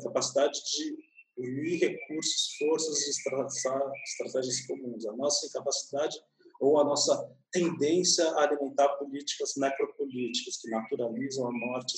[0.03, 0.97] capacidade de
[1.37, 6.17] unir recursos, forças e estratégias comuns, a nossa incapacidade
[6.59, 11.95] ou a nossa tendência a alimentar políticas necropolíticas que naturalizam a morte,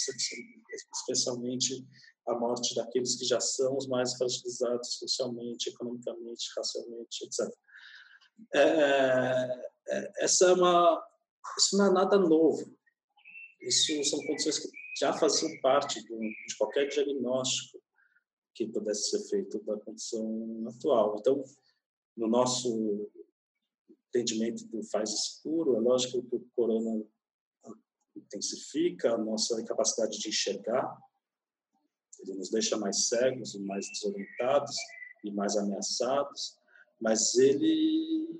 [0.92, 1.86] especialmente
[2.28, 7.54] a morte daqueles que já são os mais fragilizados socialmente, economicamente, racialmente, etc.
[8.54, 11.06] É, é, essa é uma,
[11.58, 12.76] isso não é nada novo.
[13.62, 17.82] Isso são condições que já faziam parte de qualquer diagnóstico
[18.54, 21.18] que pudesse ser feito da condição atual.
[21.20, 21.44] Então,
[22.16, 23.12] no nosso
[24.08, 27.06] entendimento do faz escuro, é lógico que o corona
[28.16, 30.98] intensifica a nossa incapacidade de enxergar,
[32.20, 34.76] ele nos deixa mais cegos mais desorientados
[35.24, 36.58] e mais ameaçados,
[37.00, 38.40] mas ele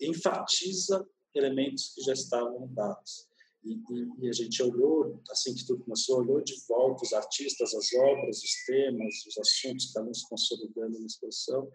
[0.00, 3.28] enfatiza elementos que já estavam dados.
[3.64, 7.74] E, e, e, a gente olhou, assim que tudo começou, olhou de volta os artistas,
[7.74, 11.70] as obras, os temas, os assuntos que estavam se consolidando na exposição,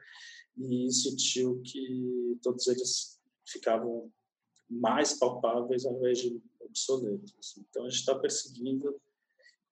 [0.58, 4.12] e sentiu que todos eles ficavam
[4.70, 7.58] mais palpáveis ao invés de obsoletos.
[7.58, 9.02] Então, a gente está perseguindo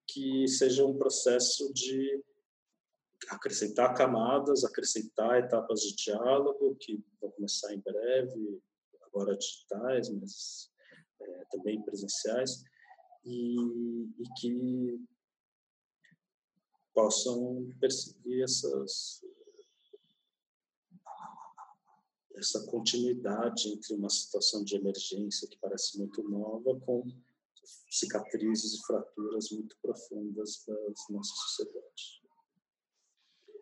[0.07, 2.23] que seja um processo de
[3.30, 8.61] acrescentar camadas, acrescentar etapas de diálogo, que vão começar em breve,
[9.03, 10.69] agora digitais, mas
[11.38, 12.64] é, também presenciais,
[13.26, 13.55] e,
[14.19, 14.99] e, que
[16.93, 19.22] possam perseguir essas
[22.35, 27.03] essa continuidade entre uma situação de emergência que parece muito nova com
[27.89, 32.22] cicatrizes e fraturas muito profundas das nossa sociedade.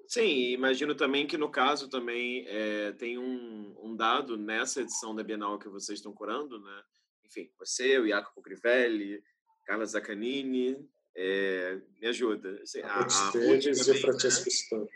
[0.08, 5.24] Sim, imagino também que no caso também é, tem um, um, dado nessa edição da
[5.24, 6.84] Bienal que vocês estão curando, né?
[7.26, 9.24] Enfim, você, o Jacopo Crivelli,
[9.66, 12.62] Carla Zaccanini, é, me ajuda.
[12.62, 14.88] Assim, a, a, e o Francesco né?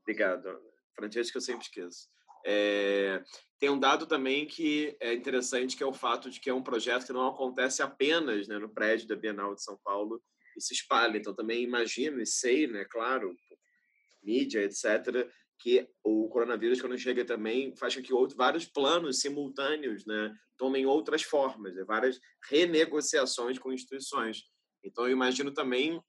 [0.00, 0.60] Obrigado.
[0.94, 2.08] Francesco eu sempre esqueço.
[2.44, 3.22] É,
[3.58, 6.62] tem um dado também que é interessante, que é o fato de que é um
[6.62, 10.22] projeto que não acontece apenas né, no prédio da Bienal de São Paulo
[10.56, 11.16] e se espalha.
[11.16, 13.36] Então, também imagino e sei, né, claro,
[14.22, 20.04] mídia, etc., que o coronavírus, quando chega também, faz com que outros, vários planos simultâneos
[20.04, 24.42] né, tomem outras formas, né, várias renegociações com instituições.
[24.84, 26.00] Então, eu imagino também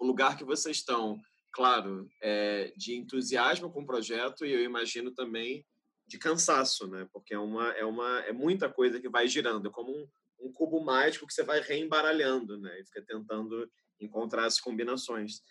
[0.00, 1.20] o lugar que vocês estão
[1.52, 5.64] claro, é, de entusiasmo com o projeto e eu imagino também
[6.06, 7.06] de cansaço, né?
[7.12, 10.08] Porque é uma é uma é muita coisa que vai girando, é como um,
[10.40, 12.80] um cubo mágico que você vai reembaralhando, né?
[12.80, 13.70] E fica tentando
[14.00, 15.42] encontrar as combinações.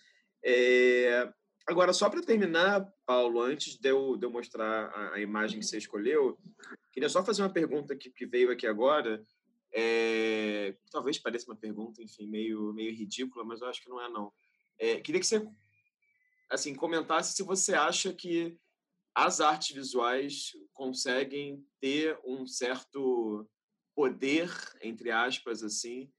[0.44, 1.32] É...
[1.68, 5.66] Agora, só para terminar, Paulo, antes de eu, de eu mostrar a, a, imagem que
[5.66, 6.38] você escolheu,
[6.92, 9.24] queria só fazer uma pergunta que, que veio aqui agora.
[9.74, 10.76] É...
[10.92, 14.34] Talvez pareça uma pergunta, enfim, meio, meio ridícula, mas eu acho que não é, não.
[14.80, 15.48] É, queria que você
[16.52, 18.58] assim, comentasse se você acha que
[19.16, 23.50] as artes visuais conseguem ter um certo
[23.96, 24.50] poder,
[24.82, 26.12] entre aspas, assim,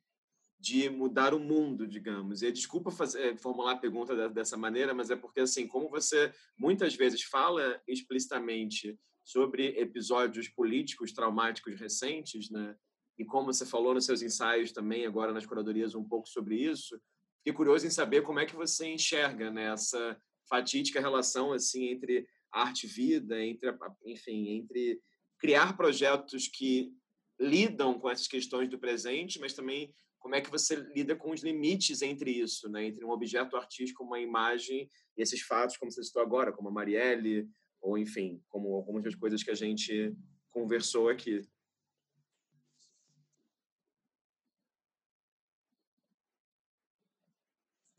[0.63, 2.43] de mudar o mundo, digamos.
[2.43, 6.95] E desculpa fazer, formular a pergunta dessa maneira, mas é porque, assim, como você muitas
[6.95, 12.77] vezes fala explicitamente sobre episódios políticos traumáticos recentes, né?
[13.19, 16.97] E como você falou nos seus ensaios também, agora nas curadorias, um pouco sobre isso,
[17.43, 20.17] Fiquei curioso em saber como é que você enxerga né, essa
[20.49, 23.77] fatídica relação assim entre arte e vida, entre,
[24.07, 25.01] enfim, entre
[25.41, 26.93] criar projetos que
[27.41, 29.93] lidam com essas questões do presente, mas também
[30.23, 32.87] como é que você lida com os limites entre isso, né?
[32.87, 36.73] entre um objeto artístico, uma imagem e esses fatos, como você citou agora, como a
[36.73, 37.49] Marielle,
[37.81, 40.17] ou enfim, como algumas das coisas que a gente
[40.51, 41.43] conversou aqui.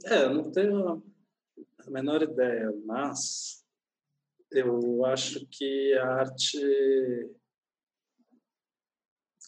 [0.06, 1.04] É, eu não tenho
[1.86, 3.66] a menor ideia, mas
[4.50, 6.58] eu acho que a arte.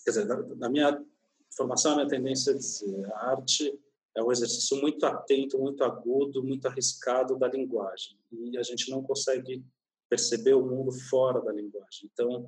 [0.04, 0.26] Quer dizer,
[0.58, 1.06] na minha
[1.56, 3.80] formação, a minha tendência é dizer a arte
[4.16, 8.18] é um exercício muito atento, muito agudo, muito arriscado da linguagem.
[8.32, 9.64] E a gente não consegue
[10.10, 12.10] perceber o mundo fora da linguagem.
[12.14, 12.48] Então,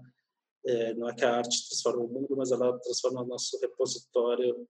[0.65, 4.67] é, não é que a arte transforma o mundo, mas ela transforma o nosso repositório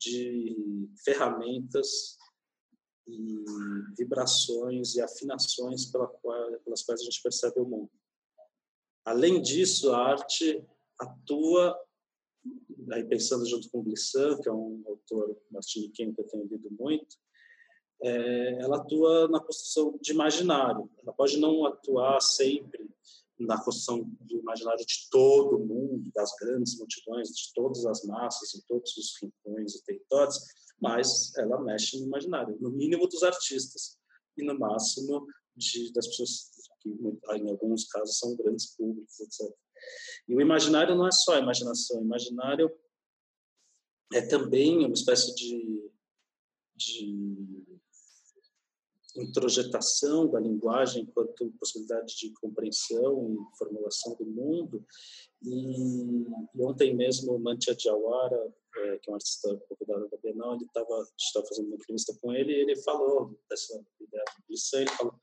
[0.00, 2.16] de ferramentas
[3.06, 3.44] e
[3.96, 7.90] vibrações e afinações pela qual, pelas quais a gente percebe o mundo.
[9.04, 10.64] Além disso, a arte
[10.98, 11.76] atua,
[12.92, 17.16] aí pensando junto com Glissant, que é um autor martiniquenho que eu tenho lido muito,
[18.02, 20.90] é, ela atua na construção de imaginário.
[21.02, 22.88] Ela pode não atuar sempre
[23.38, 28.60] na construção do imaginário de todo mundo, das grandes multidões, de todas as massas, em
[28.68, 30.38] todos os rincões e territórios,
[30.80, 33.98] mas ela mexe no imaginário, no mínimo dos artistas
[34.36, 35.26] e no máximo
[35.56, 36.50] de, das pessoas
[36.80, 39.54] que, em alguns casos, são grandes públicos, etc.
[40.28, 42.70] E o imaginário não é só imaginação, o imaginário
[44.12, 45.90] é também uma espécie de,
[46.76, 47.60] de
[49.16, 54.84] introjetação da linguagem enquanto possibilidade de compreensão e formulação do mundo.
[55.42, 60.64] E, e ontem mesmo, Mantia Jawara, é, que é um artista convidado da Bienal, ele
[60.64, 65.14] estava estava fazendo uma entrevista com ele e ele falou dessa ideia do ele falou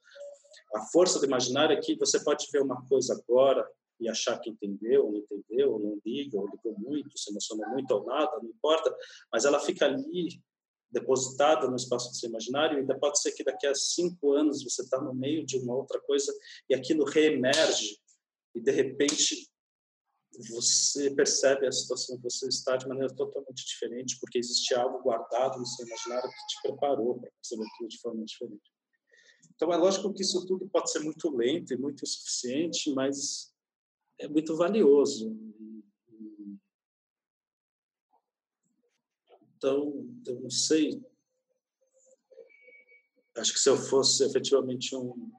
[0.73, 3.67] a força do imaginário é que você pode ver uma coisa agora
[3.99, 7.67] e achar que entendeu, ou não entendeu, ou não liga, ou ligou muito, se emociona
[7.69, 8.95] muito ou nada, não importa,
[9.31, 10.41] mas ela fica ali
[10.89, 14.63] depositada no espaço do seu imaginário, e ainda pode ser que daqui a cinco anos
[14.63, 16.33] você está no meio de uma outra coisa
[16.69, 17.99] e aquilo reemerge
[18.55, 19.49] e de repente
[20.49, 25.57] você percebe a situação que você está de maneira totalmente diferente, porque existe algo guardado
[25.57, 28.71] no seu imaginário que te preparou para perceber aquilo de forma diferente.
[29.55, 33.51] Então, é lógico que isso tudo pode ser muito lento e muito insuficiente, mas
[34.19, 35.35] é muito valioso.
[39.55, 41.03] Então, eu não sei.
[43.35, 45.31] Acho que se eu fosse efetivamente um,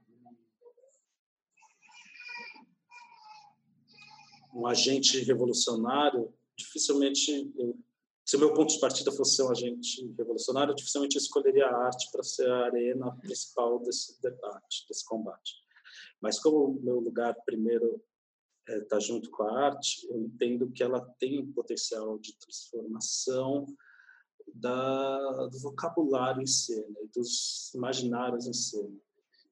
[4.55, 7.77] um agente revolucionário, dificilmente, eu,
[8.25, 12.23] se o meu ponto de partida fosse um agente revolucionário, dificilmente escolheria a arte para
[12.23, 15.55] ser a arena principal desse debate, desse combate.
[16.21, 18.03] Mas como o meu lugar primeiro
[18.69, 22.37] está é, tá junto com a arte, eu entendo que ela tem um potencial de
[22.37, 23.67] transformação
[24.55, 29.01] da, do vocabulário em si, né, dos imaginários em si,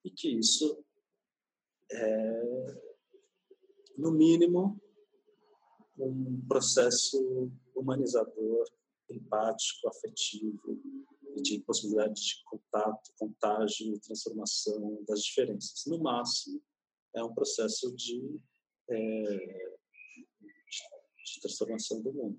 [0.04, 0.84] e que isso
[1.90, 2.80] é,
[3.96, 4.80] no mínimo,
[5.98, 8.64] um processo humanizador,
[9.10, 10.78] empático, afetivo
[11.36, 15.84] e de possibilidade de contato, contágio e transformação das diferenças.
[15.86, 16.60] No máximo,
[17.14, 18.42] é um processo de,
[18.88, 19.76] é,
[21.24, 22.38] de transformação do mundo.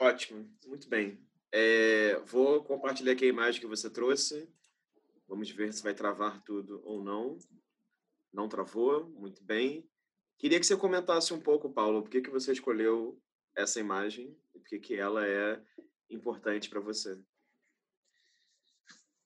[0.00, 1.20] Ótimo, muito bem.
[1.50, 4.48] É, vou compartilhar aqui a imagem que você trouxe.
[5.26, 7.38] Vamos ver se vai travar tudo ou não.
[8.32, 9.88] Não travou, muito bem.
[10.38, 13.20] Queria que você comentasse um pouco, Paulo, por que, que você escolheu
[13.56, 15.60] essa imagem e por que, que ela é
[16.10, 17.20] importante para você.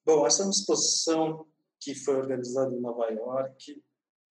[0.05, 1.47] Bom, essa é uma exposição
[1.81, 3.83] que foi organizada em Nova York,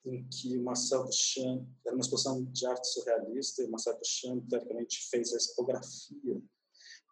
[0.05, 5.33] em que Marcel Duchamp, era uma exposição de arte surrealista, e Marcel Duchamp, teoricamente, fez
[5.33, 6.41] a expografia.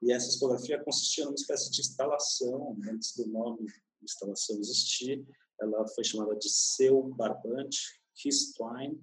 [0.02, 3.68] E essa expografia consistia numa espécie de instalação, antes do nome
[4.02, 5.26] instalação existir,
[5.62, 9.00] ela foi chamada de Seu Barbante, His Twine,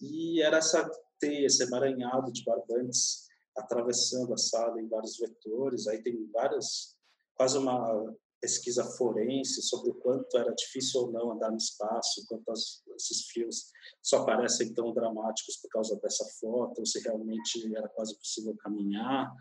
[0.00, 0.88] e era essa
[1.18, 3.26] teia, esse emaranhado de barbantes
[3.56, 5.86] atravessando a sala em vários vetores.
[5.86, 6.96] Aí tem várias,
[7.34, 8.14] quase uma
[8.44, 13.24] pesquisa forense sobre o quanto era difícil ou não andar no espaço, quanto as, esses
[13.28, 13.70] fios
[14.02, 19.34] só parecem tão dramáticos por causa dessa foto, ou se realmente era quase possível caminhar.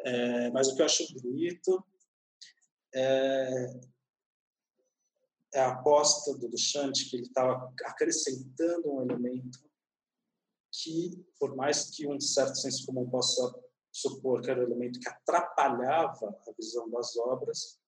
[0.00, 1.86] É, mas o que eu acho bonito
[2.92, 3.66] é,
[5.54, 9.60] é a aposta do Duchamp que ele estava acrescentando um elemento
[10.72, 13.54] que, por mais que um certo senso comum possa
[13.92, 17.78] supor que era um elemento que atrapalhava a visão das obras,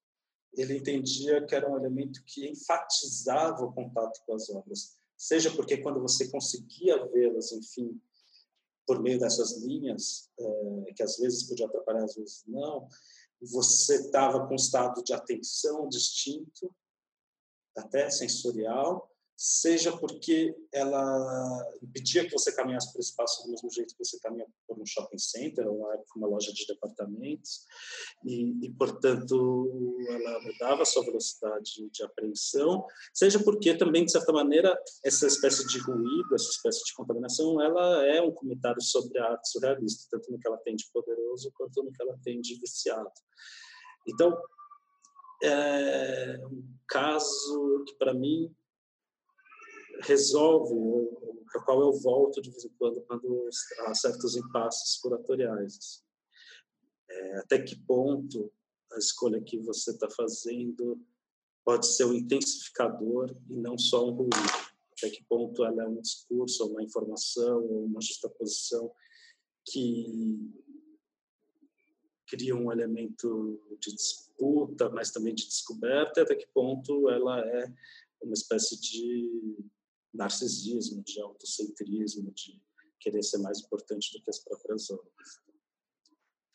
[0.57, 5.79] ele entendia que era um elemento que enfatizava o contato com as obras, seja porque
[5.79, 8.01] quando você conseguia vê-las, enfim,
[8.87, 12.89] por meio dessas linhas, é, que às vezes podia atrapalhar, às vezes não,
[13.41, 16.75] você estava com um estado de atenção distinto,
[17.77, 24.03] até sensorial, seja porque ela impedia que você caminhasse por espaço do mesmo jeito que
[24.03, 25.87] você caminha por um shopping center ou
[26.17, 27.67] uma loja de departamentos.
[28.25, 32.87] E, e portanto ela mudava a sua velocidade de apreensão.
[33.13, 38.07] Seja porque também de certa maneira essa espécie de ruído essa espécie de contaminação ela
[38.07, 41.83] é um comentário sobre a arte surrealista tanto no que ela tem de poderoso quanto
[41.83, 43.11] no que ela tem de viciado.
[44.09, 44.35] Então
[45.43, 48.51] é um caso que para mim
[50.03, 50.75] resolve,
[51.53, 53.49] para o qual eu volto de vez em quando, quando
[53.87, 56.05] há certos impasses curatoriais.
[57.09, 58.53] É, até que ponto
[58.93, 61.01] a escolha que você está fazendo
[61.65, 64.37] pode ser um intensificador e não só um ruído?
[64.93, 68.91] Até que ponto ela é um discurso, uma informação, uma justaposição
[69.65, 70.51] que
[72.27, 77.73] cria um elemento de disputa, mas também de descoberta, até que ponto ela é
[78.23, 79.57] uma espécie de
[80.17, 82.61] narcisismo, de autocentrismo, de
[83.01, 85.41] querer ser mais importante do que as próprias obras.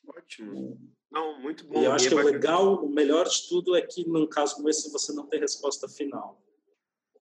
[0.08, 0.80] Ótimo.
[1.12, 1.82] Não, muito bom.
[1.82, 4.28] E eu acho e que é o legal, o melhor de tudo é que num
[4.28, 6.44] caso como esse você não tem resposta final.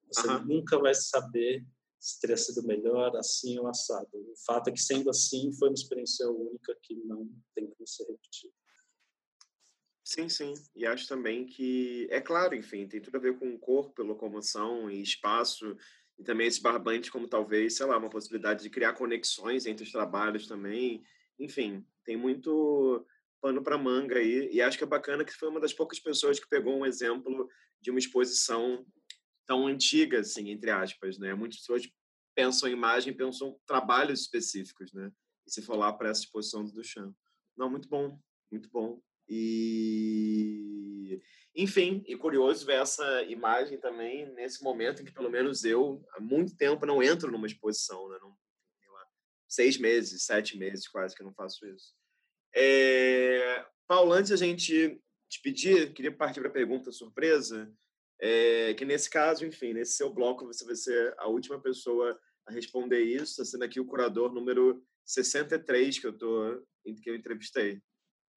[0.07, 0.45] Você uh -huh.
[0.45, 1.65] nunca vai saber
[1.99, 4.09] se teria sido melhor assim ou assado.
[4.13, 8.05] O fato é que sendo assim foi uma experiência única que não tem como ser
[8.05, 8.53] repetida.
[10.03, 10.53] Sim, sim.
[10.75, 14.89] E acho também que, é claro, enfim, tem tudo a ver com o corpo, locomoção
[14.89, 15.77] e espaço
[16.21, 19.91] e também esse barbante como talvez, sei lá, uma possibilidade de criar conexões entre os
[19.91, 21.03] trabalhos também.
[21.39, 23.03] Enfim, tem muito
[23.41, 24.47] pano para manga aí.
[24.51, 27.49] E acho que é bacana que foi uma das poucas pessoas que pegou um exemplo
[27.81, 28.85] de uma exposição
[29.47, 31.33] tão antiga, assim, entre aspas, né?
[31.33, 31.89] Muitas pessoas
[32.35, 35.11] pensam em imagem, pensam trabalhos específicos, né?
[35.47, 37.15] E se for lá para essa exposição do Duchamp.
[37.57, 38.19] Não, muito bom,
[38.51, 39.01] muito bom.
[39.27, 41.19] E
[41.55, 46.19] enfim, e curioso ver essa imagem também nesse momento em que, pelo menos eu, há
[46.19, 48.17] muito tempo não entro numa exposição, né?
[48.21, 48.35] Não
[49.51, 51.93] seis meses, sete meses quase que eu não faço isso.
[52.55, 53.65] É...
[53.85, 54.97] Paulo, antes a gente
[55.29, 57.69] te pedir, queria partir para a pergunta surpresa,
[58.19, 62.17] é, que nesse caso, enfim, nesse seu bloco você vai ser a última pessoa
[62.47, 66.65] a responder isso, está sendo aqui o curador número 63 que eu, tô,
[67.01, 67.81] que eu entrevistei.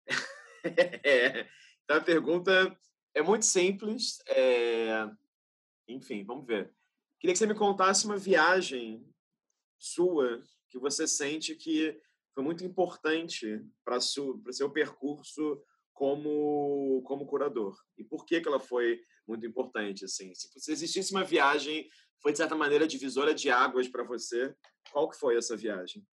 [1.04, 1.46] é,
[1.84, 2.76] então a pergunta
[3.14, 5.08] é muito simples, é,
[5.88, 6.74] enfim, vamos ver.
[7.20, 9.08] Queria que você me contasse uma viagem
[9.78, 11.98] sua que você sente que
[12.34, 15.62] foi muito importante para o seu percurso
[15.92, 17.80] como como curador.
[17.96, 20.34] E por que que ela foi muito importante assim?
[20.34, 21.88] Se existisse uma viagem
[22.20, 24.54] foi de certa maneira divisora de águas para você
[24.90, 26.04] qual que foi essa viagem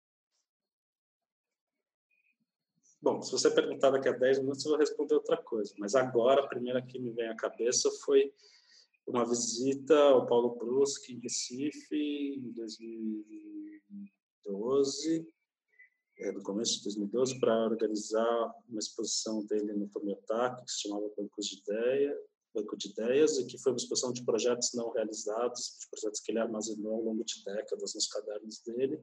[3.03, 5.73] Bom, se você perguntar daqui a 10 minutos, eu vou responder outra coisa.
[5.79, 8.31] Mas agora, a primeira que me vem à cabeça foi
[9.07, 15.27] uma visita ao Paulo Brusque, em Recife, em 2012,
[16.19, 21.11] é, no começo de 2012, para organizar uma exposição dele no Tomiotaque, que se chamava
[21.17, 22.15] Banco de, Ideia,
[22.55, 26.33] Banco de Ideias, e que foi uma exposição de projetos não realizados, de projetos que
[26.33, 29.03] ele armazenou ao longo de décadas nos cadernos dele.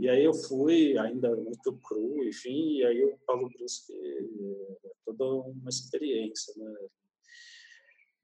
[0.00, 5.24] E aí eu fui, ainda muito cru, enfim, e aí o Paulo Brusque é toda
[5.26, 6.74] uma experiência, né?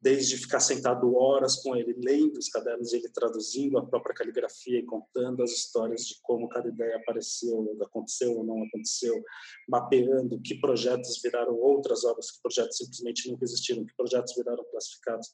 [0.01, 4.87] Desde ficar sentado horas com ele, lendo os cadernos, ele traduzindo a própria caligrafia e
[4.87, 9.23] contando as histórias de como cada ideia apareceu, aconteceu ou não aconteceu,
[9.69, 15.29] mapeando que projetos viraram outras obras, que projetos simplesmente não existiram, que projetos viraram classificados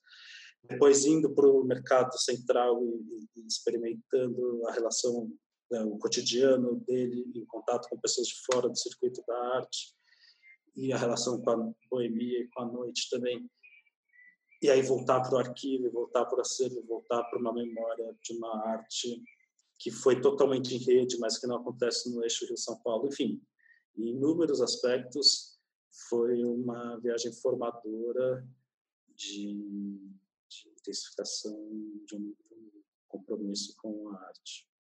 [0.68, 5.30] depois indo para o mercado central e, experimentando a relação
[5.80, 9.94] o cotidiano dele em contato com pessoas de fora do circuito da arte
[10.76, 13.48] e a relação com a boemia e com a noite também.
[14.62, 18.36] E aí voltar para o arquivo, voltar para o acervo, voltar para uma memória de
[18.36, 19.22] uma arte
[19.78, 23.08] que foi totalmente em rede, mas que não acontece no eixo Rio-São Paulo.
[23.08, 23.42] Enfim,
[23.96, 25.58] em inúmeros aspectos,
[26.08, 28.46] foi uma viagem formadora
[29.16, 29.54] de,
[30.48, 31.56] de intensificação
[32.06, 32.34] de um
[33.08, 34.71] compromisso com a arte.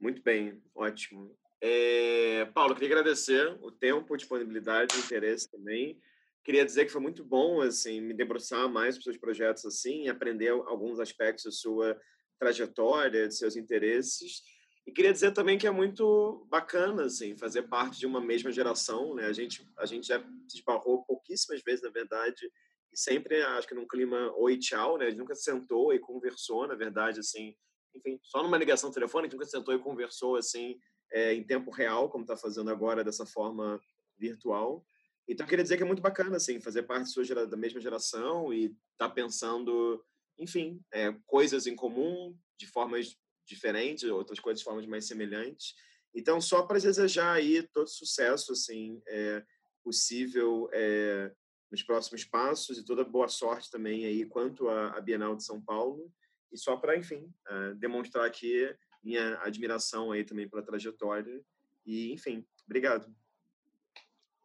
[0.00, 1.36] Muito bem, ótimo.
[1.60, 6.00] É, Paulo, queria agradecer o tempo, disponibilidade, o interesse também.
[6.42, 10.48] Queria dizer que foi muito bom assim me debruçar mais sobre seus projetos assim, aprender
[10.48, 12.00] alguns aspectos da sua
[12.38, 14.42] trajetória, de seus interesses.
[14.86, 19.14] E queria dizer também que é muito bacana assim fazer parte de uma mesma geração,
[19.14, 19.26] né?
[19.26, 20.18] A gente a gente já
[20.48, 22.50] se esbarrou pouquíssimas vezes, na verdade,
[22.90, 25.06] e sempre acho que num clima oi tchau, né?
[25.06, 27.54] A gente nunca sentou e conversou, na verdade, assim,
[27.94, 30.78] enfim, só numa ligação telefônica, nunca sentou e conversou assim
[31.12, 33.80] é, em tempo real, como está fazendo agora dessa forma
[34.18, 34.84] virtual.
[35.28, 38.52] Então, eu queria dizer que é muito bacana, assim, fazer parte sua, da mesma geração
[38.52, 40.04] e estar tá pensando,
[40.38, 45.74] enfim, é, coisas em comum, de formas diferentes, outras coisas de formas mais semelhantes.
[46.14, 49.44] Então, só para desejar aí todo sucesso, assim, é,
[49.84, 51.32] possível é,
[51.70, 56.12] nos próximos passos e toda boa sorte também aí quanto à Bienal de São Paulo
[56.52, 61.42] e só para, enfim, uh, demonstrar aqui minha admiração aí também pela trajetória.
[61.86, 63.12] E, enfim, obrigado.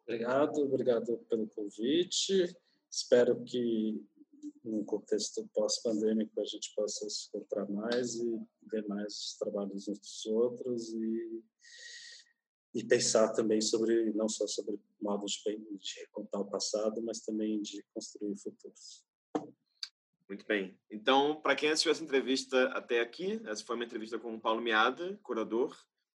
[0.02, 2.56] Obrigado, obrigado pelo convite.
[2.90, 4.00] Espero que,
[4.64, 9.98] num contexto pós-pandêmico, a gente possa se encontrar mais e ver mais os trabalhos uns
[9.98, 11.42] dos outros e,
[12.74, 17.60] e pensar também sobre, não só sobre modos de, de contar o passado, mas também
[17.60, 19.05] de construir futuros.
[20.28, 20.76] Muito bem.
[20.90, 24.60] Então, para quem assistiu essa entrevista até aqui, essa foi uma entrevista com o Paulo
[24.60, 25.76] Miada, curador,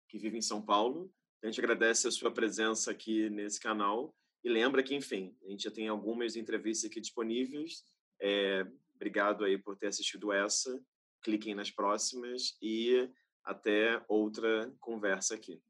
[0.08, 1.12] que vive em São Paulo.
[1.42, 4.14] A gente agradece a sua presença aqui nesse canal
[4.44, 7.84] e lembra que, enfim, a gente já tem algumas entrevistas aqui disponíveis.
[8.20, 8.64] É,
[8.94, 10.80] obrigado aí por ter assistido essa.
[11.22, 13.10] Cliquem nas próximas e
[13.44, 15.60] até outra conversa aqui.